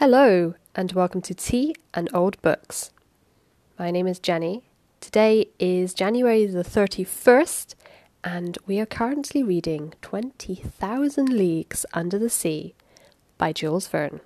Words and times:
Hello, 0.00 0.54
and 0.74 0.92
welcome 0.92 1.20
to 1.20 1.34
Tea 1.34 1.74
and 1.92 2.08
Old 2.14 2.40
Books. 2.40 2.90
My 3.78 3.90
name 3.90 4.06
is 4.06 4.18
Jenny. 4.18 4.62
Today 4.98 5.50
is 5.58 5.92
January 5.92 6.46
the 6.46 6.64
31st, 6.64 7.74
and 8.24 8.56
we 8.66 8.80
are 8.80 8.86
currently 8.86 9.42
reading 9.42 9.92
20,000 10.00 11.28
Leagues 11.28 11.84
Under 11.92 12.18
the 12.18 12.30
Sea 12.30 12.74
by 13.36 13.52
Jules 13.52 13.88
Verne. 13.88 14.22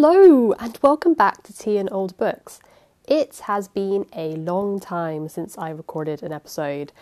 Hello, 0.00 0.52
and 0.60 0.78
welcome 0.80 1.14
back 1.14 1.42
to 1.42 1.52
Tea 1.52 1.76
and 1.76 1.90
Old 1.90 2.16
Books. 2.16 2.60
It 3.08 3.40
has 3.46 3.66
been 3.66 4.06
a 4.14 4.36
long 4.36 4.78
time 4.78 5.28
since 5.28 5.58
I 5.58 5.70
recorded 5.70 6.22
an 6.22 6.32
episode. 6.32 6.92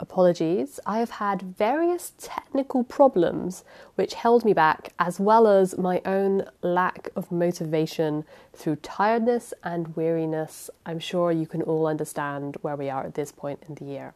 Apologies, 0.00 0.80
I 0.86 1.00
have 1.00 1.10
had 1.10 1.42
various 1.42 2.14
technical 2.16 2.82
problems 2.82 3.62
which 3.96 4.14
held 4.14 4.42
me 4.42 4.54
back, 4.54 4.94
as 4.98 5.20
well 5.20 5.46
as 5.46 5.76
my 5.76 6.00
own 6.06 6.46
lack 6.62 7.10
of 7.14 7.30
motivation 7.30 8.24
through 8.54 8.76
tiredness 8.76 9.52
and 9.62 9.94
weariness. 9.94 10.70
I'm 10.86 10.98
sure 10.98 11.30
you 11.30 11.46
can 11.46 11.60
all 11.60 11.86
understand 11.86 12.56
where 12.62 12.74
we 12.74 12.88
are 12.88 13.04
at 13.04 13.16
this 13.16 13.32
point 13.32 13.64
in 13.68 13.74
the 13.74 13.84
year. 13.84 14.14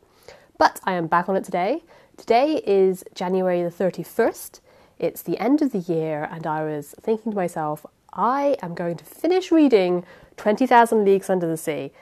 But 0.57 0.81
I 0.85 0.95
am 0.95 1.09
back 1.09 1.29
on 1.29 1.37
it 1.37 1.45
today. 1.45 1.85
Today 2.17 2.63
is 2.67 3.05
January 3.15 3.63
the 3.63 3.69
31st. 3.69 4.61
It's 4.99 5.21
the 5.23 5.39
end 5.39 5.61
of 5.61 5.73
the 5.73 5.79
year, 5.79 6.29
and 6.31 6.47
I 6.47 6.63
was 6.63 6.95
thinking 7.01 7.33
to 7.33 7.37
myself, 7.37 7.87
I 8.13 8.57
am 8.63 8.75
going 8.75 8.97
to 8.97 9.05
finish 9.05 9.53
reading 9.53 10.05
20,000 10.37 11.05
Leagues 11.05 11.31
Under 11.31 11.47
the 11.47 11.57
Sea. 11.57 11.93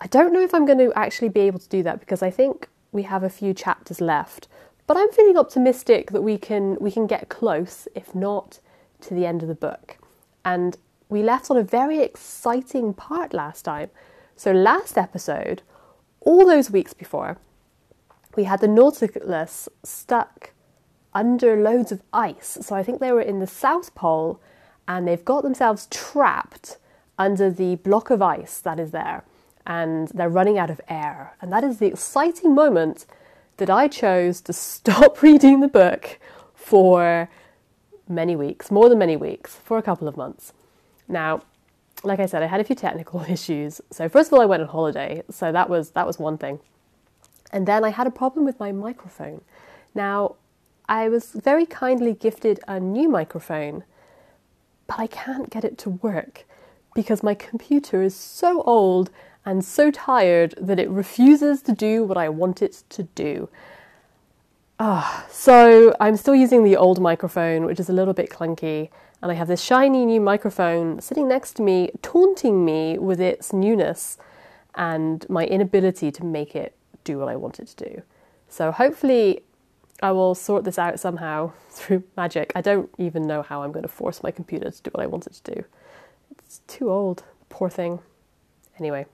I 0.00 0.06
don't 0.06 0.32
know 0.32 0.40
if 0.42 0.54
I'm 0.54 0.66
going 0.66 0.78
to 0.78 0.92
actually 0.94 1.28
be 1.28 1.40
able 1.40 1.58
to 1.58 1.68
do 1.68 1.82
that 1.82 2.00
because 2.00 2.22
I 2.22 2.30
think 2.30 2.68
we 2.92 3.02
have 3.02 3.22
a 3.22 3.30
few 3.30 3.52
chapters 3.52 4.00
left. 4.00 4.48
But 4.86 4.96
I'm 4.96 5.10
feeling 5.12 5.36
optimistic 5.36 6.12
that 6.12 6.22
we 6.22 6.38
can 6.38 6.78
we 6.80 6.90
can 6.90 7.06
get 7.06 7.28
close, 7.28 7.88
if 7.94 8.14
not 8.14 8.60
to 9.02 9.14
the 9.14 9.26
end 9.26 9.42
of 9.42 9.48
the 9.48 9.54
book. 9.54 9.98
And 10.44 10.78
we 11.08 11.22
left 11.22 11.50
on 11.50 11.56
a 11.56 11.62
very 11.62 12.00
exciting 12.00 12.94
part 12.94 13.34
last 13.34 13.62
time. 13.62 13.90
So 14.36 14.52
last 14.52 14.96
episode, 14.96 15.62
all 16.20 16.46
those 16.46 16.70
weeks 16.70 16.94
before, 16.94 17.38
we 18.36 18.44
had 18.44 18.60
the 18.60 18.68
Nautilus 18.68 19.68
stuck 19.82 20.52
under 21.12 21.60
loads 21.60 21.92
of 21.92 22.02
ice. 22.12 22.58
So 22.60 22.74
I 22.74 22.82
think 22.82 23.00
they 23.00 23.12
were 23.12 23.20
in 23.20 23.40
the 23.40 23.46
South 23.46 23.94
Pole 23.94 24.40
and 24.88 25.06
they've 25.06 25.24
got 25.24 25.42
themselves 25.42 25.86
trapped 25.90 26.78
under 27.18 27.50
the 27.50 27.76
block 27.76 28.10
of 28.10 28.22
ice 28.22 28.58
that 28.58 28.80
is 28.80 28.90
there 28.90 29.22
and 29.66 30.08
they're 30.08 30.30
running 30.30 30.58
out 30.58 30.70
of 30.70 30.80
air. 30.88 31.34
And 31.42 31.52
that 31.52 31.62
is 31.62 31.78
the 31.78 31.86
exciting 31.86 32.54
moment 32.54 33.04
that 33.58 33.68
I 33.68 33.86
chose 33.86 34.40
to 34.42 34.52
stop 34.54 35.22
reading 35.22 35.60
the 35.60 35.68
book 35.68 36.18
for 36.54 37.28
many 38.08 38.34
weeks, 38.34 38.70
more 38.70 38.88
than 38.88 38.98
many 38.98 39.16
weeks, 39.16 39.56
for 39.56 39.76
a 39.76 39.82
couple 39.82 40.08
of 40.08 40.16
months. 40.16 40.54
Now, 41.06 41.42
like 42.02 42.18
I 42.20 42.26
said, 42.26 42.42
I 42.42 42.46
had 42.46 42.60
a 42.60 42.64
few 42.64 42.76
technical 42.76 43.20
issues. 43.28 43.82
So 43.90 44.08
first 44.08 44.28
of 44.28 44.34
all, 44.34 44.40
I 44.40 44.46
went 44.46 44.62
on 44.62 44.68
holiday, 44.68 45.22
so 45.30 45.52
that 45.52 45.68
was 45.68 45.90
that 45.90 46.06
was 46.06 46.18
one 46.18 46.38
thing. 46.38 46.60
And 47.52 47.66
then 47.66 47.84
I 47.84 47.90
had 47.90 48.06
a 48.06 48.10
problem 48.10 48.44
with 48.46 48.58
my 48.58 48.72
microphone. 48.72 49.42
Now, 49.94 50.36
I 50.88 51.08
was 51.08 51.32
very 51.32 51.66
kindly 51.66 52.14
gifted 52.14 52.60
a 52.66 52.80
new 52.80 53.08
microphone 53.08 53.84
but 54.88 54.98
I 54.98 55.06
can't 55.06 55.50
get 55.50 55.64
it 55.64 55.78
to 55.78 55.90
work 55.90 56.44
because 56.94 57.22
my 57.22 57.34
computer 57.34 58.02
is 58.02 58.16
so 58.16 58.62
old 58.62 59.10
and 59.44 59.64
so 59.64 59.90
tired 59.92 60.54
that 60.60 60.80
it 60.80 60.90
refuses 60.90 61.62
to 61.62 61.72
do 61.72 62.02
what 62.02 62.18
I 62.18 62.28
want 62.28 62.60
it 62.60 62.82
to 62.88 63.04
do. 63.04 63.48
Ah, 64.80 65.26
so 65.30 65.94
I'm 66.00 66.16
still 66.16 66.34
using 66.34 66.64
the 66.64 66.76
old 66.76 67.00
microphone, 67.00 67.64
which 67.64 67.78
is 67.78 67.88
a 67.88 67.92
little 67.92 68.14
bit 68.14 68.30
clunky, 68.30 68.90
and 69.22 69.30
I 69.30 69.34
have 69.34 69.48
this 69.48 69.62
shiny 69.62 70.04
new 70.06 70.20
microphone 70.20 71.00
sitting 71.00 71.28
next 71.28 71.54
to 71.54 71.62
me, 71.62 71.90
taunting 72.02 72.64
me 72.64 72.98
with 72.98 73.20
its 73.20 73.52
newness 73.52 74.18
and 74.74 75.28
my 75.28 75.44
inability 75.44 76.10
to 76.12 76.24
make 76.24 76.54
it 76.54 76.74
do 77.04 77.18
what 77.18 77.28
I 77.28 77.36
want 77.36 77.58
it 77.58 77.68
to 77.68 77.84
do. 77.88 78.02
So 78.48 78.70
hopefully 78.70 79.42
I 80.02 80.12
will 80.12 80.34
sort 80.34 80.64
this 80.64 80.78
out 80.78 81.00
somehow 81.00 81.52
through 81.70 82.04
magic. 82.16 82.52
I 82.54 82.60
don't 82.60 82.90
even 82.98 83.26
know 83.26 83.42
how 83.42 83.62
I'm 83.62 83.72
going 83.72 83.82
to 83.82 83.88
force 83.88 84.22
my 84.22 84.30
computer 84.30 84.70
to 84.70 84.82
do 84.82 84.90
what 84.92 85.02
I 85.02 85.06
want 85.06 85.26
it 85.26 85.34
to 85.34 85.54
do. 85.54 85.64
It's 86.38 86.60
too 86.66 86.90
old, 86.90 87.24
poor 87.48 87.68
thing. 87.68 88.00
Anyway, 88.78 89.06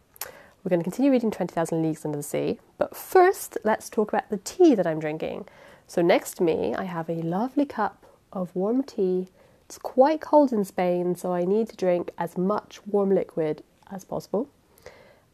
we're 0.63 0.71
going 0.71 0.81
to 0.81 0.85
continue 0.85 1.11
reading 1.11 1.31
20,000 1.31 1.83
Leagues 1.83 2.05
Under 2.05 2.17
the 2.17 2.23
Sea, 2.23 2.59
but 2.79 2.97
first 2.97 3.59
let's 3.65 3.89
talk 3.89 4.13
about 4.13 4.31
the 4.31 4.39
tea 4.39 4.75
that 4.75 4.87
I'm 4.87 5.01
drinking. 5.01 5.47
So, 5.87 6.01
next 6.01 6.37
to 6.39 6.43
me, 6.43 6.75
I 6.75 6.85
have 6.85 7.11
a 7.11 7.15
lovely 7.15 7.67
cup 7.67 8.07
of 8.33 8.55
warm 8.55 8.83
tea. 8.83 9.29
It's 9.67 9.79
quite 9.79 10.21
cold 10.21 10.53
in 10.53 10.65
Spain, 10.65 11.17
so 11.17 11.33
I 11.33 11.45
need 11.45 11.69
to 11.71 11.77
drink 11.77 12.11
as 12.19 12.39
much 12.39 12.81
warm 12.87 13.15
liquid 13.15 13.63
as 13.91 14.05
possible. 14.05 14.49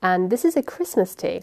And 0.03 0.31
this 0.31 0.45
is 0.45 0.57
a 0.57 0.63
Christmas 0.63 1.15
tea. 1.15 1.43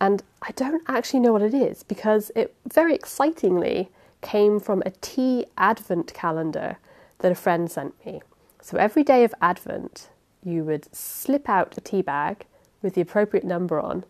And 0.00 0.22
I 0.42 0.52
don't 0.52 0.82
actually 0.88 1.20
know 1.20 1.32
what 1.32 1.42
it 1.42 1.54
is 1.54 1.82
because 1.82 2.30
it 2.34 2.54
very 2.72 2.94
excitingly 2.94 3.90
came 4.22 4.58
from 4.60 4.82
a 4.84 4.90
tea 5.02 5.46
advent 5.58 6.14
calendar 6.14 6.78
that 7.18 7.32
a 7.32 7.34
friend 7.34 7.70
sent 7.70 7.94
me. 8.04 8.22
So 8.62 8.76
every 8.76 9.02
day 9.02 9.24
of 9.24 9.34
Advent, 9.40 10.10
you 10.44 10.64
would 10.64 10.94
slip 10.94 11.48
out 11.48 11.76
a 11.76 11.80
tea 11.80 12.02
bag 12.02 12.46
with 12.82 12.94
the 12.94 13.00
appropriate 13.00 13.44
number 13.44 13.80
on 13.80 14.04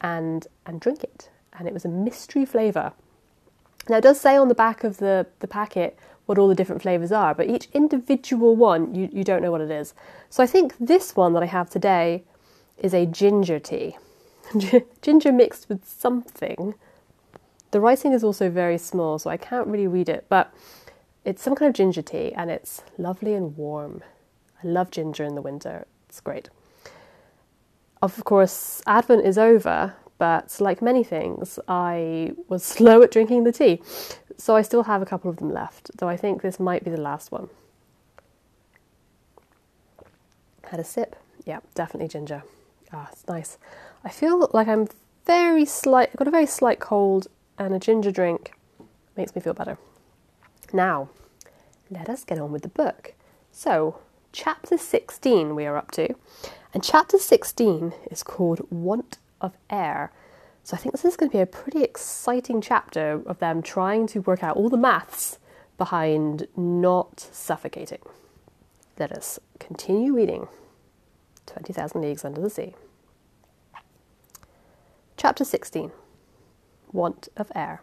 and 0.00 0.46
and 0.66 0.80
drink 0.80 1.02
it. 1.02 1.30
And 1.52 1.68
it 1.68 1.74
was 1.74 1.84
a 1.84 1.88
mystery 1.88 2.44
flavour. 2.44 2.92
Now 3.88 3.98
it 3.98 4.02
does 4.02 4.20
say 4.20 4.36
on 4.36 4.48
the 4.48 4.54
back 4.54 4.84
of 4.84 4.98
the, 4.98 5.26
the 5.40 5.48
packet 5.48 5.98
what 6.26 6.38
all 6.38 6.48
the 6.48 6.54
different 6.54 6.82
flavours 6.82 7.10
are, 7.10 7.34
but 7.34 7.48
each 7.48 7.68
individual 7.72 8.54
one 8.54 8.94
you, 8.94 9.08
you 9.12 9.24
don't 9.24 9.42
know 9.42 9.50
what 9.50 9.60
it 9.60 9.70
is. 9.70 9.92
So 10.30 10.42
I 10.42 10.46
think 10.46 10.74
this 10.78 11.16
one 11.16 11.32
that 11.34 11.42
I 11.42 11.46
have 11.46 11.68
today 11.68 12.22
is 12.78 12.94
a 12.94 13.06
ginger 13.06 13.58
tea. 13.58 13.96
Ginger 15.02 15.32
mixed 15.32 15.68
with 15.68 15.84
something. 15.88 16.74
The 17.70 17.80
writing 17.80 18.12
is 18.12 18.22
also 18.22 18.50
very 18.50 18.78
small, 18.78 19.18
so 19.18 19.30
I 19.30 19.36
can't 19.36 19.66
really 19.66 19.86
read 19.86 20.08
it, 20.08 20.26
but 20.28 20.52
it's 21.24 21.42
some 21.42 21.54
kind 21.54 21.68
of 21.68 21.74
ginger 21.74 22.02
tea 22.02 22.32
and 22.34 22.50
it's 22.50 22.82
lovely 22.98 23.34
and 23.34 23.56
warm. 23.56 24.02
I 24.62 24.66
love 24.66 24.90
ginger 24.90 25.24
in 25.24 25.34
the 25.34 25.42
winter, 25.42 25.86
it's 26.08 26.20
great. 26.20 26.50
Of 28.02 28.24
course, 28.24 28.82
Advent 28.86 29.24
is 29.24 29.38
over, 29.38 29.94
but 30.18 30.56
like 30.60 30.82
many 30.82 31.04
things, 31.04 31.58
I 31.68 32.32
was 32.48 32.62
slow 32.76 33.02
at 33.02 33.10
drinking 33.10 33.44
the 33.44 33.52
tea, 33.52 33.80
so 34.36 34.56
I 34.56 34.62
still 34.62 34.82
have 34.84 35.00
a 35.02 35.06
couple 35.06 35.30
of 35.30 35.36
them 35.36 35.52
left, 35.52 35.90
though 35.96 36.08
I 36.08 36.16
think 36.16 36.42
this 36.42 36.60
might 36.60 36.84
be 36.84 36.90
the 36.90 37.00
last 37.00 37.32
one. 37.32 37.48
Had 40.64 40.80
a 40.80 40.84
sip. 40.84 41.16
Yeah, 41.44 41.60
definitely 41.74 42.08
ginger. 42.08 42.42
Ah, 42.92 43.08
it's 43.12 43.26
nice. 43.26 43.58
I 44.04 44.10
feel 44.10 44.48
like 44.52 44.66
I'm 44.66 44.88
very 45.26 45.64
slight, 45.64 46.08
I've 46.10 46.16
got 46.16 46.26
a 46.26 46.32
very 46.32 46.46
slight 46.46 46.80
cold, 46.80 47.28
and 47.56 47.72
a 47.72 47.78
ginger 47.78 48.10
drink 48.10 48.52
makes 49.16 49.34
me 49.34 49.40
feel 49.40 49.54
better. 49.54 49.78
Now, 50.72 51.10
let 51.88 52.08
us 52.08 52.24
get 52.24 52.38
on 52.38 52.50
with 52.50 52.62
the 52.62 52.68
book. 52.68 53.14
So, 53.52 54.00
chapter 54.32 54.76
16 54.76 55.54
we 55.54 55.66
are 55.66 55.76
up 55.76 55.92
to, 55.92 56.14
and 56.74 56.82
chapter 56.82 57.18
16 57.18 57.92
is 58.10 58.24
called 58.24 58.66
Want 58.70 59.18
of 59.40 59.52
Air. 59.70 60.10
So, 60.64 60.76
I 60.76 60.80
think 60.80 60.92
this 60.92 61.04
is 61.04 61.16
going 61.16 61.30
to 61.30 61.36
be 61.36 61.42
a 61.42 61.46
pretty 61.46 61.84
exciting 61.84 62.60
chapter 62.60 63.22
of 63.24 63.38
them 63.38 63.62
trying 63.62 64.08
to 64.08 64.20
work 64.20 64.42
out 64.42 64.56
all 64.56 64.68
the 64.68 64.76
maths 64.76 65.38
behind 65.78 66.48
not 66.56 67.20
suffocating. 67.20 68.02
Let 68.98 69.12
us 69.12 69.38
continue 69.60 70.12
reading 70.12 70.48
20,000 71.46 72.00
Leagues 72.00 72.24
Under 72.24 72.40
the 72.40 72.50
Sea. 72.50 72.74
Chapter 75.22 75.44
16 75.44 75.92
Want 76.90 77.28
of 77.36 77.52
Air. 77.54 77.80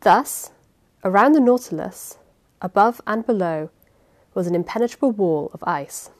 Thus, 0.00 0.50
around 1.04 1.34
the 1.34 1.40
Nautilus, 1.40 2.18
above 2.60 3.00
and 3.06 3.24
below, 3.24 3.70
was 4.34 4.48
an 4.48 4.56
impenetrable 4.56 5.12
wall 5.12 5.52
of 5.54 5.62
ice. 5.62 6.10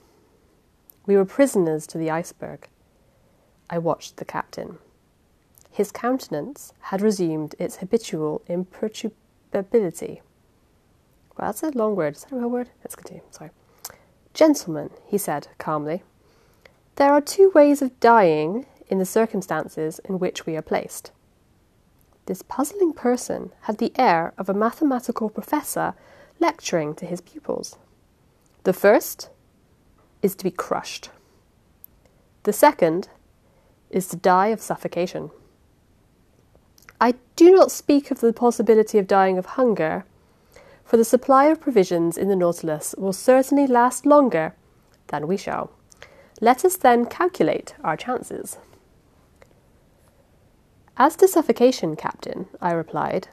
We 1.06 1.16
were 1.16 1.24
prisoners 1.24 1.88
to 1.88 1.98
the 1.98 2.08
iceberg. 2.08 2.68
I 3.68 3.78
watched 3.78 4.18
the 4.18 4.24
captain. 4.24 4.78
His 5.72 5.90
countenance 5.90 6.72
had 6.82 7.02
resumed 7.02 7.56
its 7.58 7.78
habitual 7.78 8.42
imperturbability. 8.46 10.22
Well, 11.36 11.48
that's 11.48 11.64
a 11.64 11.70
long 11.70 11.96
word. 11.96 12.14
Is 12.14 12.22
that 12.22 12.32
a 12.32 12.36
real 12.36 12.48
word? 12.48 12.70
Let's 12.84 12.94
continue. 12.94 13.24
Sorry. 13.32 13.50
Gentlemen, 14.34 14.90
he 15.04 15.18
said 15.18 15.48
calmly, 15.58 16.04
there 16.94 17.12
are 17.12 17.20
two 17.20 17.50
ways 17.50 17.82
of 17.82 17.98
dying 17.98 18.66
in 18.88 18.98
the 18.98 19.04
circumstances 19.04 20.00
in 20.04 20.18
which 20.18 20.46
we 20.46 20.56
are 20.56 20.62
placed. 20.62 21.10
This 22.26 22.42
puzzling 22.42 22.92
person 22.92 23.52
had 23.62 23.78
the 23.78 23.92
air 23.96 24.32
of 24.36 24.48
a 24.48 24.54
mathematical 24.54 25.30
professor 25.30 25.94
lecturing 26.40 26.94
to 26.96 27.06
his 27.06 27.20
pupils. 27.20 27.76
The 28.64 28.72
first 28.72 29.30
is 30.22 30.34
to 30.34 30.44
be 30.44 30.50
crushed. 30.50 31.10
The 32.42 32.52
second 32.52 33.08
is 33.90 34.08
to 34.08 34.16
die 34.16 34.48
of 34.48 34.60
suffocation. 34.60 35.30
I 37.00 37.14
do 37.36 37.52
not 37.52 37.70
speak 37.70 38.10
of 38.10 38.20
the 38.20 38.32
possibility 38.32 38.98
of 38.98 39.06
dying 39.06 39.38
of 39.38 39.46
hunger, 39.46 40.04
for 40.84 40.96
the 40.96 41.04
supply 41.04 41.46
of 41.46 41.60
provisions 41.60 42.16
in 42.16 42.28
the 42.28 42.36
Nautilus 42.36 42.94
will 42.96 43.12
certainly 43.12 43.66
last 43.66 44.06
longer 44.06 44.54
than 45.08 45.26
we 45.26 45.36
shall. 45.36 45.70
Let 46.40 46.64
us 46.64 46.76
then 46.76 47.06
calculate 47.06 47.74
our 47.84 47.96
chances. 47.96 48.58
As 50.98 51.14
to 51.16 51.28
suffocation, 51.28 51.94
Captain, 51.94 52.46
I 52.60 52.72
replied, 52.72 53.28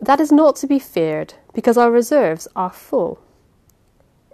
that 0.00 0.18
is 0.18 0.32
not 0.32 0.56
to 0.56 0.66
be 0.66 0.78
feared, 0.78 1.34
because 1.52 1.76
our 1.76 1.90
reserves 1.90 2.48
are 2.56 2.72
full. 2.72 3.20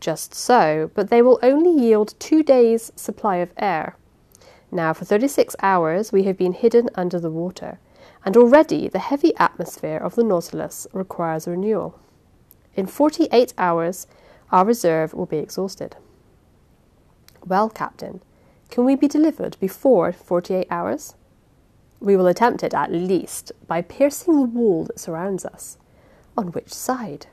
Just 0.01 0.33
so, 0.33 0.91
but 0.95 1.11
they 1.11 1.21
will 1.21 1.41
only 1.43 1.73
yield 1.73 2.15
two 2.21 2.45
days' 2.45 2.93
supply 2.95 3.37
of 3.37 3.53
air. 3.57 3.97
Now, 4.71 4.93
for 4.93 5.05
36 5.05 5.57
hours, 5.61 6.13
we 6.13 6.23
have 6.25 6.39
been 6.39 6.53
hidden 6.53 6.89
under 6.95 7.19
the 7.19 7.31
water, 7.33 7.81
and 8.25 8.37
already 8.37 8.89
the 8.89 9.01
heavy 9.01 9.35
atmosphere 9.39 9.97
of 9.97 10.15
the 10.15 10.23
Nautilus 10.23 10.87
requires 10.93 11.49
renewal. 11.49 11.99
In 12.77 12.87
48 12.87 13.55
hours, 13.59 14.07
our 14.53 14.65
reserve 14.65 15.15
will 15.15 15.27
be 15.27 15.39
exhausted. 15.39 15.97
Well, 17.45 17.69
Captain, 17.71 18.23
can 18.71 18.85
we 18.85 18.95
be 18.95 19.09
delivered 19.09 19.57
before 19.59 20.13
48 20.13 20.69
hours? 20.71 21.17
We 22.01 22.17
will 22.17 22.27
attempt 22.27 22.63
it 22.63 22.75
at 22.75 22.93
least 22.93 23.53
by 23.67 23.83
piercing 23.83 24.37
the 24.37 24.43
wall 24.43 24.85
that 24.85 25.01
surrounds 25.01 25.45
us. 25.45 25.79
On 26.37 26.49
which 26.49 26.73
side? 26.73 27.27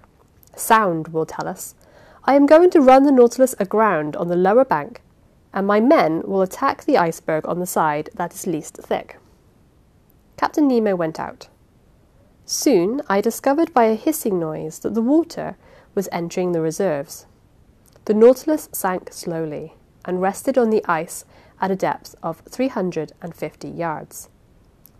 Sound 0.56 1.09
will 1.09 1.25
tell 1.25 1.47
us. 1.47 1.75
I 2.23 2.35
am 2.35 2.47
going 2.47 2.71
to 2.71 2.81
run 2.81 3.03
the 3.03 3.12
Nautilus 3.12 3.53
aground 3.59 4.15
on 4.15 4.27
the 4.27 4.35
lower 4.35 4.65
bank, 4.65 5.01
and 5.53 5.67
my 5.67 5.79
men 5.79 6.23
will 6.25 6.41
attack 6.41 6.83
the 6.83 6.97
iceberg 6.97 7.47
on 7.47 7.59
the 7.59 7.67
side 7.67 8.09
that 8.15 8.33
is 8.33 8.47
least 8.47 8.77
thick. 8.77 9.19
Captain 10.38 10.67
Nemo 10.67 10.95
went 10.95 11.19
out. 11.19 11.47
Soon 12.45 13.01
I 13.07 13.21
discovered 13.21 13.73
by 13.73 13.85
a 13.85 13.95
hissing 13.95 14.39
noise 14.39 14.79
that 14.79 14.94
the 14.94 15.01
water 15.01 15.56
was 15.94 16.09
entering 16.12 16.51
the 16.51 16.62
reserves. 16.62 17.25
The 18.06 18.13
Nautilus 18.13 18.69
sank 18.71 19.13
slowly 19.13 19.73
and 20.03 20.21
rested 20.21 20.57
on 20.57 20.69
the 20.69 20.83
ice 20.88 21.25
at 21.62 21.71
a 21.71 21.75
depth 21.75 22.15
of 22.21 22.41
350 22.50 23.67
yards, 23.67 24.29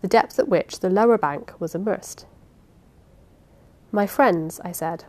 the 0.06 0.18
depth 0.18 0.38
at 0.38 0.46
which 0.46 0.78
the 0.78 0.88
lower 0.88 1.18
bank 1.18 1.52
was 1.58 1.74
immersed. 1.74 2.26
My 3.90 4.06
friends, 4.06 4.60
I 4.62 4.70
said, 4.70 5.04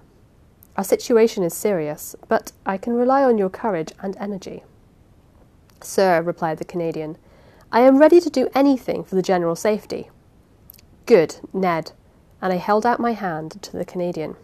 our 0.75 0.83
situation 0.83 1.43
is 1.43 1.53
serious, 1.53 2.15
but 2.27 2.51
I 2.65 2.79
can 2.79 2.93
rely 2.93 3.23
on 3.23 3.37
your 3.37 3.51
courage 3.51 3.91
and 4.01 4.17
energy. 4.17 4.63
Sir, 5.81 6.23
replied 6.23 6.57
the 6.57 6.65
Canadian, 6.65 7.15
I 7.71 7.81
am 7.81 7.99
ready 7.99 8.19
to 8.19 8.31
do 8.31 8.49
anything 8.55 9.03
for 9.03 9.13
the 9.13 9.21
general 9.21 9.55
safety. 9.55 10.09
Good, 11.05 11.35
Ned, 11.53 11.91
and 12.41 12.51
I 12.51 12.57
held 12.57 12.83
out 12.83 12.99
my 12.99 13.13
hand 13.13 13.61
to 13.61 13.77
the 13.77 13.85
Canadian. 13.85 14.35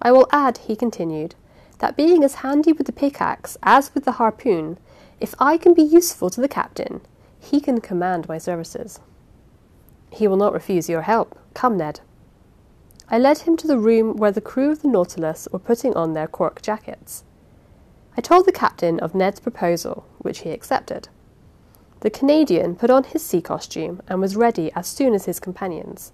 I 0.00 0.12
will 0.12 0.28
add, 0.30 0.58
he 0.58 0.76
continued, 0.76 1.34
that 1.80 1.96
being 1.96 2.22
as 2.22 2.36
handy 2.36 2.72
with 2.72 2.86
the 2.86 2.92
pickaxe 2.92 3.58
as 3.64 3.92
with 3.94 4.04
the 4.04 4.18
harpoon, 4.22 4.78
if 5.18 5.34
I 5.40 5.56
can 5.56 5.74
be 5.74 5.82
useful 5.82 6.30
to 6.30 6.40
the 6.40 6.46
captain, 6.46 7.00
he 7.40 7.60
can 7.60 7.80
command 7.80 8.28
my 8.28 8.38
services. 8.38 9.00
He 10.16 10.26
will 10.26 10.38
not 10.38 10.54
refuse 10.54 10.88
your 10.88 11.02
help. 11.02 11.38
Come, 11.52 11.76
Ned. 11.76 12.00
I 13.10 13.18
led 13.18 13.40
him 13.40 13.54
to 13.58 13.66
the 13.66 13.78
room 13.78 14.16
where 14.16 14.32
the 14.32 14.40
crew 14.40 14.70
of 14.72 14.80
the 14.80 14.88
Nautilus 14.88 15.46
were 15.52 15.58
putting 15.58 15.94
on 15.94 16.14
their 16.14 16.26
cork 16.26 16.62
jackets. 16.62 17.22
I 18.16 18.22
told 18.22 18.46
the 18.46 18.52
captain 18.52 18.98
of 18.98 19.14
Ned's 19.14 19.40
proposal, 19.40 20.06
which 20.16 20.38
he 20.38 20.52
accepted. 20.52 21.10
The 22.00 22.08
Canadian 22.08 22.76
put 22.76 22.88
on 22.88 23.04
his 23.04 23.22
sea 23.22 23.42
costume 23.42 24.00
and 24.08 24.18
was 24.18 24.36
ready 24.36 24.72
as 24.72 24.86
soon 24.86 25.12
as 25.12 25.26
his 25.26 25.38
companions. 25.38 26.12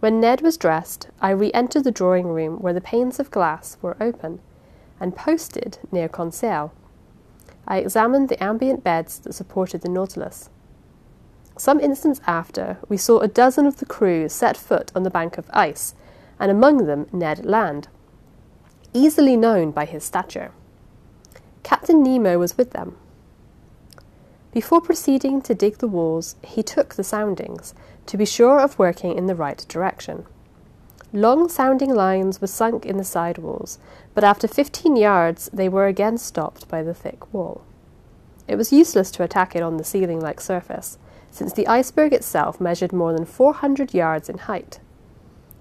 When 0.00 0.18
Ned 0.18 0.40
was 0.40 0.56
dressed, 0.56 1.08
I 1.20 1.32
re 1.32 1.52
entered 1.52 1.84
the 1.84 1.90
drawing 1.90 2.28
room 2.28 2.60
where 2.60 2.72
the 2.72 2.80
panes 2.80 3.20
of 3.20 3.30
glass 3.30 3.76
were 3.82 3.98
open 4.00 4.40
and 4.98 5.14
posted 5.14 5.76
near 5.92 6.08
Conseil. 6.08 6.72
I 7.68 7.76
examined 7.76 8.30
the 8.30 8.42
ambient 8.42 8.82
beds 8.82 9.18
that 9.18 9.34
supported 9.34 9.82
the 9.82 9.90
Nautilus. 9.90 10.48
Some 11.56 11.80
instants 11.80 12.20
after, 12.26 12.78
we 12.88 12.96
saw 12.96 13.18
a 13.20 13.28
dozen 13.28 13.66
of 13.66 13.76
the 13.76 13.86
crew 13.86 14.28
set 14.28 14.56
foot 14.56 14.90
on 14.94 15.02
the 15.02 15.10
bank 15.10 15.38
of 15.38 15.50
ice, 15.52 15.94
and 16.40 16.50
among 16.50 16.86
them 16.86 17.06
Ned 17.12 17.44
Land, 17.44 17.88
easily 18.92 19.36
known 19.36 19.70
by 19.70 19.84
his 19.84 20.04
stature. 20.04 20.52
Captain 21.62 22.02
Nemo 22.02 22.38
was 22.38 22.58
with 22.58 22.72
them. 22.72 22.96
Before 24.52 24.80
proceeding 24.80 25.40
to 25.42 25.54
dig 25.54 25.78
the 25.78 25.88
walls, 25.88 26.36
he 26.42 26.62
took 26.62 26.94
the 26.94 27.04
soundings 27.04 27.74
to 28.06 28.16
be 28.16 28.26
sure 28.26 28.60
of 28.60 28.78
working 28.78 29.16
in 29.16 29.26
the 29.26 29.34
right 29.34 29.64
direction. 29.68 30.26
Long 31.12 31.48
sounding 31.48 31.94
lines 31.94 32.40
were 32.40 32.46
sunk 32.46 32.84
in 32.84 32.96
the 32.96 33.04
side 33.04 33.38
walls, 33.38 33.78
but 34.14 34.24
after 34.24 34.48
fifteen 34.48 34.96
yards 34.96 35.48
they 35.52 35.68
were 35.68 35.86
again 35.86 36.18
stopped 36.18 36.68
by 36.68 36.82
the 36.82 36.94
thick 36.94 37.32
wall. 37.32 37.62
It 38.48 38.56
was 38.56 38.72
useless 38.72 39.10
to 39.12 39.22
attack 39.22 39.54
it 39.54 39.62
on 39.62 39.76
the 39.76 39.84
ceiling 39.84 40.20
like 40.20 40.40
surface, 40.40 40.98
since 41.32 41.52
the 41.52 41.66
iceberg 41.66 42.12
itself 42.12 42.60
measured 42.60 42.92
more 42.92 43.12
than 43.12 43.24
four 43.24 43.54
hundred 43.54 43.92
yards 43.92 44.28
in 44.28 44.38
height. 44.38 44.78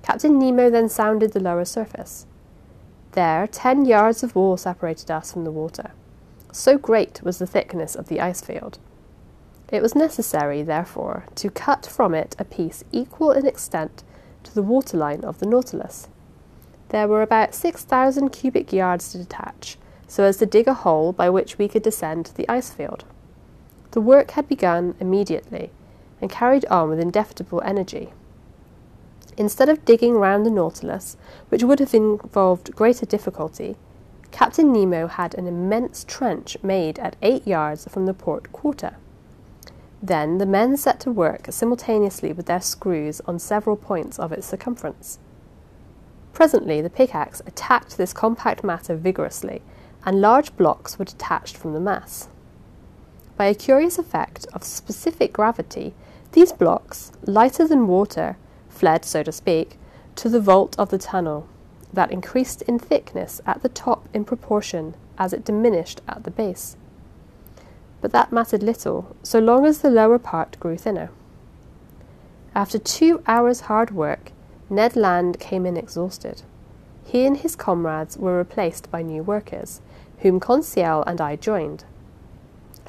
Captain 0.04 0.38
Nemo 0.38 0.70
then 0.70 0.90
sounded 0.90 1.32
the 1.32 1.40
lower 1.40 1.66
surface. 1.66 2.28
There, 3.14 3.48
ten 3.48 3.86
yards 3.86 4.22
of 4.22 4.36
wall 4.36 4.58
separated 4.58 5.10
us 5.10 5.32
from 5.32 5.46
the 5.46 5.52
water. 5.52 5.92
So 6.52 6.78
great 6.78 7.24
was 7.24 7.40
the 7.40 7.48
thickness 7.48 7.96
of 7.96 8.10
the 8.10 8.20
ice 8.20 8.42
field. 8.42 8.78
It 9.72 9.82
was 9.82 9.96
necessary, 9.96 10.62
therefore, 10.62 11.26
to 11.36 11.50
cut 11.50 11.86
from 11.86 12.14
it 12.14 12.36
a 12.38 12.44
piece 12.44 12.84
equal 12.92 13.32
in 13.32 13.48
extent 13.48 14.04
to 14.44 14.54
the 14.54 14.62
waterline 14.62 15.24
of 15.24 15.40
the 15.40 15.46
Nautilus. 15.46 16.10
There 16.90 17.08
were 17.08 17.22
about 17.22 17.56
6,000 17.56 18.30
cubic 18.30 18.74
yards 18.74 19.14
to 19.14 19.20
detach, 19.20 19.78
so 20.08 20.26
as 20.26 20.38
to 20.38 20.46
dig 20.46 20.68
a 20.68 20.74
hole 20.74 21.14
by 21.14 21.30
which 21.30 21.58
we 21.58 21.70
could 21.70 21.84
descend 21.84 22.32
the 22.36 22.50
ice 22.50 22.70
field. 22.70 23.06
The 23.92 24.02
work 24.02 24.32
had 24.32 24.48
begun 24.48 24.96
immediately 25.00 25.72
and 26.22 26.30
carried 26.30 26.66
on 26.66 26.90
with 26.90 27.00
indefatigable 27.00 27.62
energy. 27.64 28.14
Instead 29.38 29.70
of 29.70 29.86
digging 29.86 30.16
round 30.16 30.46
the 30.46 30.52
Nautilus, 30.52 31.18
which 31.50 31.64
would 31.64 31.80
have 31.80 31.94
involved 31.94 32.76
greater 32.76 33.06
difficulty, 33.06 33.76
Captain 34.32 34.72
Nemo 34.72 35.08
had 35.08 35.36
an 35.36 35.48
immense 35.48 36.06
trench 36.06 36.58
made 36.64 37.00
at 37.00 37.16
eight 37.22 37.46
yards 37.46 37.88
from 37.90 38.06
the 38.06 38.14
port 38.14 38.52
quarter. 38.52 38.96
Then 40.02 40.38
the 40.38 40.46
men 40.46 40.78
set 40.78 41.00
to 41.02 41.12
work 41.12 41.48
simultaneously 41.50 42.34
with 42.34 42.46
their 42.46 42.62
screws 42.62 43.22
on 43.26 43.40
several 43.40 43.76
points 43.76 44.18
of 44.18 44.32
its 44.32 44.48
circumference. 44.48 45.20
Presently 46.34 46.82
the 46.82 46.90
pickaxe 46.90 47.42
attacked 47.46 47.98
this 47.98 48.14
compact 48.14 48.64
matter 48.64 48.96
vigorously, 48.96 49.62
and 50.06 50.22
large 50.22 50.56
blocks 50.56 50.98
were 50.98 51.06
detached 51.06 51.56
from 51.56 51.74
the 51.74 51.80
mass. 51.80 52.30
By 53.42 53.48
a 53.48 53.56
curious 53.56 53.98
effect 53.98 54.46
of 54.54 54.64
specific 54.64 55.34
gravity, 55.34 55.96
these 56.34 56.54
blocks, 56.54 57.12
lighter 57.24 57.68
than 57.68 57.88
water, 57.88 58.38
fled, 58.70 59.04
so 59.04 59.24
to 59.24 59.32
speak, 59.32 59.80
to 60.18 60.30
the 60.30 60.40
vault 60.40 60.76
of 60.78 60.90
the 60.90 61.00
tunnel, 61.00 61.48
that 61.92 62.12
increased 62.12 62.62
in 62.62 62.78
thickness 62.78 63.42
at 63.48 63.64
the 63.64 63.70
top 63.70 64.08
in 64.14 64.26
proportion 64.26 64.94
as 65.18 65.34
it 65.34 65.44
diminished 65.44 66.02
at 66.08 66.24
the 66.24 66.30
base. 66.30 66.78
But 68.00 68.12
that 68.12 68.32
mattered 68.32 68.62
little, 68.62 69.16
so 69.24 69.40
long 69.40 69.66
as 69.66 69.80
the 69.80 69.90
lower 69.90 70.20
part 70.20 70.60
grew 70.60 70.78
thinner. 70.78 71.10
After 72.54 72.78
two 72.78 73.24
hours' 73.26 73.62
hard 73.62 73.90
work, 73.90 74.34
Ned 74.70 74.96
Land 74.96 75.40
came 75.40 75.66
in 75.66 75.78
exhausted. 75.78 76.44
He 77.04 77.26
and 77.26 77.38
his 77.38 77.56
comrades 77.56 78.20
were 78.20 78.38
replaced 78.38 78.92
by 78.92 79.02
new 79.02 79.24
workers, 79.24 79.82
whom 80.20 80.40
Conseil 80.40 81.04
and 81.08 81.20
I 81.20 81.38
joined. 81.38 81.86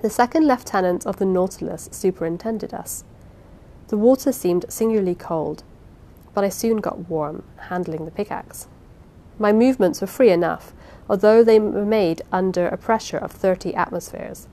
The 0.02 0.10
second 0.10 0.48
lieutenant 0.48 1.06
of 1.06 1.18
the 1.18 1.24
Nautilus 1.24 1.88
superintended 1.92 2.74
us. 2.74 3.04
The 3.86 3.96
water 3.96 4.32
seemed 4.32 4.64
singularly 4.68 5.14
cold, 5.14 5.62
but 6.34 6.42
I 6.42 6.48
soon 6.48 6.78
got 6.78 7.08
warm, 7.08 7.44
handling 7.68 8.04
the 8.04 8.10
pickaxe. 8.10 8.66
My 9.38 9.52
movements 9.52 10.00
were 10.00 10.08
free 10.08 10.30
enough, 10.30 10.72
although 11.08 11.44
they 11.44 11.60
were 11.60 11.84
made 11.84 12.22
under 12.32 12.66
a 12.66 12.76
pressure 12.76 13.16
of 13.16 13.30
thirty 13.30 13.76
atmospheres. 13.76 14.48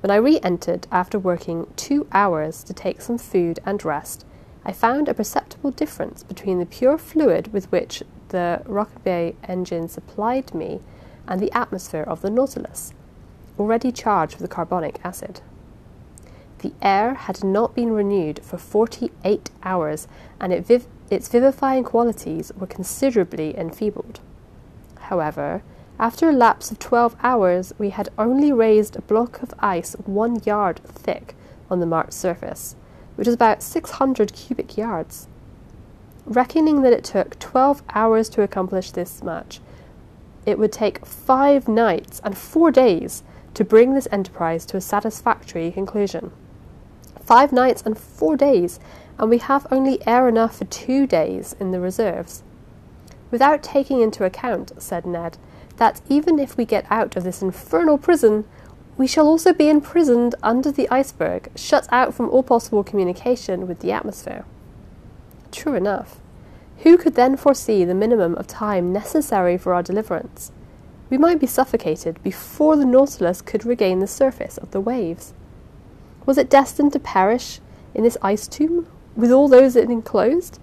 When 0.00 0.10
I 0.10 0.16
re 0.16 0.40
entered 0.42 0.86
after 0.90 1.18
working 1.18 1.66
two 1.76 2.06
hours 2.10 2.64
to 2.64 2.72
take 2.72 3.02
some 3.02 3.18
food 3.18 3.60
and 3.66 3.84
rest, 3.84 4.24
I 4.64 4.72
found 4.72 5.06
a 5.06 5.12
perceptible 5.12 5.72
difference 5.72 6.22
between 6.22 6.60
the 6.60 6.66
pure 6.66 6.96
fluid 6.96 7.52
with 7.52 7.70
which 7.70 8.02
the 8.30 8.62
Rouquayrol 8.64 9.34
engine 9.46 9.88
supplied 9.88 10.54
me 10.54 10.80
and 11.28 11.40
the 11.40 11.52
atmosphere 11.52 12.04
of 12.04 12.22
the 12.22 12.30
Nautilus, 12.30 12.94
already 13.58 13.92
charged 13.92 14.40
with 14.40 14.50
carbonic 14.50 15.00
acid. 15.04 15.40
The 16.58 16.72
air 16.80 17.14
had 17.14 17.42
not 17.42 17.74
been 17.74 17.92
renewed 17.92 18.40
for 18.42 18.56
48 18.58 19.50
hours, 19.62 20.06
and 20.40 20.52
it 20.52 20.64
viv- 20.64 20.86
its 21.10 21.28
vivifying 21.28 21.84
qualities 21.84 22.52
were 22.56 22.66
considerably 22.66 23.56
enfeebled. 23.58 24.20
However, 25.00 25.62
After 25.98 26.28
a 26.28 26.32
lapse 26.32 26.72
of 26.72 26.80
twelve 26.80 27.14
hours, 27.22 27.72
we 27.78 27.90
had 27.90 28.08
only 28.18 28.52
raised 28.52 28.96
a 28.96 29.02
block 29.02 29.40
of 29.40 29.54
ice 29.60 29.92
one 30.04 30.42
yard 30.44 30.80
thick 30.84 31.36
on 31.70 31.78
the 31.78 31.86
marked 31.86 32.12
surface, 32.12 32.74
which 33.14 33.28
is 33.28 33.34
about 33.34 33.62
600 33.62 34.32
cubic 34.32 34.76
yards. 34.76 35.28
Reckoning 36.26 36.82
that 36.82 36.92
it 36.92 37.04
took 37.04 37.38
12 37.38 37.84
hours 37.94 38.28
to 38.30 38.42
accomplish 38.42 38.90
this 38.90 39.22
much, 39.22 39.60
it 40.44 40.58
would 40.58 40.72
take 40.72 41.06
five 41.06 41.68
nights 41.68 42.20
and 42.24 42.36
four 42.36 42.72
days 42.72 43.22
to 43.54 43.64
bring 43.64 43.94
this 43.94 44.08
enterprise 44.10 44.64
to 44.66 44.76
a 44.76 44.80
satisfactory 44.80 45.70
conclusion. 45.70 46.32
Five 47.20 47.52
nights 47.52 47.82
and 47.82 47.96
four 47.96 48.36
days, 48.36 48.80
and 49.18 49.30
we 49.30 49.38
have 49.38 49.66
only 49.70 50.04
air 50.06 50.28
enough 50.28 50.58
for 50.58 50.64
two 50.64 51.06
days 51.06 51.54
in 51.60 51.70
the 51.70 51.80
reserves. 51.80 52.42
Without 53.30 53.62
taking 53.62 54.00
into 54.00 54.24
account, 54.24 54.72
said 54.78 55.06
Ned, 55.06 55.38
that 55.76 56.00
even 56.08 56.38
if 56.38 56.56
we 56.56 56.64
get 56.64 56.86
out 56.90 57.16
of 57.16 57.24
this 57.24 57.42
infernal 57.42 57.98
prison, 57.98 58.44
we 58.96 59.06
shall 59.06 59.26
also 59.26 59.52
be 59.52 59.70
imprisoned 59.70 60.34
under 60.42 60.70
the 60.70 60.88
iceberg, 60.90 61.50
shut 61.56 61.88
out 61.90 62.14
from 62.14 62.28
all 62.28 62.42
possible 62.42 62.84
communication 62.84 63.66
with 63.66 63.80
the 63.80 63.92
atmosphere. 63.92 64.44
True 65.50 65.74
enough. 65.74 66.20
Who 66.78 66.96
could 66.98 67.14
then 67.14 67.36
foresee 67.36 67.84
the 67.84 67.94
minimum 67.94 68.34
of 68.34 68.46
time 68.46 68.92
necessary 68.92 69.56
for 69.56 69.72
our 69.72 69.82
deliverance? 69.82 70.52
We 71.12 71.18
might 71.18 71.40
be 71.40 71.46
suffocated 71.46 72.22
before 72.22 72.74
the 72.74 72.86
Nautilus 72.86 73.42
could 73.42 73.66
regain 73.66 73.98
the 73.98 74.06
surface 74.06 74.56
of 74.56 74.70
the 74.70 74.80
waves. 74.80 75.34
Was 76.24 76.38
it 76.38 76.48
destined 76.48 76.94
to 76.94 76.98
perish 76.98 77.60
in 77.92 78.02
this 78.02 78.16
ice 78.22 78.48
tomb, 78.48 78.88
with 79.14 79.30
all 79.30 79.46
those 79.46 79.76
it 79.76 79.90
enclosed? 79.90 80.58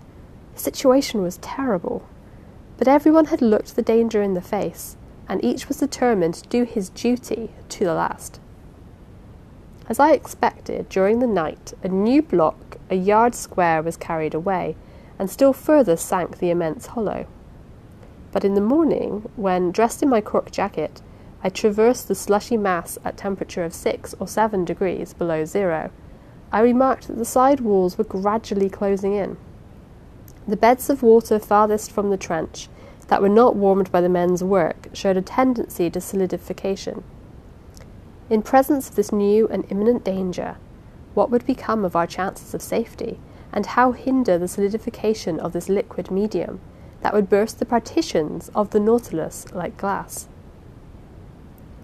The 0.55 0.59
situation 0.59 1.21
was 1.21 1.37
terrible, 1.37 2.03
but 2.79 2.87
everyone 2.87 3.25
had 3.25 3.43
looked 3.43 3.75
the 3.75 3.83
danger 3.83 4.23
in 4.23 4.33
the 4.33 4.41
face, 4.41 4.97
and 5.27 5.45
each 5.45 5.67
was 5.67 5.77
determined 5.77 6.33
to 6.33 6.49
do 6.49 6.63
his 6.63 6.89
duty 6.89 7.51
to 7.69 7.85
the 7.85 7.93
last. 7.93 8.39
As 9.87 9.99
I 9.99 10.13
expected, 10.13 10.89
during 10.89 11.19
the 11.19 11.27
night, 11.27 11.75
a 11.83 11.89
new 11.89 12.23
block, 12.23 12.79
a 12.89 12.95
yard 12.95 13.35
square, 13.35 13.83
was 13.83 13.97
carried 13.97 14.33
away, 14.33 14.75
and 15.19 15.29
still 15.29 15.53
further 15.53 15.95
sank 15.95 16.39
the 16.39 16.49
immense 16.49 16.87
hollow. 16.87 17.27
But 18.31 18.45
in 18.45 18.53
the 18.53 18.61
morning, 18.61 19.29
when, 19.35 19.71
dressed 19.71 20.03
in 20.03 20.09
my 20.09 20.21
cork 20.21 20.51
jacket, 20.51 21.01
I 21.43 21.49
traversed 21.49 22.07
the 22.07 22.15
slushy 22.15 22.57
mass 22.57 22.97
at 23.03 23.17
temperature 23.17 23.63
of 23.63 23.73
six 23.73 24.13
or 24.19 24.27
seven 24.27 24.65
degrees 24.65 25.13
below 25.13 25.45
zero, 25.45 25.89
I 26.51 26.61
remarked 26.61 27.07
that 27.07 27.17
the 27.17 27.25
side 27.25 27.59
walls 27.61 27.97
were 27.97 28.03
gradually 28.03 28.69
closing 28.69 29.13
in. 29.13 29.37
The 30.47 30.57
beds 30.57 30.89
of 30.89 31.03
water 31.03 31.39
farthest 31.39 31.91
from 31.91 32.09
the 32.09 32.17
trench 32.17 32.69
that 33.07 33.21
were 33.21 33.29
not 33.29 33.55
warmed 33.55 33.91
by 33.91 34.01
the 34.01 34.09
men's 34.09 34.43
work 34.43 34.89
showed 34.93 35.17
a 35.17 35.21
tendency 35.21 35.89
to 35.89 36.01
solidification. 36.01 37.03
In 38.29 38.41
presence 38.41 38.89
of 38.89 38.95
this 38.95 39.11
new 39.11 39.47
and 39.47 39.65
imminent 39.69 40.03
danger, 40.03 40.57
what 41.13 41.31
would 41.31 41.45
become 41.45 41.85
of 41.85 41.95
our 41.95 42.07
chances 42.07 42.53
of 42.53 42.61
safety, 42.61 43.19
and 43.51 43.65
how 43.65 43.91
hinder 43.91 44.37
the 44.37 44.47
solidification 44.47 45.39
of 45.39 45.53
this 45.53 45.69
liquid 45.69 46.11
medium 46.11 46.59
that 47.01 47.13
would 47.13 47.29
burst 47.29 47.59
the 47.59 47.65
partitions 47.65 48.49
of 48.55 48.71
the 48.71 48.79
Nautilus 48.79 49.45
like 49.53 49.77
glass? 49.77 50.27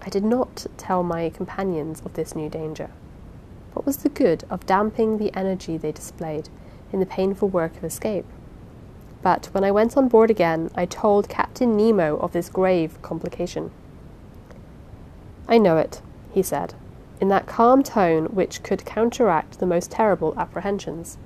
I 0.02 0.08
did 0.08 0.24
not 0.24 0.66
tell 0.76 1.02
my 1.02 1.30
companions 1.30 2.00
of 2.04 2.14
this 2.14 2.34
new 2.36 2.48
danger. 2.48 2.90
What 3.72 3.84
was 3.84 3.98
the 3.98 4.08
good 4.08 4.44
of 4.48 4.64
damping 4.64 5.18
the 5.18 5.34
energy 5.36 5.76
they 5.76 5.92
displayed 5.92 6.48
in 6.92 7.00
the 7.00 7.06
painful 7.06 7.48
work 7.48 7.76
of 7.76 7.84
escape? 7.84 8.24
But 9.22 9.46
when 9.46 9.64
I 9.64 9.72
went 9.72 9.96
on 9.96 10.08
board 10.08 10.30
again, 10.30 10.70
I 10.74 10.86
told 10.86 11.28
Captain 11.28 11.76
Nemo 11.76 12.16
of 12.18 12.32
this 12.32 12.48
grave 12.48 13.00
complication. 13.02 13.72
I 15.48 15.58
know 15.58 15.76
it, 15.76 16.00
he 16.32 16.42
said, 16.42 16.74
in 17.20 17.28
that 17.28 17.46
calm 17.46 17.82
tone 17.82 18.26
which 18.26 18.62
could 18.62 18.84
counteract 18.84 19.58
the 19.58 19.66
most 19.66 19.90
terrible 19.90 20.34
apprehensions. 20.36 21.18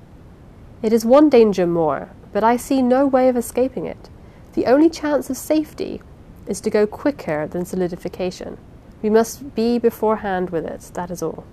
It 0.83 0.93
is 0.93 1.05
one 1.05 1.29
danger 1.29 1.67
more, 1.67 2.11
but 2.33 2.45
I 2.45 2.57
see 2.57 2.83
no 2.83 3.07
way 3.07 3.29
of 3.29 3.37
escaping 3.37 3.87
it. 3.87 4.09
The 4.53 4.67
only 4.67 4.91
chance 4.91 5.31
of 5.31 5.37
safety 5.37 6.01
is 6.47 6.61
to 6.63 6.71
go 6.71 6.87
quicker 6.87 7.47
than 7.47 7.65
solidification. 7.65 8.59
We 9.03 9.11
must 9.11 9.55
be 9.55 9.79
beforehand 9.79 10.51
with 10.51 10.67
it, 10.67 10.91
that 10.95 11.11
is 11.11 11.23
all. 11.23 11.45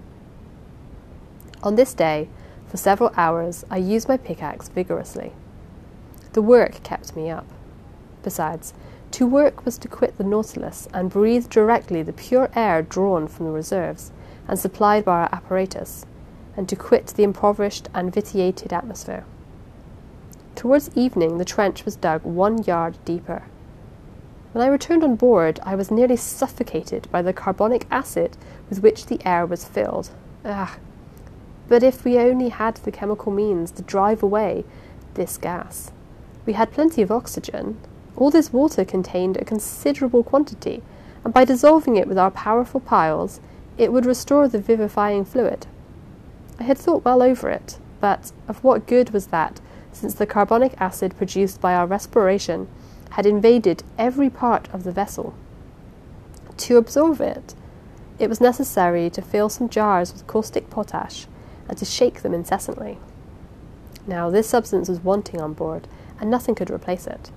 On 1.64 1.76
this 1.76 1.94
day, 1.94 2.30
for 2.68 2.78
several 2.78 3.12
hours, 3.16 3.66
I 3.70 3.78
used 3.78 4.08
my 4.08 4.18
pickaxe 4.18 4.70
vigorously. 4.70 5.32
The 6.34 6.42
work 6.42 6.84
kept 6.84 7.16
me 7.16 7.30
up. 7.30 7.48
Besides, 8.24 8.74
to 9.12 9.26
work 9.26 9.66
was 9.66 9.78
to 9.80 9.88
quit 9.88 10.18
the 10.18 10.24
Nautilus 10.24 10.88
and 10.94 11.10
breathe 11.10 11.50
directly 11.50 12.04
the 12.04 12.14
pure 12.14 12.50
air 12.56 12.82
drawn 12.82 13.28
from 13.28 13.46
the 13.46 13.52
reserves 13.52 14.12
and 14.48 14.60
supplied 14.60 15.06
by 15.06 15.22
our 15.22 15.30
apparatus, 15.32 16.06
and 16.56 16.68
to 16.68 16.76
quit 16.76 17.08
the 17.08 17.24
impoverished 17.24 17.88
and 17.94 18.14
vitiated 18.14 18.74
atmosphere. 18.74 19.26
Towards 20.58 20.90
evening, 20.96 21.38
the 21.38 21.46
trench 21.46 21.86
was 21.86 21.96
dug 21.96 22.24
one 22.24 22.64
yard 22.64 22.98
deeper. 23.06 23.44
When 24.54 24.66
I 24.66 24.70
returned 24.72 25.04
on 25.04 25.16
board, 25.16 25.60
I 25.62 25.76
was 25.76 25.92
nearly 25.92 26.16
suffocated 26.16 27.08
by 27.12 27.22
the 27.22 27.32
carbonic 27.32 27.86
acid 27.92 28.36
with 28.68 28.82
which 28.82 29.06
the 29.06 29.22
air 29.24 29.46
was 29.46 29.66
filled. 29.66 30.10
Ah! 30.44 30.78
But 31.68 31.84
if 31.84 32.04
we 32.04 32.18
only 32.18 32.50
had 32.50 32.78
the 32.78 32.92
chemical 32.92 33.32
means 33.32 33.70
to 33.74 33.84
drive 33.84 34.24
away 34.24 34.66
this 35.14 35.38
gas. 35.38 35.92
We 36.48 36.54
had 36.54 36.72
plenty 36.72 37.04
of 37.04 37.12
oxygen. 37.12 37.78
All 38.16 38.32
this 38.32 38.52
water 38.52 38.84
contained 38.84 39.38
a 39.38 39.46
considerable 39.46 40.24
quantity, 40.24 40.82
and 41.24 41.32
by 41.32 41.46
dissolving 41.46 41.98
it 41.98 42.08
with 42.08 42.18
our 42.18 42.32
powerful 42.32 42.80
piles, 42.80 43.42
it 43.78 43.94
would 43.94 44.08
restore 44.08 44.48
the 44.48 44.58
vivifying 44.60 45.24
fluid. 45.24 45.68
I 46.60 46.64
had 46.64 46.80
thought 46.80 47.06
well 47.06 47.22
over 47.22 47.48
it, 47.52 47.78
but 48.02 48.32
of 48.48 48.64
what 48.64 48.88
good 48.88 49.12
was 49.12 49.28
that, 49.28 49.62
since 49.98 50.14
the 50.14 50.26
carbonic 50.26 50.74
acid 50.80 51.18
produced 51.18 51.60
by 51.60 51.74
our 51.74 51.88
respiration 51.88 52.68
had 53.12 53.26
invaded 53.26 53.84
every 53.98 54.30
part 54.30 54.70
of 54.74 54.84
the 54.84 54.92
vessel? 54.92 55.34
To 56.58 56.78
absorb 56.78 57.22
it, 57.22 57.56
it 58.20 58.30
was 58.30 58.42
necessary 58.42 59.10
to 59.10 59.22
fill 59.22 59.50
some 59.50 59.70
jars 59.70 60.14
with 60.14 60.28
caustic 60.28 60.70
potash 60.70 61.28
and 61.68 61.78
to 61.78 61.86
shake 61.86 62.22
them 62.22 62.34
incessantly. 62.34 62.98
Now, 64.08 64.30
this 64.30 64.48
substance 64.48 64.88
was 64.88 65.02
wanting 65.02 65.42
on 65.42 65.54
board, 65.54 65.88
and 66.20 66.32
nothing 66.32 66.56
could 66.56 66.72
replace 66.72 67.06
it. 67.08 67.30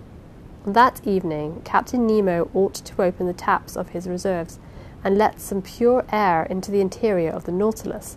That 0.64 1.00
evening, 1.04 1.62
Captain 1.64 2.06
Nemo 2.06 2.50
ought 2.54 2.74
to 2.74 3.02
open 3.02 3.26
the 3.26 3.32
taps 3.32 3.76
of 3.76 3.90
his 3.90 4.06
reserves 4.06 4.58
and 5.02 5.18
let 5.18 5.40
some 5.40 5.62
pure 5.62 6.04
air 6.12 6.44
into 6.44 6.70
the 6.70 6.80
interior 6.80 7.30
of 7.30 7.44
the 7.44 7.52
Nautilus. 7.52 8.16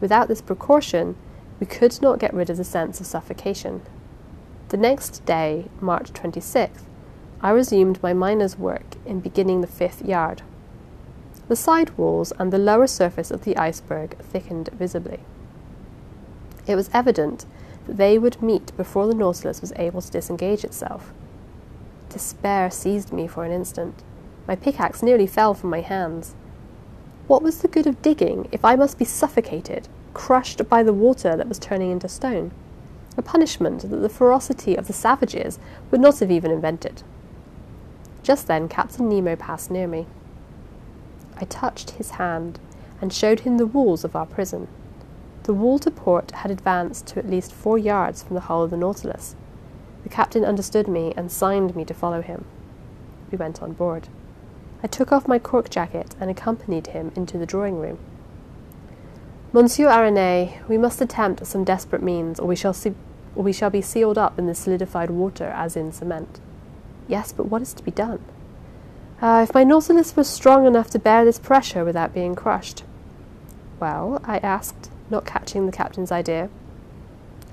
Without 0.00 0.28
this 0.28 0.40
precaution, 0.40 1.16
we 1.62 1.66
could 1.66 2.02
not 2.02 2.18
get 2.18 2.34
rid 2.34 2.50
of 2.50 2.56
the 2.56 2.64
sense 2.64 2.98
of 2.98 3.06
suffocation. 3.06 3.82
The 4.70 4.76
next 4.76 5.24
day, 5.24 5.66
March 5.80 6.12
26th, 6.12 6.82
I 7.40 7.50
resumed 7.52 8.02
my 8.02 8.12
miner's 8.12 8.58
work 8.58 8.96
in 9.06 9.20
beginning 9.20 9.60
the 9.60 9.68
fifth 9.68 10.04
yard. 10.04 10.42
The 11.46 11.54
side 11.54 11.96
walls 11.96 12.32
and 12.36 12.52
the 12.52 12.58
lower 12.58 12.88
surface 12.88 13.30
of 13.30 13.44
the 13.44 13.56
iceberg 13.56 14.18
thickened 14.18 14.70
visibly. 14.70 15.20
It 16.66 16.74
was 16.74 16.90
evident 16.92 17.46
that 17.86 17.96
they 17.96 18.18
would 18.18 18.42
meet 18.42 18.76
before 18.76 19.06
the 19.06 19.14
Nautilus 19.14 19.60
was 19.60 19.72
able 19.76 20.02
to 20.02 20.10
disengage 20.10 20.64
itself. 20.64 21.12
Despair 22.08 22.72
seized 22.72 23.12
me 23.12 23.28
for 23.28 23.44
an 23.44 23.52
instant. 23.52 24.02
My 24.48 24.56
pickaxe 24.56 25.00
nearly 25.00 25.28
fell 25.28 25.54
from 25.54 25.70
my 25.70 25.82
hands. 25.82 26.34
What 27.28 27.40
was 27.40 27.58
the 27.62 27.68
good 27.68 27.86
of 27.86 28.02
digging 28.02 28.48
if 28.50 28.64
I 28.64 28.74
must 28.74 28.98
be 28.98 29.04
suffocated, 29.04 29.86
crushed 30.14 30.68
by 30.68 30.82
the 30.82 30.92
water 30.92 31.36
that 31.36 31.48
was 31.48 31.58
turning 31.58 31.90
into 31.90 32.08
stone? 32.08 32.52
A 33.16 33.22
punishment 33.22 33.82
that 33.82 33.96
the 33.96 34.08
ferocity 34.08 34.74
of 34.74 34.86
the 34.86 34.92
savages 34.92 35.58
would 35.90 36.00
not 36.00 36.20
have 36.20 36.30
even 36.30 36.50
invented. 36.50 37.02
Just 38.22 38.46
then 38.46 38.68
Captain 38.68 39.08
Nemo 39.08 39.36
passed 39.36 39.70
near 39.70 39.86
me. 39.86 40.06
I 41.36 41.44
touched 41.44 41.92
his 41.92 42.12
hand 42.12 42.58
and 43.00 43.12
showed 43.12 43.40
him 43.40 43.58
the 43.58 43.66
walls 43.66 44.04
of 44.04 44.14
our 44.14 44.26
prison. 44.26 44.68
The 45.42 45.52
wall 45.52 45.80
to 45.80 45.90
port 45.90 46.30
had 46.30 46.52
advanced 46.52 47.06
to 47.08 47.18
at 47.18 47.28
least 47.28 47.52
four 47.52 47.76
yards 47.76 48.22
from 48.22 48.34
the 48.34 48.42
hull 48.42 48.62
of 48.62 48.70
the 48.70 48.76
Nautilus. 48.76 49.34
The 50.04 50.08
captain 50.08 50.44
understood 50.44 50.86
me 50.86 51.12
and 51.16 51.32
signed 51.32 51.74
me 51.74 51.84
to 51.84 51.94
follow 51.94 52.22
him. 52.22 52.44
We 53.30 53.38
went 53.38 53.60
on 53.60 53.72
board. 53.72 54.08
I 54.84 54.86
took 54.86 55.10
off 55.10 55.28
my 55.28 55.38
cork 55.38 55.68
jacket 55.68 56.14
and 56.20 56.30
accompanied 56.30 56.88
him 56.88 57.12
into 57.16 57.38
the 57.38 57.46
drawing 57.46 57.78
room. 57.78 57.98
Monsieur 59.54 59.88
Aronnax, 59.88 60.66
we 60.66 60.78
must 60.78 61.02
attempt 61.02 61.46
some 61.46 61.62
desperate 61.62 62.02
means, 62.02 62.40
or 62.40 62.48
we 62.48 62.56
shall 62.56 62.72
see, 62.72 62.94
or 63.36 63.44
we 63.44 63.52
shall 63.52 63.68
be 63.68 63.82
sealed 63.82 64.16
up 64.16 64.38
in 64.38 64.46
the 64.46 64.54
solidified 64.54 65.10
water 65.10 65.48
as 65.48 65.76
in 65.76 65.92
cement. 65.92 66.40
Yes, 67.06 67.32
but 67.32 67.50
what 67.50 67.60
is 67.60 67.74
to 67.74 67.82
be 67.82 67.90
done? 67.90 68.20
Uh, 69.20 69.44
if 69.46 69.52
my 69.52 69.62
Nautilus 69.62 70.16
was 70.16 70.26
strong 70.26 70.66
enough 70.66 70.88
to 70.88 70.98
bear 70.98 71.26
this 71.26 71.38
pressure 71.38 71.84
without 71.84 72.14
being 72.14 72.34
crushed. 72.34 72.82
Well, 73.78 74.22
I 74.24 74.38
asked, 74.38 74.90
not 75.10 75.26
catching 75.26 75.66
the 75.66 75.72
captain's 75.72 76.10
idea. 76.10 76.48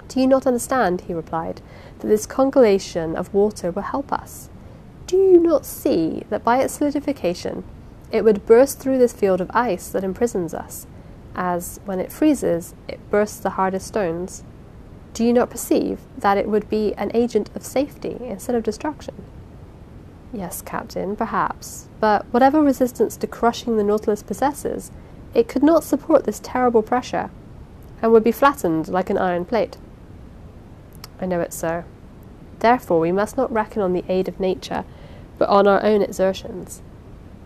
Do 0.08 0.22
you 0.22 0.28
not 0.28 0.48
understand, 0.48 1.02
he 1.02 1.14
replied, 1.14 1.60
that 2.00 2.08
this 2.08 2.26
congelation 2.26 3.14
of 3.14 3.34
water 3.34 3.72
will 3.72 3.82
help 3.82 4.14
us? 4.14 4.50
Do 5.06 5.18
you 5.18 5.38
not 5.38 5.66
see 5.66 6.24
that 6.30 6.46
by 6.46 6.62
its 6.62 6.76
solidification 6.76 7.66
it 8.10 8.24
would 8.24 8.46
burst 8.46 8.80
through 8.80 9.00
this 9.00 9.12
field 9.12 9.42
of 9.42 9.52
ice 9.54 9.90
that 9.90 10.06
imprisons 10.06 10.54
us, 10.54 10.88
as, 11.40 11.80
when 11.86 12.00
it 12.00 12.12
freezes, 12.12 12.76
it 12.88 13.00
bursts 13.10 13.40
the 13.40 13.52
hardest 13.52 13.88
stones? 13.88 14.44
Do 15.14 15.24
you 15.24 15.34
not 15.34 15.50
perceive 15.50 16.02
that 16.18 16.38
it 16.38 16.48
would 16.48 16.70
be 16.70 16.94
an 16.96 17.10
agent 17.14 17.50
of 17.56 17.66
safety 17.66 18.18
instead 18.22 18.56
of 18.56 18.64
destruction? 18.64 19.16
Yes, 20.34 20.62
Captain, 20.62 21.16
perhaps, 21.16 21.88
but 22.00 22.26
whatever 22.32 22.62
resistance 22.62 23.16
to 23.18 23.26
crushing 23.26 23.78
the 23.78 23.84
Nautilus 23.84 24.22
possesses, 24.22 24.92
it 25.34 25.48
could 25.48 25.64
not 25.64 25.84
support 25.84 26.26
this 26.26 26.42
terrible 26.44 26.84
pressure, 26.84 27.32
and 28.02 28.12
would 28.12 28.24
be 28.24 28.32
flattened 28.32 28.90
like 28.90 29.10
an 29.10 29.18
iron 29.18 29.46
plate. 29.46 29.78
I 31.20 31.26
know 31.26 31.40
it, 31.40 31.54
sir. 31.54 31.86
Therefore, 32.60 33.00
we 33.00 33.12
must 33.12 33.38
not 33.38 33.52
reckon 33.52 33.82
on 33.82 33.94
the 33.94 34.04
aid 34.10 34.28
of 34.28 34.40
nature, 34.40 34.84
but 35.38 35.50
on 35.50 35.68
our 35.68 35.84
own 35.84 36.02
exertions. 36.02 36.82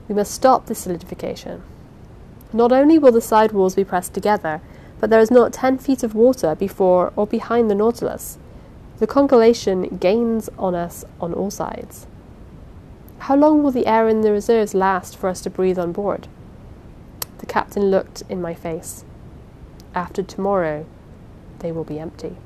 We 0.10 0.16
must 0.16 0.32
stop 0.32 0.66
this 0.66 0.80
solidification. 0.80 1.62
Not 2.54 2.72
only 2.72 3.00
will 3.00 3.12
the 3.12 3.22
side 3.22 3.52
walls 3.52 3.76
be 3.76 3.84
pressed 3.84 4.14
together, 4.14 4.62
but 5.00 5.10
there 5.10 5.20
is 5.20 5.32
not 5.32 5.52
ten 5.52 5.80
feet 5.80 6.04
of 6.04 6.16
water 6.16 6.56
before 6.56 7.12
or 7.16 7.26
behind 7.26 7.70
the 7.70 7.76
Nautilus. 7.76 8.38
The 9.00 9.08
congelation 9.08 9.98
gains 9.98 10.50
on 10.58 10.76
us 10.76 11.04
on 11.20 11.34
all 11.34 11.50
sides. 11.50 12.08
How 13.20 13.36
long 13.36 13.64
will 13.64 13.72
the 13.72 13.88
air 13.88 14.08
in 14.08 14.22
the 14.22 14.32
reserves 14.32 14.74
last 14.74 15.18
for 15.18 15.30
us 15.30 15.42
to 15.42 15.50
breathe 15.50 15.80
on 15.80 15.92
board? 15.92 16.28
The 17.40 17.46
captain 17.48 17.90
looked 17.90 18.22
in 18.30 18.42
my 18.42 18.54
face. 18.54 19.04
After 19.96 20.22
tomorrow, 20.22 20.86
they 21.60 21.72
will 21.72 21.84
be 21.84 22.00
empty. 22.00 22.38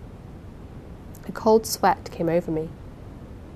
A 1.27 1.31
cold 1.31 1.65
sweat 1.65 2.09
came 2.11 2.29
over 2.29 2.49
me. 2.49 2.69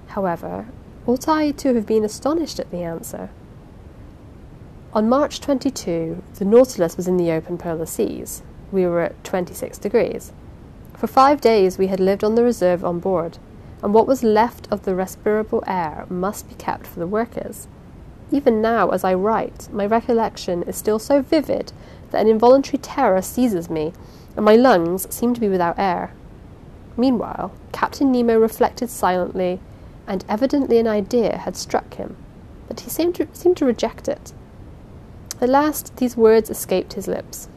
However, 0.08 0.68
ought 1.06 1.28
I 1.28 1.52
to 1.52 1.74
have 1.74 1.86
been 1.86 2.04
astonished 2.04 2.60
at 2.60 2.72
the 2.72 2.84
answer? 2.84 3.30
On 4.94 5.08
March 5.08 5.40
22, 5.40 6.22
the 6.36 6.44
Nautilus 6.44 6.98
was 6.98 7.08
in 7.08 7.16
the 7.16 7.32
open 7.32 7.58
polar 7.58 7.86
seas. 7.86 8.42
We 8.74 8.86
were 8.86 9.00
at 9.00 9.24
26 9.24 9.78
degrees. 9.78 10.34
For 10.98 11.08
five 11.08 11.40
days 11.40 11.78
we 11.78 11.88
had 11.88 12.02
lived 12.02 12.26
on 12.26 12.36
the 12.36 12.44
reserve 12.44 12.84
on 12.84 13.00
board, 13.00 13.38
and 13.82 13.94
what 13.94 14.06
was 14.06 14.22
left 14.22 14.68
of 14.70 14.84
the 14.84 14.94
respirable 14.94 15.64
air 15.66 16.06
must 16.10 16.50
be 16.50 16.56
kept 16.56 16.86
for 16.86 17.00
the 17.00 17.08
workers. 17.08 17.70
Even 18.34 18.62
now, 18.62 18.90
as 18.90 19.06
I 19.06 19.14
write, 19.14 19.70
my 19.72 19.86
recollection 19.86 20.62
is 20.64 20.76
still 20.76 21.00
so 21.00 21.22
vivid 21.22 21.72
that 22.10 22.20
an 22.20 22.28
involuntary 22.28 22.80
terror 22.80 23.22
seizes 23.22 23.70
me, 23.70 23.94
and 24.36 24.44
my 24.44 24.58
lungs 24.58 25.08
seem 25.10 25.34
to 25.34 25.40
be 25.40 25.48
without 25.48 25.80
air. 25.80 26.12
Meanwhile, 26.98 27.54
Captain 27.72 28.12
Nemo 28.12 28.38
reflected 28.38 28.90
silently, 28.90 29.62
and 30.06 30.26
evidently 30.28 30.80
an 30.80 30.88
idea 30.88 31.38
had 31.38 31.56
struck 31.56 31.94
him, 31.94 32.18
but 32.68 32.82
he 32.82 32.90
seemed 32.90 33.16
to, 33.16 33.28
seemed 33.32 33.56
to 33.56 33.66
reject 33.66 34.10
it. 34.10 34.34
At 35.42 35.50
last 35.50 35.98
these 35.98 36.16
words 36.16 36.52
escaped 36.52 36.94
his 36.94 37.08
lips. 37.08 37.50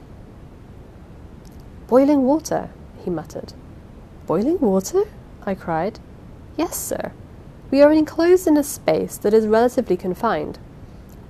Boiling 1.87 2.23
water, 2.23 2.71
he 3.05 3.11
muttered. 3.11 3.53
Boiling 4.27 4.59
water? 4.59 5.05
I 5.45 5.55
cried. 5.55 5.99
Yes, 6.57 6.77
sir. 6.77 7.13
We 7.71 7.83
are 7.83 7.93
enclosed 7.93 8.47
in 8.47 8.57
a 8.57 8.65
space 8.65 9.19
that 9.19 9.35
is 9.35 9.47
relatively 9.47 9.99
confined. 9.99 10.59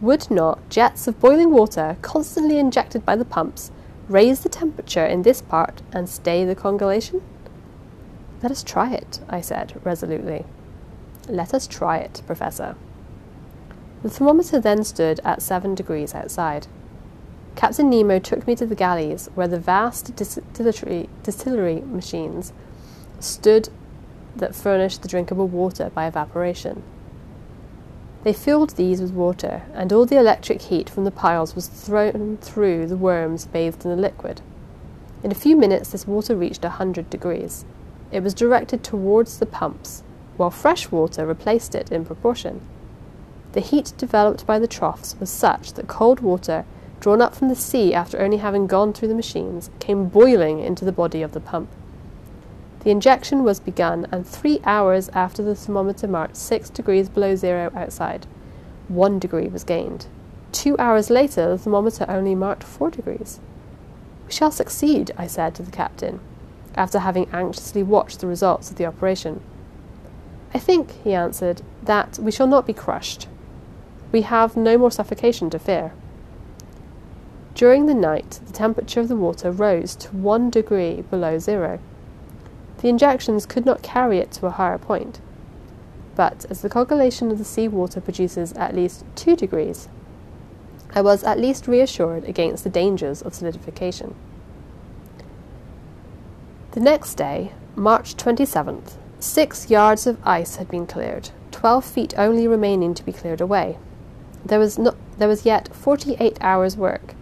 Would 0.00 0.30
not 0.30 0.68
jets 0.68 1.08
of 1.08 1.18
boiling 1.18 1.50
water, 1.50 1.96
constantly 2.02 2.58
injected 2.58 3.04
by 3.04 3.16
the 3.16 3.24
pumps, 3.24 3.72
raise 4.08 4.40
the 4.40 4.48
temperature 4.48 5.04
in 5.04 5.22
this 5.22 5.42
part 5.42 5.82
and 5.92 6.08
stay 6.08 6.44
the 6.44 6.54
congelation? 6.54 7.20
Let 8.42 8.52
us 8.52 8.62
try 8.62 8.92
it, 8.92 9.20
I 9.28 9.40
said 9.40 9.80
resolutely. 9.82 10.44
Let 11.28 11.52
us 11.52 11.66
try 11.66 11.98
it, 11.98 12.22
Professor. 12.26 12.76
The 14.04 14.10
thermometer 14.10 14.60
then 14.60 14.84
stood 14.84 15.18
at 15.24 15.40
seven 15.40 15.74
degrees 15.74 16.14
outside. 16.14 16.66
Captain 17.56 17.88
Nemo 17.88 18.18
took 18.18 18.46
me 18.46 18.54
to 18.54 18.66
the 18.66 18.74
galleys 18.74 19.30
where 19.34 19.48
the 19.48 19.58
vast 19.58 20.14
distillery, 20.14 21.08
distillery 21.22 21.80
machines 21.80 22.52
stood 23.18 23.70
that 24.36 24.54
furnished 24.54 25.00
the 25.00 25.08
drinkable 25.08 25.48
water 25.48 25.90
by 25.94 26.06
evaporation. 26.06 26.82
They 28.24 28.34
filled 28.34 28.76
these 28.76 29.00
with 29.00 29.12
water, 29.12 29.62
and 29.72 29.90
all 29.90 30.04
the 30.04 30.18
electric 30.18 30.60
heat 30.60 30.90
from 30.90 31.04
the 31.04 31.10
piles 31.10 31.54
was 31.54 31.68
thrown 31.68 32.36
through 32.42 32.88
the 32.88 32.98
worms 32.98 33.46
bathed 33.46 33.86
in 33.86 33.90
the 33.90 33.96
liquid. 33.96 34.42
In 35.22 35.32
a 35.32 35.34
few 35.34 35.56
minutes, 35.56 35.88
this 35.88 36.06
water 36.06 36.36
reached 36.36 36.66
a 36.66 36.76
hundred 36.76 37.08
degrees. 37.08 37.64
It 38.12 38.22
was 38.22 38.34
directed 38.34 38.84
towards 38.84 39.38
the 39.38 39.46
pumps, 39.46 40.02
while 40.36 40.50
fresh 40.50 40.90
water 40.90 41.24
replaced 41.24 41.74
it 41.74 41.90
in 41.90 42.04
proportion. 42.04 42.60
The 43.54 43.60
heat 43.60 43.92
developed 43.96 44.46
by 44.46 44.58
the 44.58 44.66
troughs 44.66 45.14
was 45.20 45.30
such 45.30 45.74
that 45.74 45.86
cold 45.86 46.18
water, 46.18 46.64
drawn 46.98 47.22
up 47.22 47.36
from 47.36 47.48
the 47.48 47.54
sea 47.54 47.94
after 47.94 48.20
only 48.20 48.38
having 48.38 48.66
gone 48.66 48.92
through 48.92 49.06
the 49.06 49.14
machines, 49.14 49.70
came 49.78 50.08
boiling 50.08 50.58
into 50.58 50.84
the 50.84 50.90
body 50.90 51.22
of 51.22 51.30
the 51.30 51.40
pump. 51.40 51.68
The 52.80 52.90
injection 52.90 53.44
was 53.44 53.60
begun, 53.60 54.08
and 54.10 54.26
three 54.26 54.60
hours 54.64 55.08
after 55.10 55.40
the 55.40 55.54
thermometer 55.54 56.08
marked 56.08 56.36
six 56.36 56.68
degrees 56.68 57.08
below 57.08 57.36
zero 57.36 57.70
outside, 57.76 58.26
one 58.88 59.20
degree 59.20 59.46
was 59.46 59.62
gained. 59.62 60.06
Two 60.50 60.76
hours 60.76 61.08
later, 61.08 61.50
the 61.50 61.58
thermometer 61.58 62.06
only 62.08 62.34
marked 62.34 62.64
four 62.64 62.90
degrees. 62.90 63.38
We 64.26 64.32
shall 64.32 64.50
succeed, 64.50 65.12
I 65.16 65.28
said 65.28 65.54
to 65.54 65.62
the 65.62 65.70
captain, 65.70 66.18
after 66.74 66.98
having 66.98 67.28
anxiously 67.32 67.84
watched 67.84 68.18
the 68.18 68.26
results 68.26 68.70
of 68.70 68.78
the 68.78 68.86
operation. 68.86 69.40
I 70.52 70.58
think, 70.58 70.90
he 71.04 71.14
answered, 71.14 71.62
that 71.84 72.18
we 72.18 72.32
shall 72.32 72.48
not 72.48 72.66
be 72.66 72.72
crushed 72.72 73.28
we 74.14 74.22
have 74.22 74.56
no 74.56 74.78
more 74.78 74.92
suffocation 74.92 75.50
to 75.50 75.58
fear. 75.58 75.92
During 77.56 77.86
the 77.86 77.94
night, 77.94 78.38
the 78.46 78.52
temperature 78.52 79.00
of 79.00 79.08
the 79.08 79.16
water 79.16 79.50
rose 79.50 79.96
to 79.96 80.14
one 80.14 80.50
degree 80.50 81.02
below 81.10 81.40
zero. 81.40 81.80
The 82.78 82.88
injections 82.88 83.44
could 83.44 83.66
not 83.66 83.82
carry 83.82 84.18
it 84.18 84.30
to 84.34 84.46
a 84.46 84.52
higher 84.52 84.78
point. 84.78 85.20
But 86.14 86.46
as 86.48 86.62
the 86.62 86.68
coagulation 86.68 87.32
of 87.32 87.38
the 87.38 87.44
sea 87.44 87.66
water 87.66 88.00
produces 88.00 88.52
at 88.52 88.76
least 88.76 89.04
two 89.16 89.34
degrees, 89.34 89.88
I 90.94 91.00
was 91.00 91.24
at 91.24 91.40
least 91.40 91.66
reassured 91.66 92.22
against 92.22 92.62
the 92.62 92.70
dangers 92.70 93.20
of 93.20 93.34
solidification. 93.34 94.14
The 96.70 96.78
next 96.78 97.16
day, 97.16 97.50
March 97.74 98.14
27th, 98.14 98.92
six 99.18 99.70
yards 99.70 100.06
of 100.06 100.24
ice 100.24 100.54
had 100.54 100.68
been 100.68 100.86
cleared, 100.86 101.30
12 101.50 101.84
feet 101.84 102.14
only 102.16 102.46
remaining 102.46 102.94
to 102.94 103.02
be 103.02 103.12
cleared 103.12 103.40
away. 103.40 103.76
There 104.44 104.58
was, 104.58 104.78
no, 104.78 104.94
there 105.16 105.28
was 105.28 105.46
yet 105.46 105.74
48 105.74 106.36
hours' 106.40 106.76
work. 106.76 107.14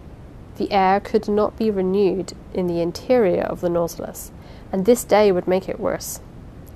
The 0.57 0.71
air 0.71 0.99
could 0.99 1.27
not 1.27 1.57
be 1.57 1.71
renewed 1.71 2.33
in 2.53 2.67
the 2.67 2.81
interior 2.81 3.43
of 3.43 3.61
the 3.61 3.69
Nautilus, 3.69 4.31
and 4.71 4.85
this 4.85 5.03
day 5.03 5.31
would 5.31 5.47
make 5.47 5.69
it 5.69 5.79
worse. 5.79 6.19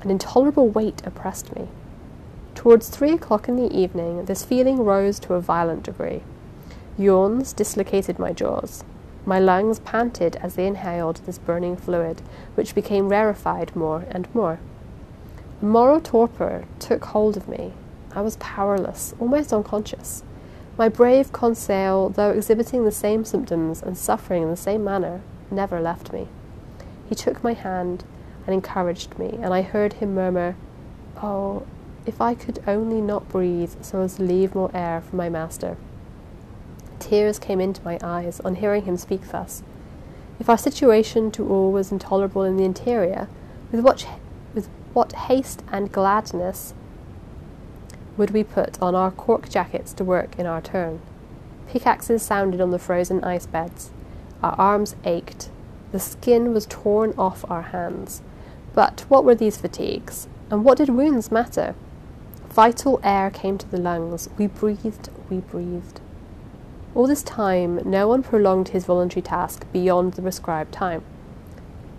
An 0.01 0.09
intolerable 0.09 0.69
weight 0.69 1.01
oppressed 1.05 1.55
me. 1.55 1.67
Towards 2.55 2.89
three 2.89 3.11
o'clock 3.11 3.47
in 3.47 3.55
the 3.55 3.71
evening, 3.75 4.25
this 4.25 4.43
feeling 4.43 4.83
rose 4.83 5.19
to 5.19 5.33
a 5.33 5.41
violent 5.41 5.83
degree. 5.83 6.23
Yawns 6.97 7.53
dislocated 7.53 8.17
my 8.17 8.33
jaws. 8.33 8.83
My 9.25 9.39
lungs 9.39 9.79
panted 9.79 10.37
as 10.37 10.55
they 10.55 10.65
inhaled 10.65 11.17
this 11.25 11.37
burning 11.37 11.75
fluid, 11.75 12.21
which 12.55 12.73
became 12.73 13.09
rarefied 13.09 13.75
more 13.75 14.05
and 14.09 14.33
more. 14.33 14.59
Moral 15.61 15.99
torpor 15.99 16.65
took 16.79 17.03
hold 17.05 17.35
of 17.35 17.47
me. 17.47 17.73
I 18.13 18.21
was 18.21 18.37
powerless, 18.37 19.13
almost 19.19 19.51
unconscious. 19.51 20.23
My 20.77 20.89
brave 20.89 21.31
Conseil, 21.31 22.09
though 22.09 22.29
exhibiting 22.29 22.85
the 22.85 22.91
same 22.91 23.25
symptoms 23.25 23.81
and 23.81 23.97
suffering 23.97 24.43
in 24.43 24.51
the 24.51 24.55
same 24.55 24.83
manner, 24.83 25.21
never 25.49 25.79
left 25.81 26.13
me. 26.13 26.27
He 27.09 27.15
took 27.15 27.43
my 27.43 27.53
hand 27.53 28.03
and 28.45 28.53
encouraged 28.53 29.17
me, 29.17 29.39
and 29.41 29.55
I 29.55 29.63
heard 29.63 29.93
him 29.93 30.13
murmur, 30.13 30.55
Oh, 31.21 31.65
if 32.05 32.21
I 32.21 32.35
could 32.35 32.63
only 32.67 33.01
not 33.01 33.27
breathe 33.27 33.73
so 33.81 34.01
as 34.01 34.17
to 34.17 34.23
leave 34.23 34.53
more 34.53 34.69
air 34.71 35.01
for 35.01 35.15
my 35.15 35.29
master. 35.29 35.77
Tears 36.99 37.39
came 37.39 37.59
into 37.59 37.83
my 37.83 37.97
eyes 38.03 38.39
on 38.41 38.55
hearing 38.55 38.83
him 38.83 38.97
speak 38.97 39.27
thus. 39.29 39.63
If 40.39 40.47
our 40.47 40.59
situation 40.59 41.31
to 41.31 41.49
all 41.49 41.71
was 41.71 41.91
intolerable 41.91 42.43
in 42.43 42.55
the 42.55 42.65
interior, 42.65 43.27
with 43.71 43.81
what, 43.81 44.07
with 44.53 44.69
what 44.93 45.13
haste 45.13 45.63
and 45.71 45.91
gladness 45.91 46.75
would 48.17 48.31
we 48.31 48.43
put 48.43 48.81
on 48.81 48.95
our 48.95 49.11
cork 49.11 49.49
jackets 49.49 49.93
to 49.93 50.03
work 50.03 50.37
in 50.37 50.45
our 50.45 50.61
turn. 50.61 50.99
Pickaxes 51.67 52.23
sounded 52.23 52.59
on 52.59 52.71
the 52.71 52.79
frozen 52.79 53.23
ice 53.23 53.45
beds. 53.45 53.91
Our 54.41 54.53
arms 54.53 54.95
ached. 55.03 55.49
The 55.91 55.99
skin 55.99 56.53
was 56.53 56.65
torn 56.67 57.13
off 57.17 57.49
our 57.49 57.61
hands. 57.61 58.21
But 58.73 59.05
what 59.07 59.23
were 59.23 59.35
these 59.35 59.57
fatigues? 59.57 60.27
And 60.49 60.63
what 60.63 60.77
did 60.77 60.89
wounds 60.89 61.31
matter? 61.31 61.75
Vital 62.49 62.99
air 63.03 63.29
came 63.29 63.57
to 63.57 63.69
the 63.69 63.77
lungs. 63.77 64.29
We 64.37 64.47
breathed, 64.47 65.09
we 65.29 65.37
breathed. 65.37 66.01
All 66.95 67.07
this 67.07 67.23
time, 67.23 67.79
no 67.85 68.07
one 68.07 68.23
prolonged 68.23 68.69
his 68.69 68.85
voluntary 68.85 69.21
task 69.21 69.65
beyond 69.71 70.13
the 70.13 70.21
prescribed 70.21 70.71
time. 70.71 71.03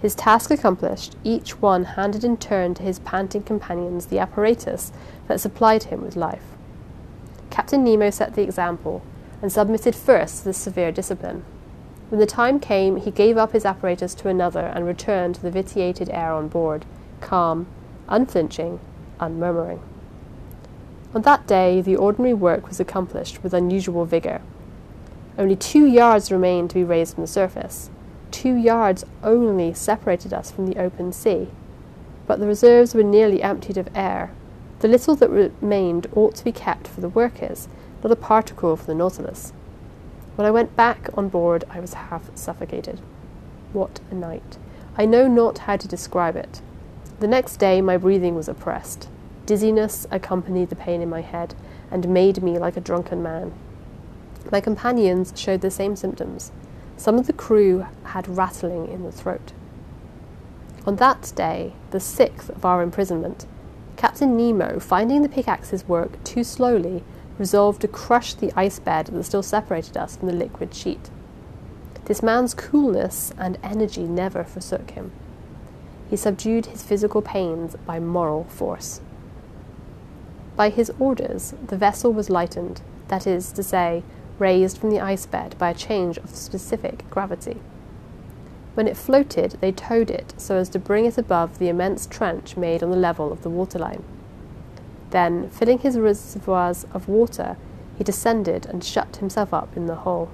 His 0.01 0.15
task 0.15 0.51
accomplished, 0.51 1.17
each 1.25 1.61
one 1.61 1.85
handed 1.85 2.23
in 2.23 2.37
turn 2.37 2.75
to 2.75 2.83
his 2.83 3.01
panting 3.01 3.43
companions 3.43 4.07
the 4.07 4.21
apparatus 4.21 4.93
that 5.27 5.41
supplied 5.41 5.85
him 5.85 6.03
with 6.03 6.15
life. 6.15 6.45
Captain 7.51 7.83
Nemo 7.83 8.11
set 8.11 8.35
the 8.35 8.43
example 8.43 9.03
and 9.43 9.51
submitted 9.51 9.97
first 9.97 10.39
to 10.39 10.45
the 10.45 10.53
severe 10.53 10.93
discipline. 10.93 11.45
When 12.11 12.21
the 12.21 12.27
time 12.27 12.61
came, 12.61 12.97
he 12.97 13.11
gave 13.11 13.37
up 13.37 13.53
his 13.53 13.65
apparatus 13.65 14.15
to 14.17 14.29
another 14.29 14.67
and 14.67 14.87
returned 14.87 15.35
to 15.37 15.43
the 15.43 15.51
vitiated 15.51 16.09
air 16.11 16.33
on 16.33 16.49
board, 16.49 16.87
calm, 17.21 17.67
unflinching, 18.09 18.81
unmurmuring. 19.21 19.81
On 21.15 21.23
that 21.23 21.47
day, 21.47 21.81
the 21.81 21.97
ordinary 21.97 22.35
work 22.35 22.69
was 22.69 22.81
accomplished 22.81 23.43
with 23.43 23.53
unusual 23.53 24.05
vigour. 24.05 24.41
Only 25.37 25.57
two 25.57 25.87
yards 25.87 26.31
remained 26.31 26.71
to 26.71 26.75
be 26.75 26.85
raised 26.85 27.15
from 27.15 27.25
the 27.25 27.29
surface. 27.29 27.91
Two 28.31 28.55
yards 28.55 29.05
only 29.23 29.73
separated 29.73 30.33
us 30.33 30.51
from 30.51 30.67
the 30.67 30.79
open 30.79 31.13
sea. 31.13 31.49
But 32.27 32.41
the 32.41 32.47
reserves 32.47 32.95
were 32.95 33.03
nearly 33.03 33.43
emptied 33.43 33.77
of 33.79 33.89
air. 33.95 34.31
The 34.81 34.89
little 34.89 35.17
that 35.17 35.31
remained 35.31 36.07
ought 36.15 36.37
to 36.37 36.45
be 36.45 36.53
kept 36.53 36.87
for 36.87 37.01
the 37.01 37.09
workers, 37.09 37.69
not 38.03 38.13
a 38.13 38.17
particle 38.17 38.77
for 38.77 38.87
the 38.87 38.95
Nautilus. 38.95 39.53
When 40.37 40.47
I 40.47 40.53
went 40.53 40.77
back 40.77 41.09
on 41.15 41.29
board, 41.29 41.65
I 41.69 41.81
was 41.81 41.95
half 41.95 42.31
suffocated. 42.37 43.01
What 43.73 44.01
a 44.11 44.15
night! 44.15 44.57
I 44.97 45.05
know 45.05 45.27
not 45.27 45.59
how 45.59 45.77
to 45.77 45.89
describe 45.89 46.37
it. 46.37 46.61
The 47.21 47.27
next 47.27 47.57
day, 47.57 47.81
my 47.81 47.97
breathing 47.97 48.37
was 48.37 48.49
oppressed. 48.49 49.09
Dizziness 49.47 50.07
accompanied 50.11 50.69
the 50.69 50.77
pain 50.77 51.01
in 51.01 51.09
my 51.09 51.23
head 51.23 51.55
and 51.91 52.09
made 52.09 52.43
me 52.43 52.59
like 52.59 52.77
a 52.77 52.81
drunken 52.81 53.23
man. 53.23 53.53
My 54.53 54.61
companions 54.61 55.33
showed 55.35 55.61
the 55.61 55.71
same 55.71 55.97
symptoms. 55.97 56.53
Some 56.99 57.17
of 57.17 57.29
the 57.29 57.33
crew 57.33 57.87
had 58.03 58.37
rattling 58.37 58.89
in 58.89 59.05
the 59.05 59.13
throat. 59.13 59.53
On 60.85 60.97
that 60.97 61.33
day, 61.37 61.73
the 61.93 62.01
sixth 62.01 62.51
of 62.51 62.65
our 62.65 62.83
imprisonment, 62.83 63.47
Captain 63.97 64.37
Nemo, 64.37 64.81
finding 64.81 65.23
the 65.23 65.29
pickaxes 65.29 65.87
work 65.87 66.23
too 66.25 66.43
slowly, 66.43 67.05
resolved 67.39 67.83
to 67.83 67.89
crush 67.89 68.35
the 68.35 68.53
ice 68.57 68.81
bed 68.81 69.07
that 69.07 69.23
still 69.23 69.45
separated 69.45 69.97
us 69.97 70.17
from 70.17 70.27
the 70.27 70.35
liquid 70.35 70.75
sheet. 70.75 71.09
This 72.07 72.21
man's 72.21 72.53
coolness 72.53 73.33
and 73.39 73.59
energy 73.63 74.03
never 74.03 74.43
forsook 74.43 74.91
him. 74.91 75.13
He 76.11 76.17
subdued 76.17 76.67
his 76.67 76.83
physical 76.83 77.23
pains 77.23 77.77
by 77.87 78.01
moral 78.01 78.45
force. 78.45 79.01
By 80.57 80.71
his 80.71 80.91
orders, 80.99 81.55
the 81.65 81.77
vessel 81.77 82.13
was 82.13 82.29
lightened, 82.29 82.81
that 83.07 83.25
is 83.25 83.53
to 83.53 83.63
say, 83.63 84.03
raised 84.39 84.79
from 84.79 84.91
the 84.91 85.01
ice 85.01 85.27
bed 85.27 85.57
by 85.59 85.71
a 85.71 85.75
change 85.75 86.19
of 86.19 86.35
specific 86.35 87.09
gravity. 87.11 87.61
When 88.75 88.87
it 88.87 88.97
floated, 88.97 89.57
they 89.61 89.73
towed 89.73 90.11
it 90.11 90.35
so 90.37 90.57
as 90.57 90.69
to 90.69 90.79
bring 90.79 91.05
it 91.05 91.19
above 91.19 91.59
the 91.59 91.69
immense 91.69 92.07
trench 92.07 92.57
made 92.57 92.83
on 92.83 92.91
the 92.91 92.97
level 92.97 93.33
of 93.33 93.43
the 93.43 93.51
waterline. 93.51 94.05
Then, 95.11 95.51
filling 95.51 95.79
his 95.79 95.99
reservoirs 95.99 96.87
of 96.93 97.09
water, 97.09 97.57
he 97.97 98.05
descended 98.05 98.67
and 98.67 98.85
shut 98.85 99.17
himself 99.17 99.53
up 99.53 99.77
in 99.77 99.87
the 99.87 99.97
hole. 99.97 100.31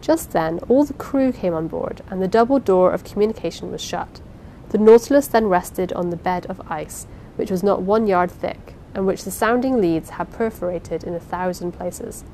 Just 0.00 0.32
then, 0.32 0.58
all 0.68 0.84
the 0.84 0.94
crew 0.94 1.32
came 1.32 1.54
on 1.54 1.68
board, 1.68 2.02
and 2.10 2.20
the 2.20 2.28
double 2.28 2.58
door 2.58 2.92
of 2.92 3.04
communication 3.04 3.70
was 3.70 3.80
shut. 3.80 4.20
The 4.70 4.78
Nautilus 4.78 5.26
then 5.26 5.46
rested 5.46 5.92
on 5.94 6.10
the 6.10 6.16
bed 6.16 6.46
of 6.46 6.60
ice, 6.70 7.06
which 7.36 7.50
was 7.50 7.62
not 7.62 7.82
one 7.82 8.06
yard 8.06 8.30
thick, 8.30 8.74
and 8.94 9.06
which 9.06 9.24
the 9.24 9.30
sounding 9.30 9.80
leads 9.80 10.10
had 10.10 10.30
perforated 10.32 11.04
in 11.04 11.14
a 11.14 11.20
thousand 11.20 11.72
places. 11.72 12.24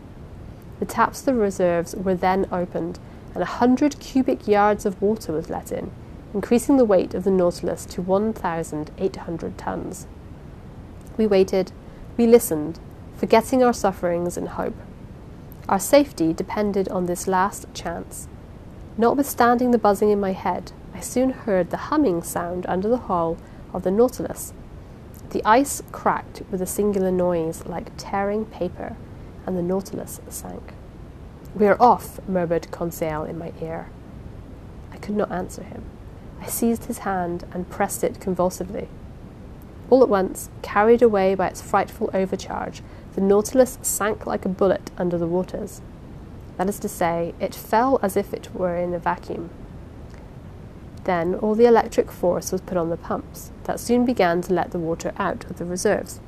The 0.79 0.87
taps 0.87 1.21
of 1.21 1.27
the 1.27 1.35
reserves 1.35 1.95
were 1.95 2.15
then 2.15 2.47
opened, 2.53 2.99
and 3.35 3.43
a 3.43 3.47
hundred 3.47 3.99
cubic 4.01 4.47
yards 4.47 4.85
of 4.85 5.01
water 5.01 5.33
was 5.33 5.51
let 5.51 5.73
in, 5.73 5.91
increasing 6.35 6.77
the 6.77 6.85
weight 6.85 7.15
of 7.15 7.25
the 7.25 7.31
Nautilus 7.31 7.87
to 7.87 8.03
1,800 8.03 9.59
tons. 9.59 10.07
We 11.17 11.27
waited, 11.27 11.73
we 12.17 12.27
listened, 12.27 12.79
forgetting 13.17 13.63
our 13.63 13.73
sufferings 13.73 14.37
in 14.37 14.47
hope. 14.47 14.77
Our 15.69 15.81
safety 15.81 16.33
depended 16.33 16.89
on 16.89 17.07
this 17.07 17.27
last 17.27 17.67
chance. 17.75 18.29
Notwithstanding 18.99 19.71
the 19.71 19.79
buzzing 19.79 20.11
in 20.11 20.21
my 20.21 20.33
head, 20.33 20.73
I 20.95 21.01
soon 21.01 21.31
heard 21.31 21.71
the 21.71 21.89
humming 21.89 22.23
sound 22.23 22.65
under 22.67 22.89
the 22.89 22.97
hull 22.97 23.37
of 23.73 23.83
the 23.83 23.91
Nautilus. 23.91 24.53
The 25.31 25.45
ice 25.45 25.83
cracked 25.93 26.43
with 26.51 26.63
a 26.63 26.67
singular 26.67 27.11
noise 27.11 27.67
like 27.67 27.91
tearing 27.99 28.45
paper, 28.47 28.97
and 29.47 29.57
the 29.57 29.63
Nautilus 29.63 30.21
sank. 30.29 30.75
We 31.55 31.67
are 31.67 31.81
off, 31.81 32.21
murmured 32.29 32.71
Conseil 32.71 33.25
in 33.25 33.39
my 33.39 33.53
ear. 33.63 33.89
I 34.93 34.99
could 34.99 35.17
not 35.17 35.33
answer 35.33 35.63
him. 35.63 35.85
I 36.41 36.47
seized 36.47 36.85
his 36.85 36.99
hand 36.99 37.47
and 37.53 37.71
pressed 37.71 38.05
it 38.05 38.21
convulsively. 38.21 38.89
All 39.89 40.03
at 40.03 40.09
once, 40.09 40.51
carried 40.63 41.01
away 41.01 41.35
by 41.35 41.49
its 41.49 41.63
frightful 41.63 42.11
overcharge, 42.13 42.83
the 43.15 43.21
Nautilus 43.21 43.79
sank 43.83 44.27
like 44.27 44.45
a 44.45 44.51
bullet 44.51 44.91
under 44.99 45.17
the 45.17 45.27
waters. 45.27 45.81
That 46.57 46.69
is 46.69 46.79
to 46.81 46.89
say, 46.89 47.35
it 47.41 47.55
fell 47.55 47.99
as 48.03 48.17
if 48.17 48.35
it 48.35 48.55
were 48.55 48.77
in 48.77 48.93
a 48.93 48.99
vacuum. 48.99 49.51
Then 51.05 51.37
all 51.37 51.55
the 51.55 51.67
electric 51.67 52.11
force 52.11 52.51
was 52.51 52.61
put 52.61 52.77
on 52.77 52.91
the 52.91 52.97
pumps, 52.97 53.53
that 53.65 53.79
soon 53.79 54.05
began 54.05 54.43
to 54.43 54.53
let 54.53 54.73
the 54.73 54.79
water 54.79 55.13
out 55.19 55.45
of 55.45 55.59
the 55.59 55.65
reserves. 55.65 56.21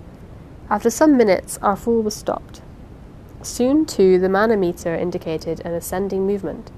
After 0.71 0.89
some 0.89 1.17
minutes, 1.17 1.59
our 1.63 1.77
fall 1.77 2.01
was 2.01 2.15
stopped. 2.15 2.63
Soon, 3.43 3.87
too, 3.87 4.19
the 4.19 4.29
manometer 4.29 4.95
indicated 4.95 5.61
an 5.65 5.73
ascending 5.73 6.27
movement. 6.27 6.71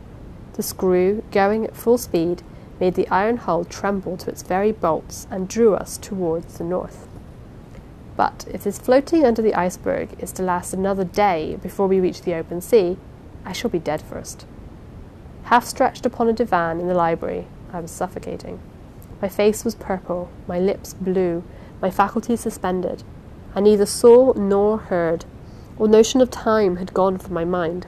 The 0.55 0.62
screw, 0.62 1.23
going 1.31 1.64
at 1.64 1.77
full 1.77 1.96
speed, 1.96 2.42
made 2.79 2.94
the 2.94 3.09
iron 3.09 3.38
hull 3.38 3.64
tremble 3.64 4.16
to 4.18 4.31
its 4.31 4.42
very 4.42 4.73
bolts 4.73 5.27
and 5.31 5.49
drew 5.49 5.75
us 5.75 5.96
towards 5.99 6.59
the 6.59 6.64
north. 6.64 7.09
But 8.16 8.46
if 8.53 8.64
this 8.64 8.79
floating 8.79 9.25
under 9.25 9.40
the 9.40 9.55
iceberg 9.55 10.11
is 10.18 10.33
to 10.33 10.42
last 10.42 10.75
another 10.75 11.05
day 11.05 11.59
before 11.62 11.87
we 11.87 12.01
reach 12.01 12.23
the 12.23 12.35
open 12.35 12.61
sea, 12.61 12.99
I 13.44 13.53
shall 13.53 13.70
be 13.70 13.79
dead 13.79 14.03
first. 14.03 14.44
Half 15.44 15.64
stretched 15.64 16.05
upon 16.05 16.29
a 16.29 16.33
divan 16.33 16.81
in 16.81 16.88
the 16.88 16.94
library, 16.94 17.46
I 17.73 17.81
was 17.81 17.90
suffocating. 17.90 18.61
My 19.23 19.29
face 19.29 19.64
was 19.64 19.75
purple, 19.75 20.31
my 20.46 20.59
lips 20.59 20.94
blue, 20.94 21.42
my 21.81 21.90
faculties 21.90 22.40
suspended. 22.40 23.03
I 23.55 23.61
neither 23.61 23.87
saw 23.87 24.33
nor 24.35 24.79
heard. 24.79 25.25
All 25.81 25.87
notion 25.87 26.21
of 26.21 26.31
time 26.31 26.77
had 26.77 26.93
gone 26.93 27.16
from 27.16 27.33
my 27.33 27.47
mind. 27.47 27.87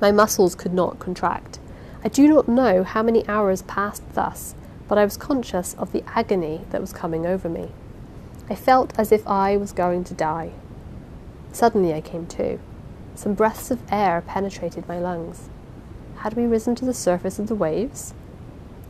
My 0.00 0.10
muscles 0.10 0.56
could 0.56 0.74
not 0.74 0.98
contract. 0.98 1.60
I 2.02 2.08
do 2.08 2.26
not 2.26 2.48
know 2.48 2.82
how 2.82 3.04
many 3.04 3.26
hours 3.28 3.62
passed 3.62 4.02
thus, 4.14 4.56
but 4.88 4.98
I 4.98 5.04
was 5.04 5.16
conscious 5.16 5.74
of 5.74 5.92
the 5.92 6.02
agony 6.08 6.62
that 6.70 6.80
was 6.80 6.92
coming 6.92 7.24
over 7.24 7.48
me. 7.48 7.70
I 8.50 8.56
felt 8.56 8.98
as 8.98 9.12
if 9.12 9.24
I 9.28 9.56
was 9.56 9.70
going 9.70 10.02
to 10.04 10.14
die. 10.14 10.50
Suddenly 11.52 11.94
I 11.94 12.00
came 12.00 12.26
to. 12.26 12.58
Some 13.14 13.34
breaths 13.34 13.70
of 13.70 13.80
air 13.92 14.20
penetrated 14.26 14.88
my 14.88 14.98
lungs. 14.98 15.50
Had 16.16 16.34
we 16.34 16.46
risen 16.46 16.74
to 16.74 16.84
the 16.84 16.92
surface 16.92 17.38
of 17.38 17.46
the 17.46 17.54
waves? 17.54 18.12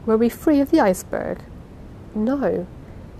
Were 0.06 0.16
we 0.16 0.30
free 0.30 0.60
of 0.60 0.70
the 0.70 0.80
iceberg? 0.80 1.42
No. 2.14 2.66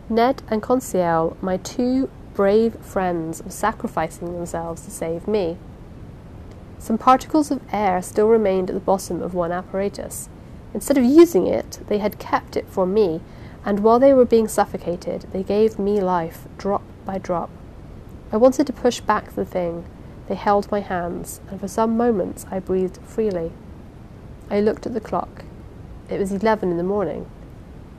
Ned 0.09 0.43
and 0.49 0.63
Conseil, 0.63 1.37
my 1.43 1.59
two 1.59 2.09
brave 2.39 2.77
friends, 2.77 3.43
were 3.43 3.51
sacrificing 3.51 4.33
themselves 4.33 4.85
to 4.85 4.93
save 4.93 5.27
me. 5.27 5.57
Some 6.79 6.97
particles 6.97 7.51
of 7.51 7.61
air 7.73 8.01
still 8.01 8.29
remained 8.29 8.71
at 8.71 8.75
the 8.75 8.81
bottom 8.81 9.21
of 9.23 9.35
one 9.35 9.51
apparatus. 9.51 10.29
Instead 10.73 10.97
of 10.97 11.03
using 11.03 11.49
it, 11.49 11.81
they 11.89 11.99
had 11.99 12.21
kept 12.21 12.57
it 12.57 12.69
for 12.69 12.87
me, 12.87 13.21
and 13.65 13.81
while 13.81 13.99
they 13.99 14.13
were 14.13 14.25
being 14.25 14.47
suffocated, 14.47 15.23
they 15.33 15.43
gave 15.43 15.81
me 15.81 16.01
life, 16.01 16.47
drop 16.57 16.85
by 17.05 17.19
drop. 17.19 17.51
I 18.31 18.37
wanted 18.37 18.69
to 18.69 18.73
push 18.73 19.01
back 19.01 19.33
the 19.33 19.45
thing. 19.45 19.85
They 20.29 20.37
held 20.37 20.71
my 20.71 20.79
hands, 20.79 21.41
and 21.51 21.59
for 21.59 21.67
some 21.67 21.97
moments 21.97 22.47
I 22.53 22.61
breathed 22.61 23.01
freely. 23.05 23.51
I 24.49 24.61
looked 24.61 24.87
at 24.87 24.95
the 24.95 25.01
clock. 25.01 25.43
It 26.09 26.21
was 26.21 26.31
eleven 26.31 26.71
in 26.71 26.77
the 26.77 26.85
morning. 26.85 27.29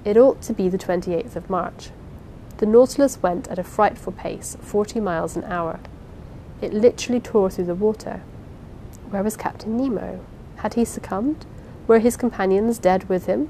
It 0.05 0.15
ought 0.15 0.41
to 0.43 0.53
be 0.53 0.69
the 0.69 0.77
28th 0.77 1.35
of 1.35 1.49
March. 1.49 1.89
The 2.59 2.65
Nautilus 2.65 3.23
went 3.23 3.47
at 3.47 3.57
a 3.57 3.63
frightful 3.63 4.11
pace, 4.11 4.57
40 4.59 4.99
miles 4.99 5.37
an 5.37 5.45
hour. 5.45 5.79
It 6.61 6.73
literally 6.73 7.21
tore 7.21 7.49
through 7.49 7.63
the 7.63 7.73
water. 7.73 8.21
Where 9.09 9.23
was 9.23 9.37
Captain 9.37 9.77
Nemo? 9.77 10.19
Had 10.57 10.73
he 10.73 10.83
succumbed? 10.83 11.45
Were 11.87 11.99
his 11.99 12.17
companions 12.17 12.77
dead 12.77 13.07
with 13.07 13.27
him? 13.27 13.49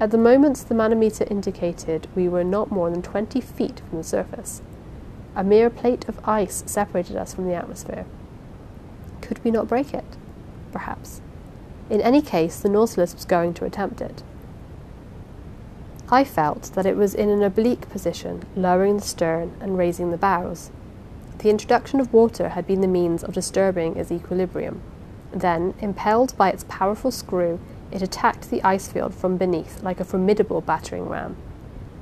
At 0.00 0.10
the 0.10 0.18
moment 0.18 0.56
the 0.56 0.74
manometer 0.74 1.24
indicated 1.30 2.08
we 2.16 2.28
were 2.28 2.42
not 2.42 2.72
more 2.72 2.90
than 2.90 3.00
twenty 3.00 3.40
feet 3.40 3.80
from 3.88 3.98
the 3.98 4.04
surface. 4.04 4.60
A 5.36 5.44
mere 5.44 5.70
plate 5.70 6.08
of 6.08 6.18
ice 6.28 6.64
separated 6.66 7.14
us 7.14 7.32
from 7.32 7.46
the 7.46 7.54
atmosphere. 7.54 8.06
Could 9.20 9.42
we 9.44 9.52
not 9.52 9.68
break 9.68 9.94
it? 9.94 10.16
Perhaps. 10.72 11.20
In 11.88 12.00
any 12.00 12.22
case, 12.22 12.58
the 12.58 12.68
Nautilus 12.68 13.14
was 13.14 13.24
going 13.24 13.54
to 13.54 13.64
attempt 13.64 14.00
it. 14.00 14.24
I 16.08 16.22
felt 16.22 16.70
that 16.74 16.86
it 16.86 16.96
was 16.96 17.16
in 17.16 17.30
an 17.30 17.42
oblique 17.42 17.88
position, 17.88 18.44
lowering 18.54 18.98
the 18.98 19.02
stern 19.02 19.56
and 19.60 19.76
raising 19.76 20.12
the 20.12 20.16
bows. 20.16 20.70
The 21.38 21.50
introduction 21.50 21.98
of 21.98 22.12
water 22.12 22.50
had 22.50 22.64
been 22.64 22.80
the 22.80 22.86
means 22.86 23.24
of 23.24 23.34
disturbing 23.34 23.96
its 23.96 24.12
equilibrium. 24.12 24.82
Then, 25.32 25.74
impelled 25.80 26.36
by 26.36 26.50
its 26.50 26.64
powerful 26.68 27.10
screw, 27.10 27.58
it 27.90 28.02
attacked 28.02 28.50
the 28.50 28.62
ice 28.62 28.86
field 28.86 29.14
from 29.14 29.36
beneath 29.36 29.82
like 29.82 29.98
a 29.98 30.04
formidable 30.04 30.60
battering 30.60 31.08
ram. 31.08 31.36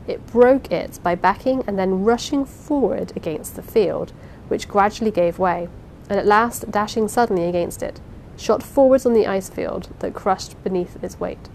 It 0.07 0.27
broke 0.27 0.71
it 0.71 1.01
by 1.03 1.15
backing 1.15 1.65
and 1.67 1.79
then 1.79 2.05
rushing 2.05 2.45
forward 2.45 3.13
against 3.17 3.57
the 3.57 3.63
field, 3.63 4.13
which 4.49 4.69
gradually 4.69 5.11
gave 5.11 5.39
way, 5.39 5.69
and 6.11 6.19
at 6.19 6.27
last, 6.27 6.71
dashing 6.71 7.09
suddenly 7.09 7.45
against 7.49 7.83
it, 7.83 8.01
shot 8.37 8.63
forwards 8.63 9.07
on 9.07 9.15
the 9.15 9.27
ice 9.27 9.49
field 9.49 9.89
that 10.01 10.13
crushed 10.13 10.63
beneath 10.63 11.03
its 11.03 11.19
weight. 11.19 11.49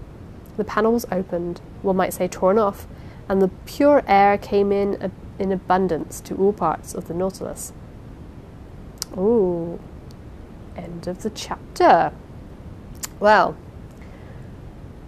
The 0.60 0.66
panel 0.66 0.92
was 0.92 1.06
opened, 1.10 1.62
one 1.84 1.96
might 1.96 2.14
say 2.14 2.28
torn 2.28 2.60
off, 2.60 2.86
and 3.30 3.42
the 3.42 3.48
pure 3.66 4.04
air 4.06 4.38
came 4.38 4.74
in 4.74 5.10
in 5.40 5.54
abundance 5.54 6.20
to 6.20 6.36
all 6.36 6.52
parts 6.52 6.94
of 6.94 7.08
the 7.08 7.14
Nautilus. 7.14 7.72
Ooh, 9.18 9.80
end 10.76 11.08
of 11.08 11.24
the 11.24 11.30
chapter. 11.30 12.12
Well, 13.22 13.56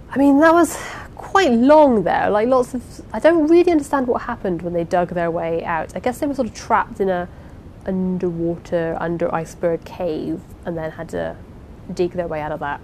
I 0.09 0.17
mean, 0.17 0.39
that 0.39 0.53
was 0.53 0.77
quite 1.15 1.51
long 1.51 2.03
there. 2.03 2.29
Like 2.29 2.47
lots 2.47 2.73
of, 2.73 3.01
I 3.11 3.19
don't 3.19 3.49
really 3.49 3.71
understand 3.71 4.07
what 4.07 4.21
happened 4.21 4.61
when 4.61 4.71
they 4.71 4.85
dug 4.85 5.09
their 5.09 5.29
way 5.29 5.65
out. 5.65 5.93
I 5.97 5.99
guess 5.99 6.19
they 6.19 6.27
were 6.27 6.33
sort 6.33 6.47
of 6.47 6.53
trapped 6.53 7.01
in 7.01 7.09
a 7.09 7.27
underwater, 7.85 8.95
under 9.01 9.35
iceberg 9.35 9.83
cave, 9.83 10.39
and 10.65 10.77
then 10.77 10.91
had 10.91 11.09
to 11.09 11.35
dig 11.93 12.11
their 12.11 12.29
way 12.29 12.39
out 12.39 12.53
of 12.53 12.61
that. 12.61 12.79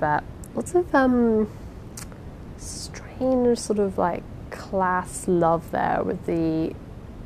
But 0.00 0.24
lots 0.54 0.74
of 0.74 0.94
um, 0.94 1.50
strange 2.56 3.58
sort 3.58 3.78
of 3.78 3.98
like 3.98 4.22
class 4.50 5.26
love 5.26 5.70
there 5.70 6.02
with 6.02 6.26
the 6.26 6.74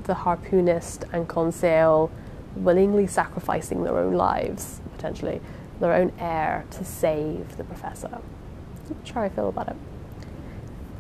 the 0.05 0.15
harpoonist 0.15 1.05
and 1.13 1.29
Conseil 1.29 2.11
willingly 2.57 3.07
sacrificing 3.07 3.85
their 3.85 3.99
own 3.99 4.15
lives, 4.15 4.81
potentially 4.97 5.41
their 5.81 5.93
own 5.93 6.13
air, 6.19 6.65
to 6.71 6.85
save 6.85 7.57
the 7.57 7.65
professor. 7.65 8.09
Not 8.09 9.07
sure 9.07 9.23
I 9.23 9.29
feel 9.29 9.51
about 9.51 9.69
it. 9.69 9.77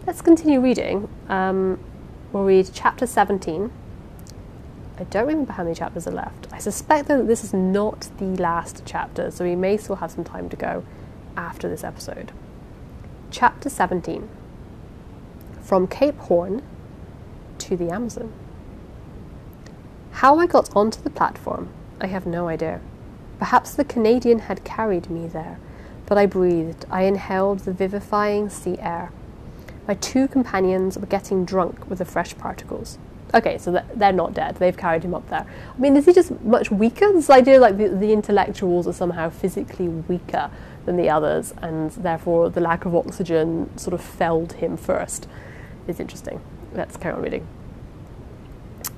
Let's 0.06 0.20
continue 0.20 0.60
reading. 0.60 1.08
Um, 1.28 1.80
we'll 2.32 2.44
read 2.44 2.70
chapter 2.72 3.06
17. 3.06 3.72
I 4.98 5.04
don't 5.04 5.26
remember 5.26 5.52
how 5.52 5.64
many 5.64 5.74
chapters 5.74 6.06
are 6.06 6.12
left. 6.12 6.46
I 6.52 6.58
suspect 6.58 7.08
that 7.08 7.26
this 7.26 7.42
is 7.42 7.54
not 7.54 8.08
the 8.18 8.26
last 8.26 8.82
chapter, 8.84 9.30
so 9.30 9.44
we 9.44 9.56
may 9.56 9.76
still 9.78 9.96
have 9.96 10.10
some 10.10 10.24
time 10.24 10.48
to 10.50 10.56
go 10.56 10.84
after 11.38 11.68
this 11.68 11.84
episode. 11.84 12.32
Chapter 13.30 13.70
17 13.70 14.28
From 15.62 15.86
Cape 15.86 16.18
Horn 16.18 16.62
to 17.58 17.76
the 17.76 17.90
Amazon. 17.90 18.32
How 20.10 20.40
I 20.40 20.46
got 20.46 20.74
onto 20.74 21.00
the 21.00 21.10
platform, 21.10 21.68
I 22.00 22.08
have 22.08 22.26
no 22.26 22.48
idea. 22.48 22.80
Perhaps 23.38 23.74
the 23.74 23.84
Canadian 23.84 24.40
had 24.40 24.64
carried 24.64 25.08
me 25.08 25.28
there, 25.28 25.60
but 26.06 26.18
I 26.18 26.26
breathed, 26.26 26.84
I 26.90 27.02
inhaled 27.02 27.60
the 27.60 27.72
vivifying 27.72 28.48
sea 28.50 28.76
air. 28.80 29.12
My 29.86 29.94
two 29.94 30.26
companions 30.26 30.98
were 30.98 31.06
getting 31.06 31.44
drunk 31.44 31.88
with 31.88 31.98
the 31.98 32.04
fresh 32.04 32.36
particles. 32.36 32.98
Okay, 33.34 33.58
so 33.58 33.82
they're 33.94 34.12
not 34.12 34.32
dead. 34.32 34.56
They've 34.56 34.76
carried 34.76 35.02
him 35.02 35.14
up 35.14 35.28
there. 35.28 35.44
I 35.74 35.78
mean, 35.78 35.96
is 35.96 36.06
he 36.06 36.14
just 36.14 36.40
much 36.42 36.70
weaker? 36.70 37.12
This 37.12 37.28
idea 37.28 37.60
like 37.60 37.76
the, 37.76 37.88
the 37.88 38.12
intellectuals 38.12 38.86
are 38.86 38.92
somehow 38.92 39.28
physically 39.28 39.88
weaker 39.88 40.50
than 40.86 40.96
the 40.96 41.10
others, 41.10 41.52
and 41.60 41.90
therefore 41.90 42.48
the 42.48 42.60
lack 42.60 42.86
of 42.86 42.94
oxygen 42.96 43.76
sort 43.76 43.92
of 43.92 44.00
felled 44.00 44.54
him 44.54 44.76
first 44.78 45.28
is 45.86 46.00
interesting. 46.00 46.40
Let's 46.72 46.96
carry 46.96 47.14
on 47.14 47.22
reading. 47.22 47.46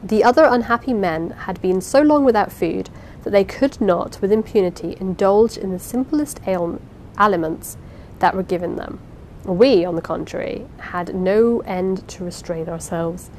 The 0.02 0.24
other 0.24 0.44
unhappy 0.44 0.94
men 0.94 1.30
had 1.30 1.60
been 1.60 1.80
so 1.80 2.00
long 2.00 2.24
without 2.24 2.52
food 2.52 2.88
that 3.22 3.30
they 3.30 3.44
could 3.44 3.80
not, 3.80 4.18
with 4.22 4.32
impunity, 4.32 4.96
indulge 5.00 5.56
in 5.58 5.72
the 5.72 5.78
simplest 5.78 6.40
ail- 6.46 6.80
aliments 7.18 7.76
that 8.20 8.34
were 8.34 8.42
given 8.42 8.76
them. 8.76 9.00
We, 9.44 9.84
on 9.84 9.96
the 9.96 10.02
contrary, 10.02 10.66
had 10.78 11.14
no 11.14 11.60
end 11.60 12.06
to 12.08 12.24
restrain 12.24 12.68
ourselves. 12.68 13.30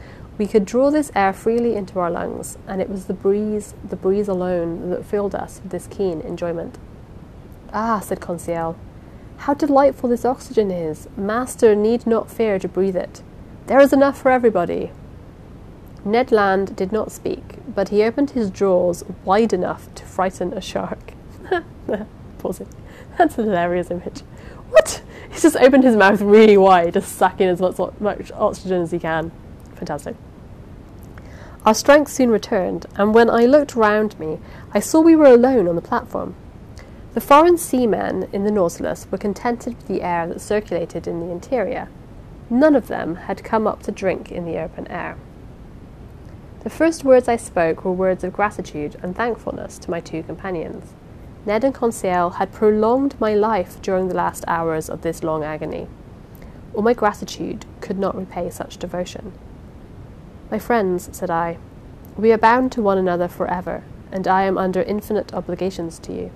We 0.41 0.47
could 0.47 0.65
draw 0.65 0.89
this 0.89 1.11
air 1.13 1.33
freely 1.33 1.75
into 1.75 1.99
our 1.99 2.09
lungs, 2.09 2.57
and 2.67 2.81
it 2.81 2.89
was 2.89 3.05
the 3.05 3.13
breeze, 3.13 3.75
the 3.87 3.95
breeze 3.95 4.27
alone, 4.27 4.89
that 4.89 5.05
filled 5.05 5.35
us 5.35 5.59
with 5.61 5.71
this 5.71 5.85
keen 5.85 6.19
enjoyment. 6.21 6.79
Ah, 7.71 7.99
said 7.99 8.21
Conseil, 8.21 8.75
how 9.37 9.53
delightful 9.53 10.09
this 10.09 10.25
oxygen 10.25 10.71
is! 10.71 11.07
Master 11.15 11.75
need 11.75 12.07
not 12.07 12.31
fear 12.31 12.57
to 12.57 12.67
breathe 12.67 12.95
it. 12.95 13.21
There 13.67 13.79
is 13.79 13.93
enough 13.93 14.19
for 14.19 14.31
everybody. 14.31 14.89
Ned 16.03 16.31
Land 16.31 16.75
did 16.75 16.91
not 16.91 17.11
speak, 17.11 17.59
but 17.75 17.89
he 17.89 18.01
opened 18.01 18.31
his 18.31 18.49
jaws 18.49 19.03
wide 19.23 19.53
enough 19.53 19.93
to 19.93 20.05
frighten 20.05 20.53
a 20.53 20.61
shark. 20.61 21.13
Pause 22.39 22.61
it. 22.61 22.67
That's 23.15 23.37
a 23.37 23.43
hilarious 23.43 23.91
image. 23.91 24.21
What? 24.71 25.03
He's 25.29 25.43
just 25.43 25.57
opened 25.57 25.83
his 25.83 25.95
mouth 25.95 26.19
really 26.19 26.57
wide, 26.57 26.93
just 26.95 27.15
sucking 27.15 27.47
as 27.47 27.61
much, 27.61 27.77
much 27.99 28.31
oxygen 28.31 28.81
as 28.81 28.89
he 28.89 28.97
can. 28.97 29.31
Fantastic. 29.75 30.15
Our 31.63 31.75
strength 31.75 32.11
soon 32.11 32.31
returned, 32.31 32.87
and 32.95 33.13
when 33.13 33.29
I 33.29 33.45
looked 33.45 33.75
round 33.75 34.19
me, 34.19 34.39
I 34.73 34.79
saw 34.79 34.99
we 34.99 35.15
were 35.15 35.25
alone 35.25 35.67
on 35.67 35.75
the 35.75 35.81
platform. 35.81 36.33
The 37.13 37.21
foreign 37.21 37.59
seamen 37.59 38.27
in 38.33 38.45
the 38.45 38.51
Nautilus 38.51 39.05
were 39.11 39.19
contented 39.19 39.75
with 39.75 39.87
the 39.87 40.01
air 40.01 40.27
that 40.27 40.41
circulated 40.41 41.07
in 41.07 41.19
the 41.19 41.31
interior. 41.31 41.87
None 42.49 42.75
of 42.75 42.87
them 42.87 43.15
had 43.15 43.43
come 43.43 43.67
up 43.67 43.83
to 43.83 43.91
drink 43.91 44.31
in 44.31 44.45
the 44.45 44.57
open 44.57 44.87
air. 44.87 45.17
The 46.63 46.69
first 46.69 47.03
words 47.03 47.27
I 47.27 47.35
spoke 47.35 47.85
were 47.85 47.91
words 47.91 48.23
of 48.23 48.33
gratitude 48.33 48.95
and 49.03 49.15
thankfulness 49.15 49.77
to 49.79 49.91
my 49.91 49.99
two 49.99 50.23
companions. 50.23 50.93
Ned 51.45 51.63
and 51.63 51.75
Conseil 51.75 52.31
had 52.31 52.51
prolonged 52.51 53.19
my 53.19 53.35
life 53.35 53.79
during 53.83 54.07
the 54.07 54.15
last 54.15 54.43
hours 54.47 54.89
of 54.89 55.01
this 55.01 55.21
long 55.21 55.43
agony. 55.43 55.87
All 56.73 56.81
my 56.81 56.93
gratitude 56.93 57.65
could 57.81 57.99
not 57.99 58.15
repay 58.15 58.49
such 58.49 58.77
devotion. 58.77 59.33
My 60.51 60.59
friends, 60.59 61.09
said 61.13 61.31
I, 61.31 61.57
we 62.17 62.33
are 62.33 62.37
bound 62.37 62.73
to 62.73 62.81
one 62.81 62.97
another 62.97 63.29
forever, 63.29 63.85
and 64.11 64.27
I 64.27 64.43
am 64.43 64.57
under 64.57 64.81
infinite 64.81 65.33
obligations 65.33 65.97
to 65.99 66.13
you. 66.13 66.31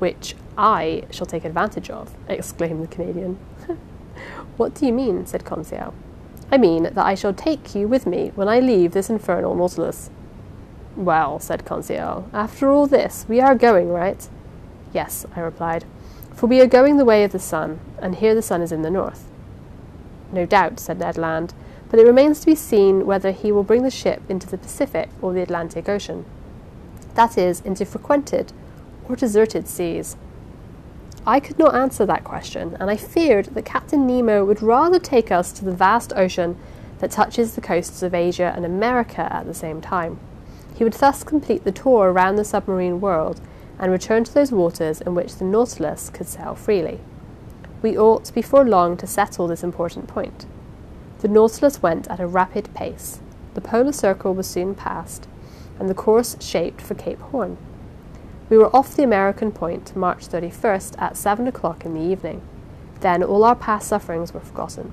Which 0.00 0.34
I 0.58 1.04
shall 1.12 1.26
take 1.26 1.44
advantage 1.44 1.90
of, 1.90 2.16
exclaimed 2.28 2.82
the 2.82 2.88
Canadian. 2.88 3.38
what 4.56 4.74
do 4.74 4.84
you 4.84 4.92
mean? 4.92 5.26
said 5.26 5.44
Conseil. 5.44 5.94
I 6.50 6.58
mean 6.58 6.82
that 6.82 6.98
I 6.98 7.14
shall 7.14 7.32
take 7.32 7.76
you 7.76 7.86
with 7.86 8.04
me 8.04 8.32
when 8.34 8.48
I 8.48 8.58
leave 8.58 8.92
this 8.92 9.08
infernal 9.08 9.54
Nautilus. 9.54 10.10
Well, 10.96 11.38
said 11.38 11.64
Conseil, 11.64 12.28
after 12.32 12.68
all 12.68 12.88
this, 12.88 13.24
we 13.28 13.40
are 13.40 13.54
going, 13.54 13.90
right? 13.90 14.28
Yes, 14.92 15.24
I 15.36 15.40
replied, 15.40 15.84
for 16.34 16.48
we 16.48 16.60
are 16.60 16.66
going 16.66 16.96
the 16.96 17.04
way 17.04 17.22
of 17.22 17.30
the 17.30 17.38
sun, 17.38 17.78
and 18.00 18.16
here 18.16 18.34
the 18.34 18.42
sun 18.42 18.60
is 18.60 18.72
in 18.72 18.82
the 18.82 18.90
north. 18.90 19.30
No 20.32 20.44
doubt, 20.46 20.80
said 20.80 20.98
Ned 20.98 21.16
Land, 21.16 21.54
but 21.92 22.00
it 22.00 22.06
remains 22.06 22.40
to 22.40 22.46
be 22.46 22.54
seen 22.54 23.04
whether 23.04 23.32
he 23.32 23.52
will 23.52 23.62
bring 23.62 23.82
the 23.82 23.90
ship 23.90 24.22
into 24.30 24.48
the 24.48 24.56
Pacific 24.56 25.10
or 25.20 25.34
the 25.34 25.42
Atlantic 25.42 25.90
Ocean. 25.90 26.24
That 27.16 27.36
is, 27.36 27.60
into 27.60 27.84
frequented 27.84 28.50
or 29.06 29.14
deserted 29.14 29.68
seas. 29.68 30.16
I 31.26 31.38
could 31.38 31.58
not 31.58 31.74
answer 31.74 32.06
that 32.06 32.24
question, 32.24 32.78
and 32.80 32.88
I 32.88 32.96
feared 32.96 33.54
that 33.54 33.66
Captain 33.66 34.06
Nemo 34.06 34.42
would 34.42 34.62
rather 34.62 34.98
take 34.98 35.30
us 35.30 35.52
to 35.52 35.66
the 35.66 35.70
vast 35.70 36.14
ocean 36.16 36.56
that 37.00 37.10
touches 37.10 37.54
the 37.54 37.60
coasts 37.60 38.02
of 38.02 38.14
Asia 38.14 38.54
and 38.56 38.64
America 38.64 39.28
at 39.30 39.44
the 39.44 39.52
same 39.52 39.82
time. 39.82 40.18
He 40.74 40.84
would 40.84 40.94
thus 40.94 41.22
complete 41.22 41.64
the 41.64 41.72
tour 41.72 42.10
around 42.10 42.36
the 42.36 42.44
submarine 42.46 43.02
world 43.02 43.38
and 43.78 43.92
return 43.92 44.24
to 44.24 44.32
those 44.32 44.50
waters 44.50 45.02
in 45.02 45.14
which 45.14 45.36
the 45.36 45.44
Nautilus 45.44 46.08
could 46.08 46.26
sail 46.26 46.54
freely. 46.54 47.00
We 47.82 47.98
ought 47.98 48.32
before 48.32 48.64
long 48.64 48.96
to 48.96 49.06
settle 49.06 49.46
this 49.46 49.62
important 49.62 50.08
point. 50.08 50.46
The 51.22 51.28
Nautilus 51.28 51.80
went 51.80 52.08
at 52.08 52.18
a 52.18 52.26
rapid 52.26 52.74
pace. 52.74 53.20
The 53.54 53.60
polar 53.60 53.92
circle 53.92 54.34
was 54.34 54.48
soon 54.48 54.74
passed, 54.74 55.28
and 55.78 55.88
the 55.88 55.94
course 55.94 56.36
shaped 56.40 56.80
for 56.80 56.96
Cape 56.96 57.20
Horn. 57.20 57.58
We 58.50 58.58
were 58.58 58.74
off 58.74 58.96
the 58.96 59.04
American 59.04 59.52
point 59.52 59.94
March 59.94 60.26
31st 60.26 61.00
at 61.00 61.16
7 61.16 61.46
o'clock 61.46 61.84
in 61.84 61.94
the 61.94 62.00
evening. 62.00 62.42
Then 63.02 63.22
all 63.22 63.44
our 63.44 63.54
past 63.54 63.86
sufferings 63.86 64.34
were 64.34 64.40
forgotten. 64.40 64.90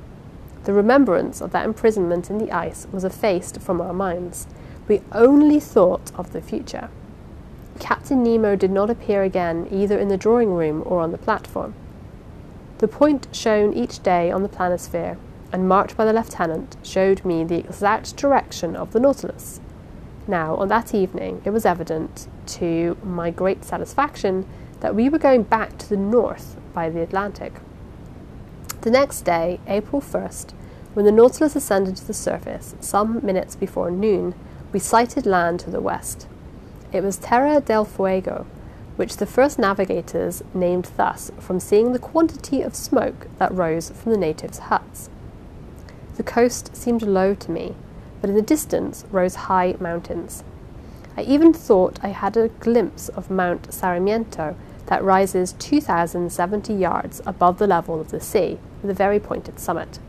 The 0.66 0.74
remembrance 0.74 1.42
of 1.42 1.52
that 1.54 1.66
imprisonment 1.66 2.30
in 2.30 2.38
the 2.38 2.52
ice 2.52 2.86
was 2.92 3.04
effaced 3.04 3.60
from 3.60 3.82
our 3.82 3.94
minds. 3.94 4.46
We 4.88 5.02
only 5.12 5.60
thought 5.60 6.12
of 6.14 6.32
the 6.32 6.44
future. 6.44 6.92
Captain 7.80 8.22
Nemo 8.22 8.56
did 8.56 8.70
not 8.70 8.92
appear 8.92 9.24
again 9.24 9.68
either 9.72 9.98
in 9.98 10.10
the 10.10 10.18
drawing 10.18 10.54
room 10.54 10.84
or 10.86 11.02
on 11.02 11.12
the 11.12 11.18
platform. 11.18 11.74
The 12.78 12.88
point 12.88 13.30
shown 13.32 13.74
each 13.74 14.04
day 14.04 14.30
on 14.30 14.44
the 14.44 14.50
planisphere 14.50 15.18
and 15.52 15.68
marked 15.68 15.98
by 15.98 16.06
the 16.06 16.14
lieutenant 16.14 16.78
showed 16.84 17.26
me 17.26 17.44
the 17.44 17.58
exact 17.58 18.16
direction 18.16 18.76
of 18.76 18.92
the 18.92 19.00
Nautilus. 19.00 19.60
Now, 20.28 20.56
on 20.56 20.68
that 20.68 20.94
evening, 20.94 21.42
it 21.44 21.50
was 21.50 21.66
evident, 21.66 22.28
to 22.48 22.98
my 23.04 23.32
great 23.32 23.66
satisfaction, 23.66 24.46
that 24.80 24.96
we 24.96 25.10
were 25.10 25.18
going 25.18 25.44
back 25.44 25.78
to 25.80 25.90
the 25.90 25.98
north 25.98 26.56
by 26.74 26.90
the 26.90 27.02
Atlantic. 27.02 27.54
The 28.82 28.92
next 28.92 29.22
day, 29.22 29.60
April 29.68 30.02
1st, 30.02 30.54
when 30.94 31.06
the 31.06 31.12
Nautilus 31.12 31.56
ascended 31.56 31.98
to 31.98 32.06
the 32.06 32.14
surface, 32.14 32.76
some 32.80 33.26
minutes 33.26 33.56
before 33.56 33.92
noon, 33.92 34.36
we 34.72 34.80
sighted 34.80 35.26
land 35.26 35.60
to 35.62 35.70
the 35.70 35.82
west. 35.82 36.28
It 36.92 37.04
was 37.04 37.18
Terra 37.18 37.60
del 37.60 37.86
Fuego, 37.86 38.46
which 38.96 39.18
the 39.18 39.26
first 39.26 39.58
navigators 39.58 40.44
named 40.54 40.92
thus 40.98 41.32
from 41.40 41.60
seeing 41.60 41.92
the 41.92 42.00
quantity 42.00 42.62
of 42.62 42.76
smoke 42.76 43.28
that 43.38 43.54
rose 43.54 43.92
from 43.92 44.12
the 44.12 44.18
natives' 44.18 44.60
huts. 44.60 45.10
The 46.20 46.24
coast 46.24 46.76
seemed 46.76 47.02
low 47.02 47.34
to 47.34 47.50
me, 47.50 47.76
but 48.20 48.30
in 48.30 48.36
the 48.36 48.42
distance 48.42 49.06
rose 49.10 49.48
high 49.48 49.78
mountains. 49.80 50.44
I 51.16 51.22
even 51.22 51.54
thought 51.54 51.98
I 52.04 52.10
had 52.10 52.36
a 52.36 52.50
glimpse 52.50 53.08
of 53.08 53.32
Mount 53.32 53.74
Sarmiento 53.74 54.58
that 54.88 55.02
rises 55.02 55.54
2,070 55.54 56.74
yards 56.74 57.22
above 57.26 57.58
the 57.58 57.68
level 57.68 58.02
of 58.02 58.12
the 58.12 58.20
sea 58.20 58.60
with 58.82 58.92
a 58.92 58.94
very 58.94 59.18
pointed 59.18 59.62
summit, 59.62 60.00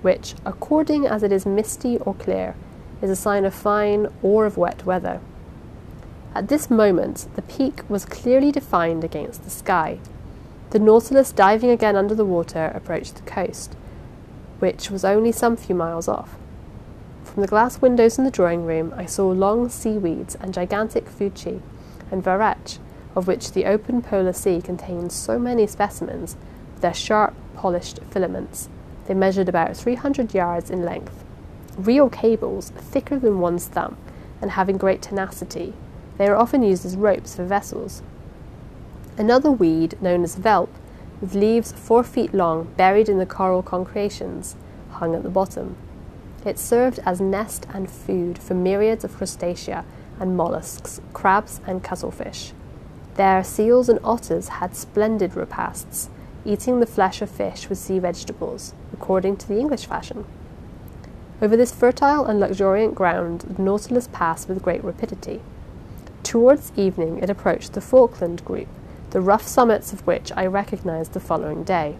which, 0.00 0.34
according 0.46 1.06
as 1.06 1.22
it 1.22 1.32
is 1.32 1.44
misty 1.44 1.98
or 1.98 2.14
clear, 2.14 2.54
is 3.02 3.10
a 3.10 3.14
sign 3.14 3.44
of 3.44 3.52
fine 3.52 4.06
or 4.22 4.46
of 4.46 4.56
wet 4.56 4.86
weather. 4.86 5.20
At 6.34 6.48
this 6.48 6.70
moment, 6.70 7.28
the 7.36 7.42
peak 7.42 7.82
was 7.90 8.06
clearly 8.06 8.50
defined 8.50 9.04
against 9.04 9.44
the 9.44 9.50
sky. 9.50 9.98
The 10.70 10.78
Nautilus, 10.78 11.30
diving 11.30 11.68
again 11.68 11.94
under 11.94 12.14
the 12.14 12.24
water, 12.24 12.72
approached 12.74 13.16
the 13.16 13.30
coast, 13.30 13.76
which 14.58 14.90
was 14.90 15.04
only 15.04 15.32
some 15.32 15.56
few 15.56 15.74
miles 15.74 16.08
off. 16.08 16.36
From 17.24 17.42
the 17.42 17.48
glass 17.48 17.80
windows 17.80 18.18
in 18.18 18.24
the 18.24 18.30
drawing 18.30 18.64
room, 18.64 18.92
I 18.96 19.06
saw 19.06 19.28
long 19.28 19.68
seaweeds 19.68 20.34
and 20.36 20.54
gigantic 20.54 21.06
fuci 21.06 21.60
and 22.10 22.24
varech, 22.24 22.78
of 23.14 23.26
which 23.26 23.52
the 23.52 23.66
open 23.66 24.02
polar 24.02 24.32
sea 24.32 24.60
contains 24.60 25.14
so 25.14 25.38
many 25.38 25.66
specimens, 25.66 26.36
with 26.72 26.82
their 26.82 26.94
sharp, 26.94 27.34
polished 27.54 28.00
filaments. 28.10 28.68
They 29.06 29.14
measured 29.14 29.48
about 29.48 29.76
300 29.76 30.34
yards 30.34 30.70
in 30.70 30.84
length. 30.84 31.24
Real 31.76 32.08
cables, 32.08 32.70
thicker 32.70 33.18
than 33.18 33.40
one's 33.40 33.66
thumb, 33.66 33.96
and 34.40 34.52
having 34.52 34.76
great 34.76 35.02
tenacity, 35.02 35.74
they 36.16 36.26
are 36.26 36.36
often 36.36 36.62
used 36.62 36.84
as 36.84 36.96
ropes 36.96 37.36
for 37.36 37.44
vessels. 37.44 38.02
Another 39.16 39.50
weed, 39.50 40.00
known 40.00 40.24
as 40.24 40.36
velp, 40.36 40.68
with 41.20 41.34
leaves 41.34 41.72
four 41.72 42.02
feet 42.02 42.32
long 42.32 42.72
buried 42.76 43.08
in 43.08 43.18
the 43.18 43.26
coral 43.26 43.62
concretions, 43.62 44.56
hung 44.92 45.14
at 45.14 45.22
the 45.22 45.28
bottom. 45.28 45.76
It 46.44 46.58
served 46.58 47.00
as 47.04 47.20
nest 47.20 47.66
and 47.72 47.90
food 47.90 48.38
for 48.38 48.54
myriads 48.54 49.04
of 49.04 49.16
crustacea 49.16 49.84
and 50.20 50.36
mollusks, 50.36 51.00
crabs 51.12 51.60
and 51.66 51.82
cuttlefish. 51.82 52.52
There, 53.14 53.42
seals 53.42 53.88
and 53.88 53.98
otters 54.04 54.48
had 54.48 54.76
splendid 54.76 55.34
repasts, 55.34 56.08
eating 56.44 56.78
the 56.78 56.86
flesh 56.86 57.20
of 57.20 57.30
fish 57.30 57.68
with 57.68 57.78
sea 57.78 57.98
vegetables, 57.98 58.74
according 58.92 59.36
to 59.38 59.48
the 59.48 59.58
English 59.58 59.86
fashion. 59.86 60.24
Over 61.42 61.56
this 61.56 61.72
fertile 61.72 62.26
and 62.26 62.40
luxuriant 62.40 62.94
ground, 62.94 63.42
the 63.42 63.62
Nautilus 63.62 64.08
passed 64.12 64.48
with 64.48 64.62
great 64.62 64.82
rapidity. 64.82 65.40
Towards 66.22 66.72
evening, 66.76 67.18
it 67.18 67.30
approached 67.30 67.72
the 67.72 67.80
Falkland 67.80 68.44
group, 68.44 68.68
the 69.10 69.20
rough 69.20 69.46
summits 69.46 69.92
of 69.92 70.06
which 70.06 70.30
I 70.36 70.46
recognized 70.46 71.12
the 71.12 71.20
following 71.20 71.64
day. 71.64 71.96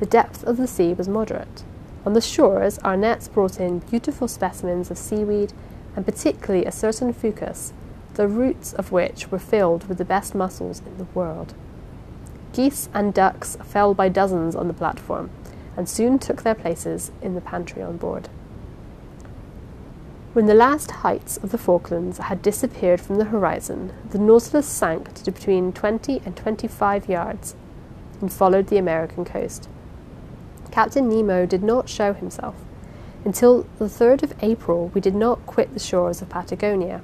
The 0.00 0.06
depth 0.06 0.42
of 0.44 0.56
the 0.56 0.66
sea 0.66 0.92
was 0.92 1.08
moderate. 1.08 1.62
On 2.04 2.12
the 2.12 2.20
shores, 2.20 2.78
our 2.78 2.96
nets 2.96 3.28
brought 3.28 3.60
in 3.60 3.78
beautiful 3.78 4.28
specimens 4.28 4.90
of 4.90 4.98
seaweed, 4.98 5.52
and 5.96 6.04
particularly 6.04 6.66
a 6.66 6.72
certain 6.72 7.14
fucus, 7.14 7.72
the 8.14 8.28
roots 8.28 8.72
of 8.72 8.92
which 8.92 9.30
were 9.30 9.38
filled 9.38 9.86
with 9.88 9.98
the 9.98 10.04
best 10.04 10.34
mussels 10.34 10.82
in 10.84 10.98
the 10.98 11.06
world. 11.14 11.54
Geese 12.52 12.88
and 12.92 13.14
ducks 13.14 13.56
fell 13.64 13.94
by 13.94 14.08
dozens 14.08 14.54
on 14.54 14.68
the 14.68 14.74
platform, 14.74 15.30
and 15.76 15.88
soon 15.88 16.18
took 16.18 16.42
their 16.42 16.54
places 16.54 17.10
in 17.22 17.34
the 17.34 17.40
pantry 17.40 17.82
on 17.82 17.96
board. 17.96 18.28
When 20.34 20.46
the 20.46 20.54
last 20.54 20.90
heights 20.90 21.36
of 21.36 21.52
the 21.52 21.58
Falklands 21.58 22.18
had 22.18 22.42
disappeared 22.42 23.00
from 23.00 23.18
the 23.18 23.26
horizon, 23.26 23.92
the 24.10 24.18
Nautilus 24.18 24.66
sank 24.66 25.14
to 25.14 25.30
between 25.30 25.72
20 25.72 26.22
and 26.24 26.36
25 26.36 27.08
yards 27.08 27.54
and 28.20 28.32
followed 28.32 28.66
the 28.66 28.76
American 28.76 29.24
coast. 29.24 29.68
Captain 30.72 31.08
Nemo 31.08 31.46
did 31.46 31.62
not 31.62 31.88
show 31.88 32.12
himself. 32.14 32.56
Until 33.24 33.64
the 33.78 33.84
3rd 33.84 34.24
of 34.24 34.34
April, 34.42 34.90
we 34.92 35.00
did 35.00 35.14
not 35.14 35.46
quit 35.46 35.72
the 35.72 35.78
shores 35.78 36.20
of 36.20 36.30
Patagonia, 36.30 37.00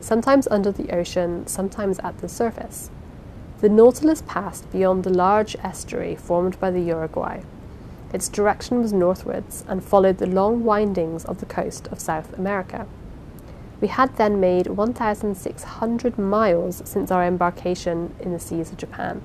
sometimes 0.00 0.46
under 0.46 0.70
the 0.70 0.94
ocean, 0.94 1.48
sometimes 1.48 1.98
at 1.98 2.18
the 2.18 2.28
surface. 2.28 2.90
The 3.60 3.68
Nautilus 3.68 4.22
passed 4.24 4.70
beyond 4.70 5.02
the 5.02 5.10
large 5.10 5.56
estuary 5.64 6.14
formed 6.14 6.60
by 6.60 6.70
the 6.70 6.82
Uruguay. 6.82 7.40
Its 8.12 8.28
direction 8.28 8.80
was 8.80 8.92
northwards 8.92 9.64
and 9.68 9.84
followed 9.84 10.18
the 10.18 10.26
long 10.26 10.64
windings 10.64 11.24
of 11.24 11.40
the 11.40 11.46
coast 11.46 11.86
of 11.88 12.00
South 12.00 12.32
America. 12.38 12.86
We 13.80 13.88
had 13.88 14.16
then 14.16 14.40
made 14.40 14.66
1,600 14.66 16.18
miles 16.18 16.82
since 16.84 17.10
our 17.10 17.24
embarkation 17.24 18.14
in 18.18 18.32
the 18.32 18.40
seas 18.40 18.72
of 18.72 18.78
Japan. 18.78 19.22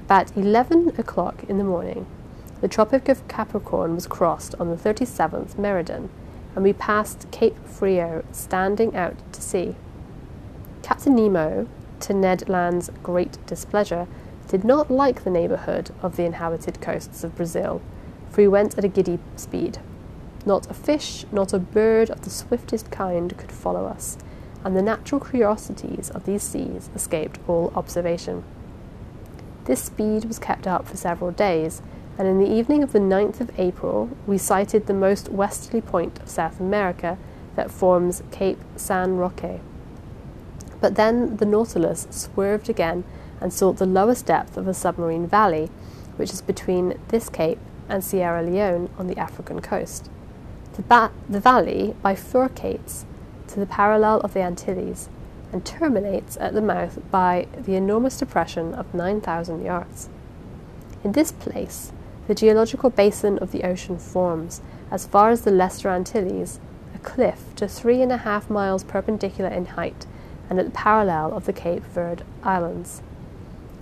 About 0.00 0.36
11 0.36 0.92
o'clock 0.98 1.44
in 1.48 1.58
the 1.58 1.64
morning, 1.64 2.06
the 2.60 2.68
Tropic 2.68 3.08
of 3.08 3.26
Capricorn 3.28 3.94
was 3.94 4.06
crossed 4.06 4.54
on 4.56 4.70
the 4.70 4.76
37th 4.76 5.58
meridian, 5.58 6.10
and 6.54 6.64
we 6.64 6.72
passed 6.72 7.30
Cape 7.30 7.56
Frio 7.66 8.24
standing 8.32 8.96
out 8.96 9.16
to 9.32 9.42
sea. 9.42 9.76
Captain 10.82 11.14
Nemo, 11.14 11.66
to 12.00 12.14
Ned 12.14 12.48
Land's 12.48 12.90
great 13.02 13.44
displeasure, 13.46 14.06
did 14.48 14.64
not 14.64 14.90
like 14.90 15.24
the 15.24 15.30
neighbourhood 15.30 15.90
of 16.02 16.16
the 16.16 16.24
inhabited 16.24 16.80
coasts 16.80 17.24
of 17.24 17.36
Brazil, 17.36 17.80
for 18.30 18.40
he 18.40 18.48
went 18.48 18.78
at 18.78 18.84
a 18.84 18.88
giddy 18.88 19.18
speed. 19.36 19.78
Not 20.44 20.70
a 20.70 20.74
fish, 20.74 21.24
not 21.32 21.52
a 21.52 21.58
bird 21.58 22.10
of 22.10 22.22
the 22.22 22.30
swiftest 22.30 22.90
kind 22.90 23.36
could 23.36 23.50
follow 23.50 23.86
us, 23.86 24.16
and 24.64 24.76
the 24.76 24.82
natural 24.82 25.20
curiosities 25.20 26.10
of 26.10 26.24
these 26.24 26.42
seas 26.42 26.90
escaped 26.94 27.38
all 27.48 27.72
observation. 27.74 28.44
This 29.64 29.82
speed 29.82 30.26
was 30.26 30.38
kept 30.38 30.66
up 30.66 30.86
for 30.86 30.96
several 30.96 31.32
days, 31.32 31.82
and 32.18 32.28
in 32.28 32.38
the 32.38 32.50
evening 32.50 32.82
of 32.84 32.92
the 32.92 33.00
9th 33.00 33.40
of 33.40 33.58
April 33.58 34.10
we 34.26 34.38
sighted 34.38 34.86
the 34.86 34.94
most 34.94 35.28
westerly 35.28 35.80
point 35.80 36.20
of 36.20 36.28
South 36.28 36.60
America 36.60 37.18
that 37.56 37.70
forms 37.70 38.22
Cape 38.30 38.60
San 38.76 39.16
Roque. 39.16 39.60
But 40.80 40.94
then 40.94 41.38
the 41.38 41.46
Nautilus 41.46 42.06
swerved 42.10 42.68
again 42.68 43.02
and 43.40 43.52
sought 43.52 43.76
the 43.76 43.86
lowest 43.86 44.26
depth 44.26 44.56
of 44.56 44.68
a 44.68 44.74
submarine 44.74 45.26
valley, 45.26 45.70
which 46.16 46.32
is 46.32 46.42
between 46.42 46.98
this 47.08 47.28
cape 47.28 47.58
and 47.88 48.02
Sierra 48.02 48.42
Leone 48.42 48.90
on 48.98 49.06
the 49.06 49.18
African 49.18 49.60
coast. 49.60 50.10
The, 50.74 50.82
ba- 50.82 51.12
the 51.28 51.40
valley 51.40 51.94
bifurcates 52.04 53.04
to 53.48 53.60
the 53.60 53.66
parallel 53.66 54.20
of 54.20 54.34
the 54.34 54.42
Antilles 54.42 55.08
and 55.52 55.64
terminates 55.64 56.36
at 56.38 56.54
the 56.54 56.60
mouth 56.60 56.98
by 57.10 57.46
the 57.56 57.76
enormous 57.76 58.18
depression 58.18 58.74
of 58.74 58.92
9,000 58.92 59.64
yards. 59.64 60.08
In 61.04 61.12
this 61.12 61.32
place, 61.32 61.92
the 62.26 62.34
geological 62.34 62.90
basin 62.90 63.38
of 63.38 63.52
the 63.52 63.62
ocean 63.62 63.98
forms, 63.98 64.60
as 64.90 65.06
far 65.06 65.30
as 65.30 65.42
the 65.42 65.52
Lesser 65.52 65.88
Antilles, 65.88 66.58
a 66.94 66.98
cliff 66.98 67.54
to 67.56 67.68
three 67.68 68.02
and 68.02 68.10
a 68.10 68.18
half 68.18 68.50
miles 68.50 68.82
perpendicular 68.82 69.50
in 69.50 69.66
height 69.66 70.06
and 70.50 70.58
at 70.58 70.66
the 70.66 70.72
parallel 70.72 71.32
of 71.32 71.46
the 71.46 71.52
Cape 71.52 71.84
Verde 71.84 72.24
Islands 72.42 73.02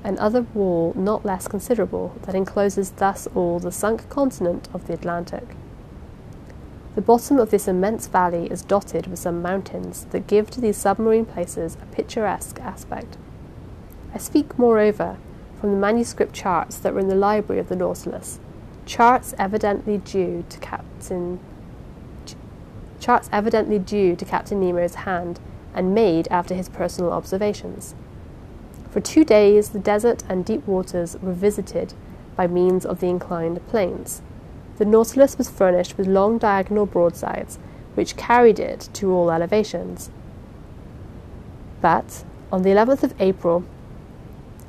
another 0.05 0.43
wall 0.43 0.93
not 0.95 1.25
less 1.25 1.49
considerable 1.49 2.15
that 2.23 2.35
encloses 2.35 2.91
thus 2.91 3.27
all 3.35 3.59
the 3.59 3.73
sunk 3.73 4.09
continent 4.09 4.69
of 4.73 4.87
the 4.87 4.93
Atlantic. 4.93 5.57
The 6.95 7.01
bottom 7.01 7.41
of 7.41 7.51
this 7.51 7.67
immense 7.67 8.07
valley 8.07 8.47
is 8.47 8.63
dotted 8.63 9.09
with 9.09 9.19
some 9.19 9.43
mountains 9.43 10.05
that 10.11 10.29
give 10.29 10.51
to 10.51 10.61
these 10.61 10.77
submarine 10.77 11.25
places 11.25 11.77
a 11.83 11.87
picturesque 11.87 12.61
aspect. 12.61 13.17
I 14.15 14.19
speak, 14.19 14.57
moreover, 14.59 15.17
from 15.61 15.73
the 15.73 15.79
manuscript 15.79 16.35
charts 16.35 16.79
that 16.79 16.95
were 16.95 17.01
in 17.01 17.09
the 17.09 17.17
library 17.17 17.59
of 17.59 17.69
the 17.69 17.75
Nautilus, 17.75 18.39
charts 18.87 19.35
evidently 19.39 19.99
due 19.99 20.45
to 20.51 20.59
Captain 20.61 21.41
charts 23.01 23.29
evidently 23.33 23.79
due 23.79 24.17
to 24.17 24.25
Captain 24.25 24.61
Nemo's 24.61 24.95
hand 24.95 25.39
and 25.75 25.95
made 25.95 26.29
after 26.31 26.55
his 26.55 26.69
personal 26.69 27.13
observations. 27.13 27.95
For 28.95 29.01
two 29.01 29.25
days, 29.25 29.71
the 29.71 29.81
desert 29.81 30.23
and 30.29 30.45
deep 30.45 30.69
waters 30.69 31.17
were 31.21 31.33
visited 31.33 31.95
by 32.37 32.47
means 32.47 32.87
of 32.87 33.01
the 33.01 33.09
inclined 33.09 33.67
planes. 33.67 34.23
The 34.77 34.85
Nautilus 34.85 35.37
was 35.37 35.51
furnished 35.51 35.99
with 35.99 36.07
long 36.07 36.39
diagonal 36.39 36.87
broadsides, 36.87 37.59
which 37.97 38.17
carried 38.17 38.61
it 38.61 38.89
to 38.93 39.11
all 39.11 39.33
elevations. 39.33 40.11
But 41.81 42.23
on 42.53 42.63
the 42.63 42.71
11th 42.71 43.03
of 43.03 43.21
April, 43.21 43.65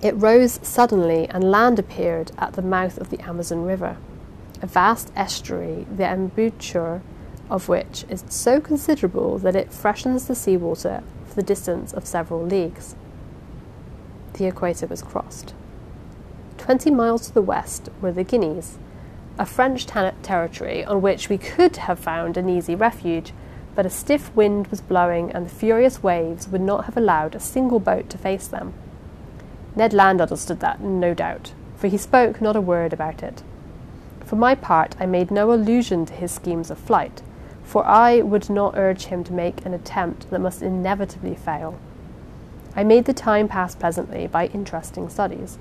it 0.02 0.16
rose 0.16 0.60
suddenly 0.64 1.30
and 1.30 1.52
land 1.52 1.78
appeared 1.78 2.32
at 2.40 2.54
the 2.54 2.64
mouth 2.64 2.98
of 2.98 3.12
the 3.12 3.20
Amazon 3.20 3.64
River, 3.64 3.96
a 4.60 4.66
vast 4.66 5.12
estuary, 5.16 5.86
the 5.96 6.12
embouchure 6.12 7.04
of 7.48 7.70
which 7.70 8.06
is 8.10 8.24
so 8.28 8.60
considerable 8.60 9.38
that 9.38 9.56
it 9.56 9.72
freshens 9.72 10.26
the 10.26 10.34
seawater 10.34 11.04
for 11.28 11.36
the 11.36 11.44
distance 11.44 11.94
of 11.94 12.08
several 12.08 12.44
leagues 12.44 12.96
the 14.38 14.46
equator 14.46 14.88
was 14.88 15.02
crossed. 15.02 15.54
Twenty 16.58 16.90
miles 16.92 17.28
to 17.28 17.34
the 17.34 17.42
west 17.42 17.90
were 18.02 18.12
the 18.12 18.24
Guianas, 18.24 18.78
a 19.38 19.46
French 19.46 19.86
territory 19.86 20.86
on 20.86 21.02
which 21.02 21.30
we 21.30 21.38
could 21.38 21.78
have 21.78 22.00
found 22.00 22.38
an 22.38 22.50
easy 22.50 22.76
refuge, 22.76 23.34
but 23.76 23.86
a 23.86 23.90
stiff 23.90 24.34
wind 24.36 24.68
was 24.68 24.80
blowing 24.80 25.32
and 25.32 25.46
the 25.46 25.54
furious 25.54 26.02
waves 26.02 26.48
would 26.48 26.62
not 26.62 26.86
have 26.86 26.96
allowed 26.96 27.36
a 27.36 27.40
single 27.40 27.80
boat 27.80 28.10
to 28.10 28.18
face 28.18 28.48
them. 28.48 28.74
Ned 29.76 29.94
Land 29.94 30.22
understood 30.22 30.62
that, 30.62 30.80
no 30.80 31.14
doubt, 31.14 31.52
for 31.76 31.88
he 31.88 31.98
spoke 31.98 32.42
not 32.42 32.56
a 32.56 32.62
word 32.62 32.94
about 32.94 33.22
it. 33.22 33.44
For 34.24 34.38
my 34.38 34.56
part, 34.56 34.96
I 35.00 35.06
made 35.06 35.30
no 35.30 35.52
allusion 35.52 36.06
to 36.06 36.14
his 36.14 36.32
schemes 36.32 36.72
of 36.72 36.78
flight, 36.78 37.22
for 37.64 37.86
I 37.86 38.22
would 38.22 38.50
not 38.50 38.78
urge 38.78 39.06
him 39.06 39.24
to 39.26 39.34
make 39.34 39.66
an 39.66 39.74
attempt 39.74 40.30
that 40.30 40.40
must 40.40 40.62
inevitably 40.62 41.36
fail. 41.36 41.78
I 42.76 42.84
made 42.84 43.06
the 43.06 43.14
time 43.14 43.48
pass 43.48 43.74
pleasantly 43.74 44.28
by 44.28 44.48
interesting 44.48 45.08
studies. 45.08 45.58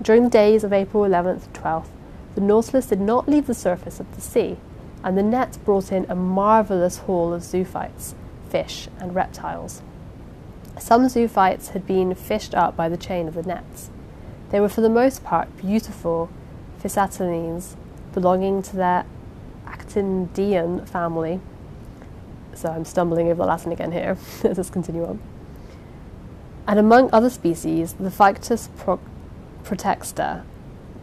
During 0.00 0.24
the 0.24 0.30
days 0.30 0.64
of 0.64 0.72
April 0.72 1.04
11th 1.04 1.44
and 1.44 1.54
12th, 1.54 1.88
the 2.34 2.40
Nautilus 2.40 2.86
did 2.86 3.00
not 3.00 3.28
leave 3.28 3.46
the 3.46 3.54
surface 3.54 4.00
of 4.00 4.14
the 4.14 4.20
sea, 4.20 4.56
and 5.02 5.18
the 5.18 5.22
nets 5.22 5.58
brought 5.58 5.92
in 5.92 6.06
a 6.08 6.14
marvellous 6.14 6.98
haul 6.98 7.34
of 7.34 7.42
zoophytes, 7.42 8.14
fish, 8.48 8.88
and 8.98 9.14
reptiles. 9.14 9.82
Some 10.78 11.08
zoophytes 11.08 11.68
had 11.68 11.86
been 11.86 12.14
fished 12.14 12.54
up 12.54 12.74
by 12.74 12.88
the 12.88 12.96
chain 12.96 13.28
of 13.28 13.34
the 13.34 13.42
nets. 13.42 13.90
They 14.50 14.60
were 14.60 14.68
for 14.68 14.80
the 14.80 14.88
most 14.88 15.22
part 15.22 15.54
beautiful 15.58 16.30
Physatelines 16.82 17.76
belonging 18.12 18.62
to 18.62 18.76
their 18.76 19.04
Actinideian 19.66 20.88
family. 20.88 21.40
So 22.54 22.70
I'm 22.70 22.84
stumbling 22.84 23.28
over 23.28 23.42
the 23.42 23.46
Latin 23.46 23.72
again 23.72 23.92
here. 23.92 24.16
Let's 24.42 24.70
continue 24.70 25.04
on. 25.04 25.33
And 26.66 26.78
among 26.78 27.10
other 27.12 27.30
species, 27.30 27.94
the 27.94 28.10
Phyctus 28.10 28.68
pro- 28.76 29.00
protexta, 29.62 30.44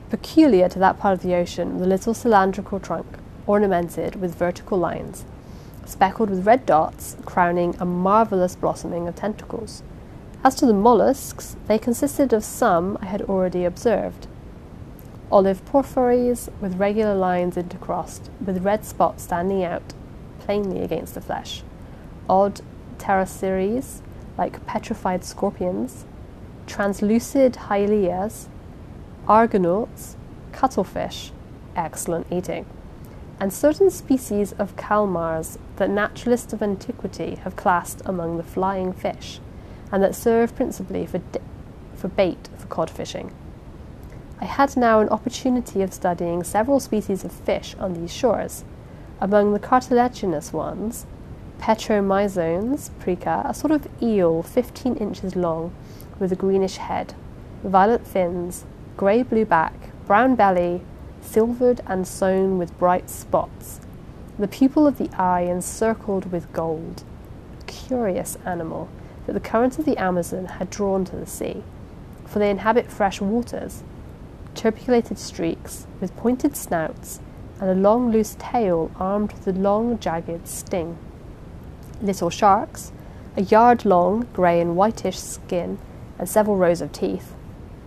peculiar 0.10 0.68
to 0.70 0.80
that 0.80 1.00
part 1.00 1.14
of 1.14 1.22
the 1.22 1.36
ocean, 1.36 1.78
the 1.78 1.88
little 1.88 2.14
cylindrical 2.14 2.80
trunk, 2.80 3.06
ornamented 3.46 4.16
with 4.16 4.36
vertical 4.36 4.78
lines, 4.78 5.26
speckled 5.86 6.30
with 6.30 6.46
red 6.46 6.66
dots, 6.66 7.16
crowning 7.26 7.76
a 7.80 7.86
marvellous 7.86 8.56
blossoming 8.56 9.08
of 9.08 9.16
tentacles. 9.16 9.84
As 10.44 10.56
to 10.56 10.66
the 10.66 10.74
mollusks, 10.74 11.56
they 11.68 11.78
consisted 11.78 12.34
of 12.34 12.44
some 12.44 12.98
I 13.02 13.06
had 13.06 13.22
already 13.24 13.64
observed. 13.64 14.28
Olive 15.32 15.64
porphyries 15.66 16.50
with 16.60 16.80
regular 16.80 17.16
lines 17.16 17.56
intercrossed, 17.56 18.30
with 18.44 18.66
red 18.66 18.84
spots 18.84 19.24
standing 19.24 19.64
out 19.64 19.94
plainly 20.40 20.82
against 20.82 21.14
the 21.14 21.22
flesh. 21.22 21.64
Odd 22.28 22.62
pteroceres, 22.98 24.02
like 24.42 24.66
petrified 24.66 25.24
scorpions, 25.24 26.04
translucid 26.66 27.54
hylias, 27.70 28.48
argonauts, 29.28 30.16
cuttlefish, 30.52 31.32
excellent 31.76 32.26
eating, 32.32 32.66
and 33.40 33.54
certain 33.54 33.92
species 33.92 34.52
of 34.54 34.76
calmars 34.76 35.60
that 35.76 35.92
naturalists 35.92 36.54
of 36.54 36.64
antiquity 36.64 37.36
have 37.44 37.56
classed 37.56 38.02
among 38.04 38.38
the 38.38 38.52
flying 38.56 38.92
fish, 38.92 39.40
and 39.92 40.02
that 40.02 40.16
serve 40.16 40.56
principally 40.56 41.06
for, 41.06 41.20
di- 41.20 41.40
for 41.94 42.08
bait 42.08 42.50
for 42.58 42.66
cod 42.66 42.90
fishing. 42.90 43.32
I 44.40 44.46
had 44.46 44.76
now 44.76 45.02
an 45.02 45.10
opportunity 45.10 45.84
of 45.84 45.94
studying 45.94 46.42
several 46.44 46.80
species 46.80 47.24
of 47.24 47.32
fish 47.32 47.76
on 47.78 47.94
these 47.94 48.12
shores. 48.12 48.64
Among 49.20 49.54
the 49.54 49.60
cartilaginous 49.60 50.52
ones, 50.52 51.06
Petromyzones 51.62 52.90
prica, 53.00 53.44
a 53.46 53.54
sort 53.54 53.70
of 53.70 53.88
eel 54.02 54.42
15 54.42 54.96
inches 54.96 55.36
long 55.36 55.72
with 56.18 56.32
a 56.32 56.36
greenish 56.36 56.78
head, 56.78 57.14
violet 57.64 58.08
fins, 58.08 58.66
grey 58.98 59.22
blue 59.22 59.46
back, 59.46 59.74
brown 60.08 60.34
belly, 60.34 60.82
silvered 61.22 61.80
and 61.86 62.08
sewn 62.08 62.58
with 62.58 62.78
bright 62.80 63.12
spots, 63.12 63.80
the 64.40 64.48
pupil 64.48 64.88
of 64.88 64.98
the 64.98 65.12
eye 65.16 65.42
encircled 65.42 66.32
with 66.32 66.52
gold. 66.52 67.04
A 67.60 67.64
curious 67.66 68.40
animal 68.44 68.90
that 69.28 69.34
the 69.34 69.40
current 69.40 69.78
of 69.78 69.86
the 69.86 69.98
Amazon 69.98 70.46
had 70.46 70.72
drawn 70.72 71.06
to 71.06 71.16
the 71.16 71.28
sea, 71.28 71.64
for 72.26 72.40
they 72.40 72.50
inhabit 72.50 72.92
fresh 72.92 73.22
waters 73.22 73.84
tuberculated 74.56 75.20
streaks 75.20 75.86
with 76.00 76.18
pointed 76.18 76.56
snouts 76.56 77.20
and 77.60 77.70
a 77.70 77.76
long 77.76 78.12
loose 78.12 78.36
tail 78.40 78.90
armed 78.96 79.32
with 79.34 79.48
a 79.48 79.60
long 79.60 80.00
jagged 80.00 80.48
sting. 80.48 80.98
Little 82.02 82.30
sharks, 82.32 82.92
a 83.38 83.44
yard 83.44 83.86
long, 83.86 84.28
grey 84.34 84.60
and 84.60 84.76
whitish 84.76 85.20
skin, 85.20 85.78
and 86.18 86.28
several 86.28 86.58
rows 86.58 86.82
of 86.82 86.92
teeth, 86.92 87.34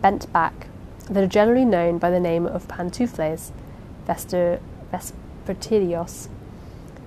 bent 0.00 0.32
back, 0.32 0.68
that 1.10 1.22
are 1.22 1.26
generally 1.26 1.64
known 1.64 1.98
by 1.98 2.10
the 2.10 2.20
name 2.20 2.46
of 2.46 2.68
pantoufles, 2.68 3.50
Vester, 4.06 4.60
vespertilios, 4.92 6.28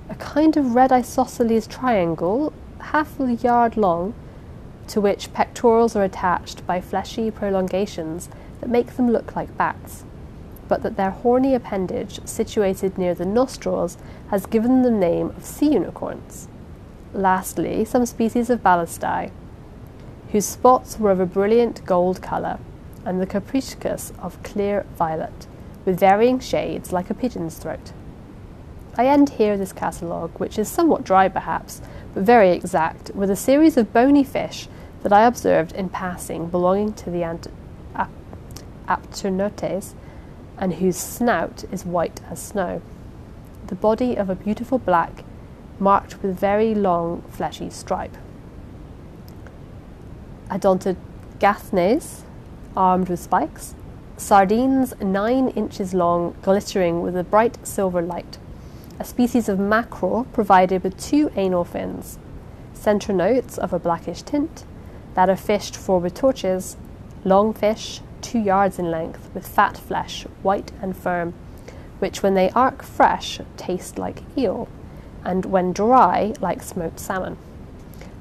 a 0.09 0.15
kind 0.15 0.57
of 0.57 0.75
red 0.75 0.91
isosceles 0.91 1.67
triangle, 1.67 2.51
half 2.79 3.19
a 3.19 3.33
yard 3.33 3.77
long, 3.77 4.13
to 4.87 5.01
which 5.01 5.33
pectorals 5.33 5.95
are 5.95 6.03
attached 6.03 6.65
by 6.67 6.81
fleshy 6.81 7.31
prolongations 7.31 8.29
that 8.59 8.69
make 8.69 8.95
them 8.95 9.09
look 9.11 9.35
like 9.35 9.57
bats, 9.57 10.03
but 10.67 10.83
that 10.83 10.97
their 10.97 11.11
horny 11.11 11.53
appendage, 11.53 12.19
situated 12.25 12.97
near 12.97 13.13
the 13.13 13.25
nostrils, 13.25 13.97
has 14.29 14.45
given 14.45 14.81
them 14.81 14.83
the 14.83 14.99
name 14.99 15.27
of 15.29 15.45
sea 15.45 15.73
unicorns. 15.73 16.47
Lastly, 17.18 17.84
some 17.84 18.05
species 18.05 18.51
of 18.51 18.61
ballistae, 18.61 19.32
whose 20.32 20.45
spots 20.45 20.99
were 20.99 21.09
of 21.09 21.20
a 21.20 21.26
brilliant 21.26 21.84
gold 21.84 22.22
colour, 22.22 22.59
and 23.03 23.20
the 23.20 23.26
capriscus 23.26 24.13
of 24.20 24.41
clear 24.43 24.86
violet, 24.95 25.47
with 25.84 25.99
varying 25.99 26.39
shades 26.39 26.93
like 26.93 27.09
a 27.09 27.15
pigeon's 27.15 27.57
throat. 27.57 27.91
I 28.99 29.07
end 29.07 29.30
here 29.30 29.57
this 29.57 29.74
catalogue, 29.74 30.38
which 30.38 30.59
is 30.59 30.68
somewhat 30.68 31.03
dry 31.03 31.28
perhaps, 31.28 31.82
but 32.13 32.22
very 32.22 32.51
exact, 32.51 33.09
with 33.15 33.32
a 33.32 33.36
series 33.36 33.78
of 33.78 33.91
bony 33.91 34.24
fish 34.24 34.68
that 35.01 35.11
I 35.11 35.26
observed 35.26 35.72
in 35.72 35.89
passing 35.89 36.45
belonging 36.49 36.93
to 36.93 37.09
the 37.09 37.24
ant- 37.24 37.47
Apternotes, 38.88 39.95
and 40.59 40.76
whose 40.76 40.97
snout 40.97 41.63
is 41.72 41.84
white 41.84 42.22
as 42.30 42.39
snow. 42.39 42.84
The 43.65 43.76
body 43.76 44.15
of 44.15 44.30
a 44.30 44.36
beautiful 44.36 44.78
black, 44.78 45.24
marked 45.80 46.21
with 46.21 46.39
very 46.39 46.73
long 46.73 47.21
fleshy 47.30 47.69
stripe. 47.69 48.17
Odontognathes, 50.49 52.21
armed 52.75 53.09
with 53.09 53.19
spikes. 53.19 53.75
Sardines 54.17 54.93
nine 54.99 55.49
inches 55.49 55.93
long, 55.93 56.36
glittering 56.41 57.01
with 57.01 57.15
a 57.15 57.23
bright 57.23 57.57
silver 57.65 58.01
light. 58.01 58.38
A 58.99 59.03
species 59.03 59.47
of 59.47 59.59
mackerel 59.59 60.25
provided 60.34 60.84
with 60.84 60.99
two 60.99 61.32
anal 61.36 61.63
fins. 61.63 62.17
Centronotes 62.73 63.57
of 63.57 63.73
a 63.73 63.80
blackish 63.80 64.23
tint 64.23 64.65
that 65.13 65.30
are 65.30 65.36
fished 65.36 65.75
for 65.75 65.99
with 65.99 66.15
torches. 66.15 66.78
Long 67.23 67.53
fish, 67.53 68.01
two 68.21 68.39
yards 68.39 68.80
in 68.80 68.89
length, 68.89 69.30
with 69.34 69.47
fat 69.47 69.78
flesh, 69.78 70.23
white 70.41 70.71
and 70.82 70.95
firm, 70.95 71.34
which 71.99 72.23
when 72.23 72.34
they 72.34 72.49
arc 72.51 72.84
fresh 72.84 73.39
taste 73.57 73.97
like 73.97 74.21
eel, 74.38 74.67
and 75.24 75.45
when 75.45 75.74
dry 75.74 76.34
like 76.41 76.61
smoked 76.63 76.99
salmon. 76.99 77.38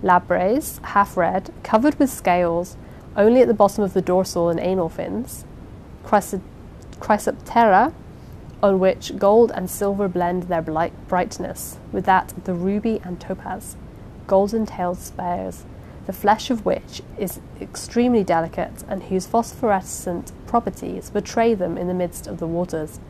Labres, 0.03 0.81
half 0.83 1.17
red, 1.17 1.51
covered 1.63 1.99
with 1.99 2.11
scales, 2.11 2.77
only 3.17 3.41
at 3.41 3.49
the 3.49 3.55
bottom 3.55 3.83
of 3.83 3.95
the 3.95 4.03
dorsal 4.03 4.49
and 4.51 4.61
anal 4.61 4.89
fins. 4.89 5.45
Chrysoptera, 6.05 7.93
on 8.63 8.79
which 8.79 9.19
gold 9.19 9.51
and 9.55 9.71
silver 9.71 10.09
blend 10.09 10.45
their 10.45 10.63
brightness, 10.63 11.79
with 11.93 12.05
that 12.05 12.33
of 12.33 12.45
the 12.45 12.55
ruby 12.55 13.01
and 13.05 13.21
topaz. 13.21 13.77
Golden 14.27 14.67
tailed 14.67 14.99
spares, 14.99 15.65
the 16.07 16.13
flesh 16.13 16.51
of 16.51 16.65
which 16.65 17.03
is 17.19 17.41
extremely 17.61 18.23
delicate 18.23 18.85
and 18.89 19.05
whose 19.05 19.27
phosphorescent 19.27 20.33
properties 20.47 21.11
betray 21.11 21.55
them 21.55 21.77
in 21.77 21.89
the 21.89 21.95
midst 21.95 22.27
of 22.27 22.39
the 22.39 22.47
waters. 22.47 23.01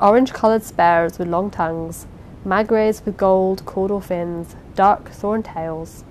Orange 0.00 0.32
coloured 0.32 0.62
spares 0.62 1.18
with 1.18 1.28
long 1.28 1.50
tongues, 1.50 2.06
magres 2.44 3.04
with 3.04 3.16
gold 3.16 3.64
caudal 3.64 4.00
fins, 4.00 4.56
dark 4.74 5.10
thorn 5.10 5.42
tails, 5.42 6.04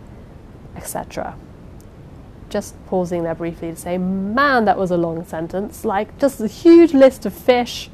etc. 0.76 1.36
Just 2.50 2.76
pausing 2.88 3.24
there 3.24 3.36
briefly 3.36 3.72
to 3.72 3.76
say, 3.76 3.98
man, 3.98 4.66
that 4.66 4.78
was 4.78 4.92
a 4.92 4.98
long 4.98 5.26
sentence. 5.26 5.86
Like, 5.86 6.18
just 6.18 6.40
a 6.42 6.48
huge 6.48 6.94
list 6.94 7.26
of 7.26 7.34
fish 7.34 7.90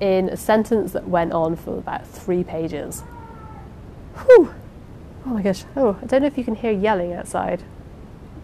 in 0.00 0.28
a 0.28 0.36
sentence 0.36 0.92
that 0.92 1.08
went 1.08 1.32
on 1.32 1.56
for 1.56 1.78
about 1.78 2.06
three 2.06 2.42
pages. 2.42 3.02
Whew! 4.24 4.54
Oh 5.24 5.30
my 5.30 5.42
gosh. 5.42 5.64
Oh, 5.76 5.98
I 6.02 6.06
don't 6.06 6.22
know 6.22 6.26
if 6.26 6.36
you 6.36 6.44
can 6.44 6.56
hear 6.56 6.72
yelling 6.72 7.12
outside. 7.12 7.62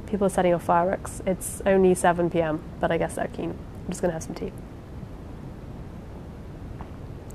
People 0.06 0.26
are 0.26 0.30
setting 0.30 0.54
off 0.54 0.62
fireworks. 0.62 1.20
It's 1.26 1.60
only 1.66 1.94
7 1.94 2.30
pm, 2.30 2.62
but 2.80 2.90
I 2.90 2.98
guess 2.98 3.14
they're 3.14 3.26
keen. 3.28 3.50
I'm 3.50 3.88
just 3.88 4.00
going 4.00 4.10
to 4.10 4.14
have 4.14 4.22
some 4.22 4.34
tea. 4.34 4.52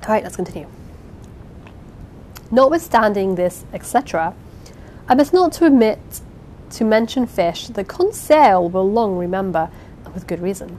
All 0.04 0.10
right, 0.10 0.24
let's 0.24 0.36
continue. 0.36 0.68
Notwithstanding 2.54 3.34
this, 3.34 3.66
etc., 3.74 4.36
I 5.08 5.16
must 5.16 5.34
not 5.34 5.54
to 5.54 5.66
omit 5.66 6.22
to 6.70 6.84
mention 6.86 7.26
fish 7.26 7.70
that 7.70 7.88
Conseil 7.88 8.70
will 8.70 8.88
long 8.88 9.18
remember, 9.18 9.72
and 10.06 10.14
with 10.14 10.28
good 10.28 10.40
reason. 10.40 10.78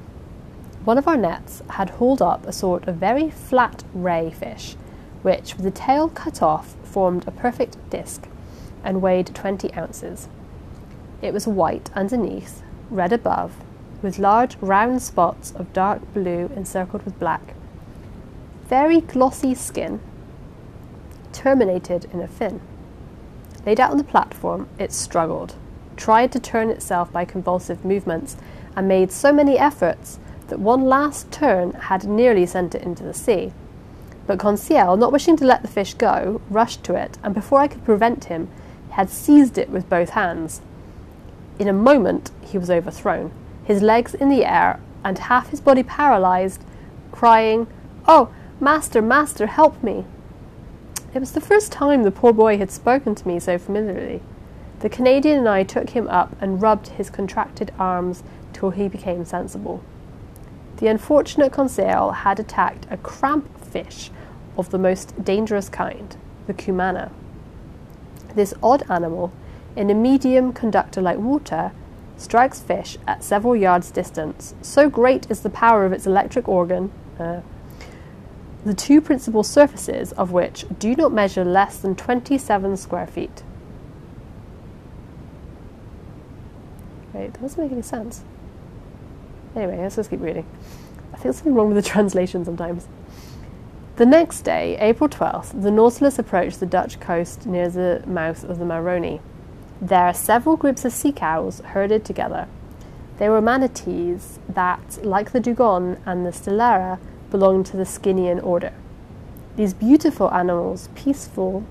One 0.84 0.98
of 0.98 1.08
our 1.08 1.16
nets 1.16 1.64
had 1.70 1.90
hauled 1.90 2.22
up 2.22 2.46
a 2.46 2.52
sort 2.52 2.86
of 2.86 2.94
very 2.94 3.28
flat 3.28 3.82
ray 3.92 4.30
fish, 4.30 4.76
which, 5.22 5.56
with 5.56 5.64
the 5.64 5.72
tail 5.72 6.08
cut 6.08 6.40
off, 6.40 6.76
formed 6.84 7.26
a 7.26 7.32
perfect 7.32 7.76
disc 7.90 8.28
and 8.84 9.02
weighed 9.02 9.34
20 9.34 9.74
ounces. 9.74 10.28
It 11.22 11.34
was 11.34 11.48
white 11.48 11.90
underneath, 11.96 12.62
red 12.88 13.12
above, 13.12 13.56
with 14.00 14.20
large 14.20 14.56
round 14.60 15.02
spots 15.02 15.50
of 15.56 15.72
dark 15.72 16.02
blue 16.14 16.52
encircled 16.54 17.02
with 17.02 17.18
black. 17.18 17.54
Very 18.68 19.00
glossy 19.00 19.56
skin, 19.56 19.98
terminated 21.34 22.06
in 22.12 22.20
a 22.20 22.28
fin. 22.28 22.60
Laid 23.66 23.80
out 23.80 23.90
on 23.90 23.98
the 23.98 24.04
platform, 24.04 24.68
it 24.78 24.92
struggled, 24.92 25.54
tried 25.96 26.32
to 26.32 26.40
turn 26.40 26.70
itself 26.70 27.12
by 27.12 27.26
convulsive 27.26 27.84
movements, 27.84 28.36
and 28.74 28.88
made 28.88 29.12
so 29.12 29.32
many 29.32 29.58
efforts 29.58 30.18
that 30.48 30.58
one 30.58 30.84
last 30.84 31.30
turn 31.30 31.72
had 31.72 32.04
nearly 32.04 32.46
sent 32.46 32.74
it 32.74 32.82
into 32.82 33.04
the 33.04 33.14
sea. 33.14 33.52
But 34.26 34.38
Conseil, 34.38 34.96
not 34.96 35.12
wishing 35.12 35.36
to 35.36 35.44
let 35.44 35.62
the 35.62 35.68
fish 35.68 35.94
go, 35.94 36.40
rushed 36.48 36.82
to 36.84 36.94
it, 36.94 37.18
and 37.22 37.34
before 37.34 37.60
I 37.60 37.68
could 37.68 37.84
prevent 37.84 38.24
him, 38.24 38.48
had 38.90 39.10
seized 39.10 39.58
it 39.58 39.68
with 39.68 39.90
both 39.90 40.10
hands. 40.10 40.62
In 41.58 41.68
a 41.68 41.72
moment, 41.72 42.30
he 42.40 42.58
was 42.58 42.70
overthrown, 42.70 43.32
his 43.64 43.82
legs 43.82 44.14
in 44.14 44.28
the 44.28 44.44
air 44.44 44.80
and 45.04 45.18
half 45.18 45.50
his 45.50 45.60
body 45.60 45.82
paralyzed, 45.82 46.64
crying, 47.12 47.66
Oh, 48.08 48.30
master, 48.58 49.02
master, 49.02 49.46
help 49.46 49.82
me! 49.82 50.04
It 51.14 51.20
was 51.20 51.30
the 51.30 51.40
first 51.40 51.70
time 51.70 52.02
the 52.02 52.10
poor 52.10 52.32
boy 52.32 52.58
had 52.58 52.72
spoken 52.72 53.14
to 53.14 53.28
me 53.28 53.38
so 53.38 53.56
familiarly. 53.56 54.20
The 54.80 54.88
Canadian 54.88 55.38
and 55.38 55.48
I 55.48 55.62
took 55.62 55.90
him 55.90 56.08
up 56.08 56.34
and 56.40 56.60
rubbed 56.60 56.88
his 56.88 57.08
contracted 57.08 57.72
arms 57.78 58.24
till 58.52 58.70
he 58.70 58.88
became 58.88 59.24
sensible. 59.24 59.80
The 60.78 60.88
unfortunate 60.88 61.52
Conseil 61.52 62.10
had 62.10 62.40
attacked 62.40 62.88
a 62.90 62.96
cramp 62.96 63.64
fish 63.64 64.10
of 64.58 64.70
the 64.70 64.78
most 64.78 65.24
dangerous 65.24 65.68
kind, 65.68 66.16
the 66.48 66.54
cumana. 66.54 67.12
This 68.34 68.52
odd 68.60 68.82
animal, 68.90 69.32
in 69.76 69.90
a 69.90 69.94
medium 69.94 70.52
conductor 70.52 71.00
like 71.00 71.18
water, 71.18 71.70
strikes 72.16 72.58
fish 72.58 72.98
at 73.06 73.22
several 73.22 73.54
yards 73.54 73.92
distance. 73.92 74.54
So 74.62 74.90
great 74.90 75.30
is 75.30 75.40
the 75.42 75.50
power 75.50 75.86
of 75.86 75.92
its 75.92 76.08
electric 76.08 76.48
organ, 76.48 76.90
uh, 77.20 77.42
the 78.64 78.74
two 78.74 79.00
principal 79.00 79.42
surfaces 79.42 80.12
of 80.12 80.32
which 80.32 80.64
do 80.78 80.94
not 80.94 81.12
measure 81.12 81.44
less 81.44 81.78
than 81.78 81.94
27 81.94 82.76
square 82.76 83.06
feet. 83.06 83.42
Wait, 87.12 87.32
that 87.32 87.42
doesn't 87.42 87.62
make 87.62 87.72
any 87.72 87.82
sense. 87.82 88.24
Anyway, 89.54 89.78
let's 89.78 89.96
just 89.96 90.10
keep 90.10 90.20
reading. 90.20 90.46
I 91.12 91.16
feel 91.18 91.32
something 91.32 91.54
wrong 91.54 91.72
with 91.72 91.82
the 91.82 91.88
translation 91.90 92.44
sometimes. 92.44 92.88
The 93.96 94.06
next 94.06 94.40
day, 94.40 94.76
April 94.80 95.08
12th, 95.08 95.62
the 95.62 95.70
Nautilus 95.70 96.18
approached 96.18 96.58
the 96.58 96.66
Dutch 96.66 96.98
coast 96.98 97.46
near 97.46 97.68
the 97.68 98.02
mouth 98.06 98.42
of 98.42 98.58
the 98.58 98.64
Maroni. 98.64 99.20
There, 99.80 100.06
are 100.06 100.14
several 100.14 100.56
groups 100.56 100.84
of 100.84 100.92
sea 100.92 101.12
cows 101.12 101.60
herded 101.60 102.04
together. 102.04 102.48
They 103.18 103.28
were 103.28 103.40
manatees 103.40 104.40
that, 104.48 105.04
like 105.04 105.30
the 105.30 105.38
dugong 105.38 105.98
and 106.04 106.26
the 106.26 106.30
stellara, 106.30 106.98
belonged 107.34 107.66
to 107.66 107.76
the 107.76 107.82
Skinnian 107.82 108.40
order. 108.44 108.72
These 109.56 109.74
beautiful 109.74 110.32
animals, 110.32 110.88
peaceful 110.94 111.64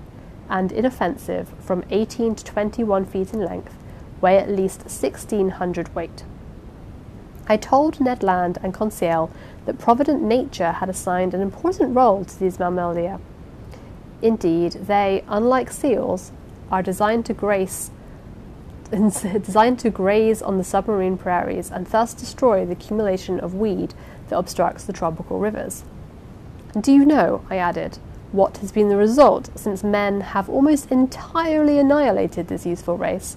and 0.50 0.70
inoffensive, 0.70 1.48
from 1.58 1.82
18 1.88 2.34
to 2.34 2.44
21 2.44 3.06
feet 3.06 3.32
in 3.32 3.42
length, 3.42 3.74
weigh 4.20 4.36
at 4.36 4.50
least 4.50 4.80
1600 4.80 5.94
weight. 5.94 6.22
I 7.48 7.56
told 7.56 7.98
Ned 7.98 8.22
Land 8.22 8.58
and 8.62 8.74
Conseil 8.74 9.30
that 9.64 9.78
provident 9.78 10.20
nature 10.20 10.72
had 10.72 10.90
assigned 10.90 11.32
an 11.32 11.40
important 11.40 11.96
role 11.96 12.26
to 12.26 12.38
these 12.38 12.58
mammalia. 12.58 13.18
Indeed, 14.20 14.72
they, 14.72 15.24
unlike 15.28 15.70
seals, 15.70 16.30
are 16.70 16.82
designed 16.82 17.24
to 17.24 17.32
grace 17.32 17.90
designed 18.90 19.78
to 19.78 19.88
graze 19.88 20.42
on 20.42 20.58
the 20.58 20.62
submarine 20.62 21.16
prairies 21.16 21.70
and 21.70 21.86
thus 21.86 22.12
destroy 22.12 22.66
the 22.66 22.72
accumulation 22.72 23.40
of 23.40 23.54
weed 23.54 23.94
that 24.28 24.38
obstructs 24.38 24.84
the 24.84 24.92
tropical 24.92 25.38
rivers. 25.38 25.84
Do 26.80 26.92
you 26.92 27.04
know, 27.04 27.44
I 27.50 27.56
added, 27.56 27.98
what 28.32 28.56
has 28.58 28.72
been 28.72 28.88
the 28.88 28.96
result 28.96 29.50
since 29.54 29.84
men 29.84 30.20
have 30.20 30.48
almost 30.48 30.90
entirely 30.90 31.78
annihilated 31.78 32.48
this 32.48 32.66
useful 32.66 32.96
race? 32.96 33.36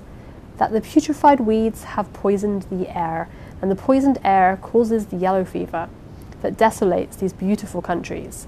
That 0.58 0.72
the 0.72 0.82
putrefied 0.82 1.40
weeds 1.40 1.84
have 1.84 2.12
poisoned 2.14 2.64
the 2.64 2.90
air 2.98 3.30
and 3.62 3.70
the 3.70 3.76
poisoned 3.76 4.18
air 4.24 4.58
causes 4.62 5.08
the 5.08 5.18
yellow 5.18 5.46
fever 5.46 5.90
that 6.42 6.58
desolates 6.58 7.18
these 7.18 7.34
beautiful 7.34 7.82
countries. 7.82 8.48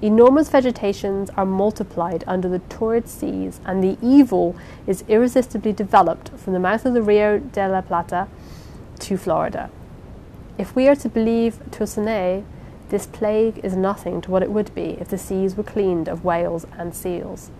Enormous 0.00 0.48
vegetations 0.48 1.28
are 1.30 1.44
multiplied 1.44 2.22
under 2.26 2.48
the 2.48 2.60
torrid 2.60 3.08
seas, 3.08 3.60
and 3.64 3.82
the 3.82 3.98
evil 4.00 4.54
is 4.86 5.02
irresistibly 5.08 5.72
developed 5.72 6.28
from 6.38 6.52
the 6.52 6.60
mouth 6.60 6.86
of 6.86 6.94
the 6.94 7.02
Rio 7.02 7.40
de 7.40 7.68
la 7.68 7.80
Plata 7.80 8.28
to 9.00 9.16
Florida. 9.16 9.70
If 10.58 10.74
we 10.74 10.88
are 10.88 10.96
to 10.96 11.08
believe 11.08 11.60
Toussenel, 11.70 12.44
this 12.88 13.06
plague 13.06 13.60
is 13.62 13.76
nothing 13.76 14.20
to 14.22 14.30
what 14.32 14.42
it 14.42 14.50
would 14.50 14.74
be 14.74 14.96
if 15.00 15.08
the 15.08 15.16
seas 15.16 15.56
were 15.56 15.62
cleaned 15.62 16.08
of 16.08 16.24
whales 16.24 16.66
and 16.76 16.92
seals. 16.92 17.52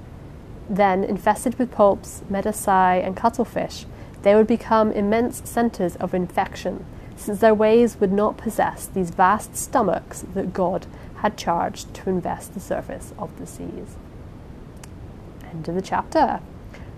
Then, 0.69 1.05
infested 1.05 1.59
with 1.61 1.71
poulps, 1.71 2.23
medusae, 2.29 3.07
and 3.07 3.17
cuttlefish, 3.17 3.87
they 4.23 4.35
would 4.35 4.49
become 4.49 4.91
immense 4.91 5.49
centres 5.49 5.95
of 5.97 6.13
infection, 6.13 6.85
since 7.17 7.39
their 7.39 7.55
ways 7.55 8.01
would 8.01 8.13
not 8.13 8.37
possess 8.37 8.87
these 8.87 9.11
vast 9.11 9.55
stomachs 9.57 10.25
that 10.35 10.53
God 10.53 10.87
had 11.19 11.39
charged 11.39 11.95
to 11.95 12.11
invest 12.11 12.55
the 12.55 12.61
surface 12.61 13.15
of 13.17 13.39
the 13.39 13.47
seas. 13.47 13.97
End 15.51 15.69
of 15.69 15.77
the 15.77 15.83
chapter. 15.83 16.41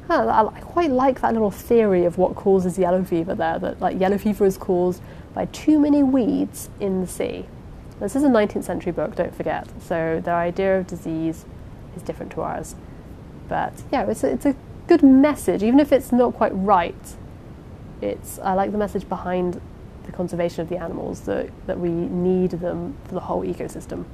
I 0.09 0.61
quite 0.63 0.91
like 0.91 1.21
that 1.21 1.35
little 1.35 1.53
theory 1.53 2.05
of 2.05 2.19
what 2.19 2.35
causes 2.35 2.79
yellow 2.79 3.05
fever 3.05 3.35
there, 3.35 3.59
that 3.61 3.81
like 3.81 4.01
yellow 4.01 4.19
fever 4.19 4.45
is 4.45 4.57
caused 4.57 5.03
by 5.35 5.47
too 5.47 5.79
many 5.79 6.03
weeds 6.03 6.71
in 6.81 7.01
the 7.01 7.07
sea. 7.07 7.47
This 8.01 8.17
is 8.17 8.23
a 8.23 8.29
19th 8.29 8.65
century 8.65 8.93
book, 8.93 9.15
don't 9.15 9.35
forget, 9.35 9.69
so 9.81 10.21
their 10.25 10.37
idea 10.37 10.79
of 10.79 10.87
disease 10.87 11.45
is 11.95 12.03
different 12.03 12.33
to 12.33 12.41
ours. 12.41 12.75
But 13.49 13.83
yeah, 13.93 14.07
it's 14.09 14.25
a, 14.25 14.33
it's 14.33 14.47
a 14.47 14.57
good 14.87 15.03
message, 15.03 15.63
even 15.63 15.81
if 15.81 15.93
it's 15.93 16.13
not 16.13 16.35
quite 16.35 16.53
right. 16.55 17.17
It's 18.01 18.39
I 18.39 18.55
like 18.55 18.73
the 18.73 18.79
message 18.79 19.09
behind 19.09 19.61
the 20.05 20.13
conservation 20.13 20.63
of 20.63 20.69
the 20.69 20.79
animals 20.79 21.23
that, 21.23 21.51
that 21.67 21.79
we 21.79 21.91
need 21.91 22.53
them 22.53 22.97
for 23.05 23.15
the 23.15 23.21
whole 23.21 23.45
ecosystem. 23.45 24.05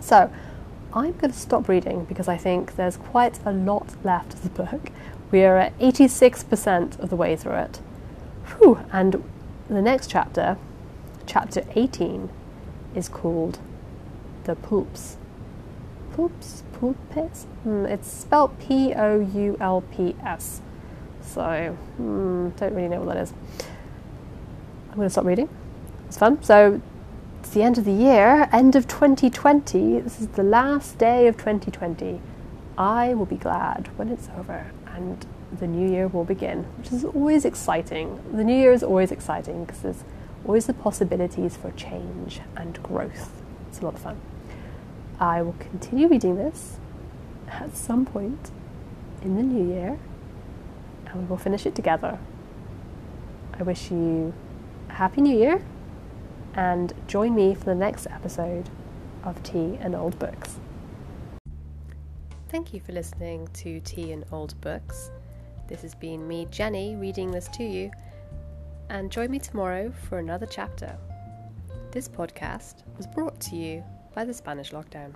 So 0.00 0.30
I'm 0.92 1.12
going 1.12 1.32
to 1.32 1.38
stop 1.38 1.68
reading 1.68 2.04
because 2.04 2.28
I 2.28 2.36
think 2.36 2.76
there's 2.76 2.96
quite 2.96 3.38
a 3.44 3.52
lot 3.52 3.88
left 4.04 4.34
of 4.34 4.42
the 4.42 4.48
book. 4.48 4.90
We 5.30 5.44
are 5.44 5.58
at 5.58 5.78
86% 5.78 6.98
of 6.98 7.10
the 7.10 7.16
way 7.16 7.36
through 7.36 7.56
it. 7.56 7.80
Whew, 8.58 8.80
and 8.90 9.22
the 9.76 9.82
next 9.82 10.10
chapter, 10.10 10.56
chapter 11.26 11.64
18, 11.74 12.30
is 12.94 13.08
called 13.08 13.58
The 14.44 14.56
Poops. 14.56 15.16
Poops? 16.12 16.64
Poulpes? 16.72 17.46
Mm, 17.66 17.88
it's 17.88 18.10
spelled 18.10 18.58
P 18.58 18.94
O 18.94 19.20
U 19.20 19.56
L 19.60 19.82
P 19.82 20.16
S. 20.24 20.62
So, 21.20 21.76
mm, 22.00 22.56
don't 22.56 22.74
really 22.74 22.88
know 22.88 23.00
what 23.00 23.14
that 23.14 23.22
is. 23.22 23.32
I'm 24.90 24.96
going 24.96 25.06
to 25.06 25.10
stop 25.10 25.24
reading. 25.24 25.48
It's 26.06 26.16
fun. 26.16 26.42
So, 26.42 26.80
it's 27.40 27.50
the 27.50 27.62
end 27.62 27.78
of 27.78 27.84
the 27.84 27.92
year, 27.92 28.48
end 28.52 28.74
of 28.74 28.88
2020. 28.88 30.00
This 30.00 30.20
is 30.20 30.28
the 30.28 30.42
last 30.42 30.98
day 30.98 31.26
of 31.26 31.36
2020. 31.36 32.20
I 32.76 33.14
will 33.14 33.26
be 33.26 33.36
glad 33.36 33.90
when 33.96 34.08
it's 34.08 34.28
over 34.36 34.70
and 34.86 35.24
the 35.52 35.66
new 35.66 35.88
year 35.90 36.08
will 36.08 36.24
begin, 36.24 36.64
which 36.76 36.92
is 36.92 37.04
always 37.04 37.44
exciting. 37.44 38.20
The 38.32 38.44
new 38.44 38.56
year 38.56 38.72
is 38.72 38.82
always 38.82 39.10
exciting 39.10 39.64
because 39.64 39.80
there's 39.82 40.04
always 40.44 40.66
the 40.66 40.74
possibilities 40.74 41.56
for 41.56 41.70
change 41.72 42.40
and 42.56 42.82
growth. 42.82 43.42
It's 43.68 43.80
a 43.80 43.84
lot 43.84 43.94
of 43.94 44.00
fun. 44.00 44.20
I 45.20 45.42
will 45.42 45.56
continue 45.58 46.08
reading 46.08 46.36
this 46.36 46.78
at 47.48 47.76
some 47.76 48.04
point 48.04 48.50
in 49.22 49.36
the 49.36 49.42
new 49.42 49.66
year 49.66 49.98
and 51.06 51.22
we 51.22 51.26
will 51.26 51.38
finish 51.38 51.66
it 51.66 51.74
together. 51.74 52.18
I 53.58 53.62
wish 53.62 53.90
you 53.90 54.32
a 54.88 54.92
happy 54.92 55.20
new 55.20 55.36
year 55.36 55.62
and 56.54 56.92
join 57.06 57.34
me 57.34 57.54
for 57.54 57.64
the 57.64 57.74
next 57.74 58.06
episode 58.06 58.68
of 59.24 59.42
Tea 59.42 59.78
and 59.80 59.94
Old 59.94 60.18
Books. 60.18 60.56
Thank 62.48 62.72
you 62.72 62.80
for 62.80 62.92
listening 62.92 63.48
to 63.54 63.80
Tea 63.80 64.12
and 64.12 64.24
Old 64.30 64.58
Books. 64.60 65.10
This 65.68 65.82
has 65.82 65.94
been 65.94 66.26
me, 66.26 66.48
Jenny, 66.50 66.96
reading 66.96 67.30
this 67.30 67.46
to 67.48 67.62
you, 67.62 67.90
and 68.88 69.12
join 69.12 69.30
me 69.30 69.38
tomorrow 69.38 69.92
for 70.08 70.18
another 70.18 70.46
chapter. 70.46 70.96
This 71.92 72.08
podcast 72.08 72.84
was 72.96 73.06
brought 73.06 73.38
to 73.40 73.56
you 73.56 73.84
by 74.14 74.24
the 74.24 74.32
Spanish 74.32 74.70
Lockdown. 74.70 75.14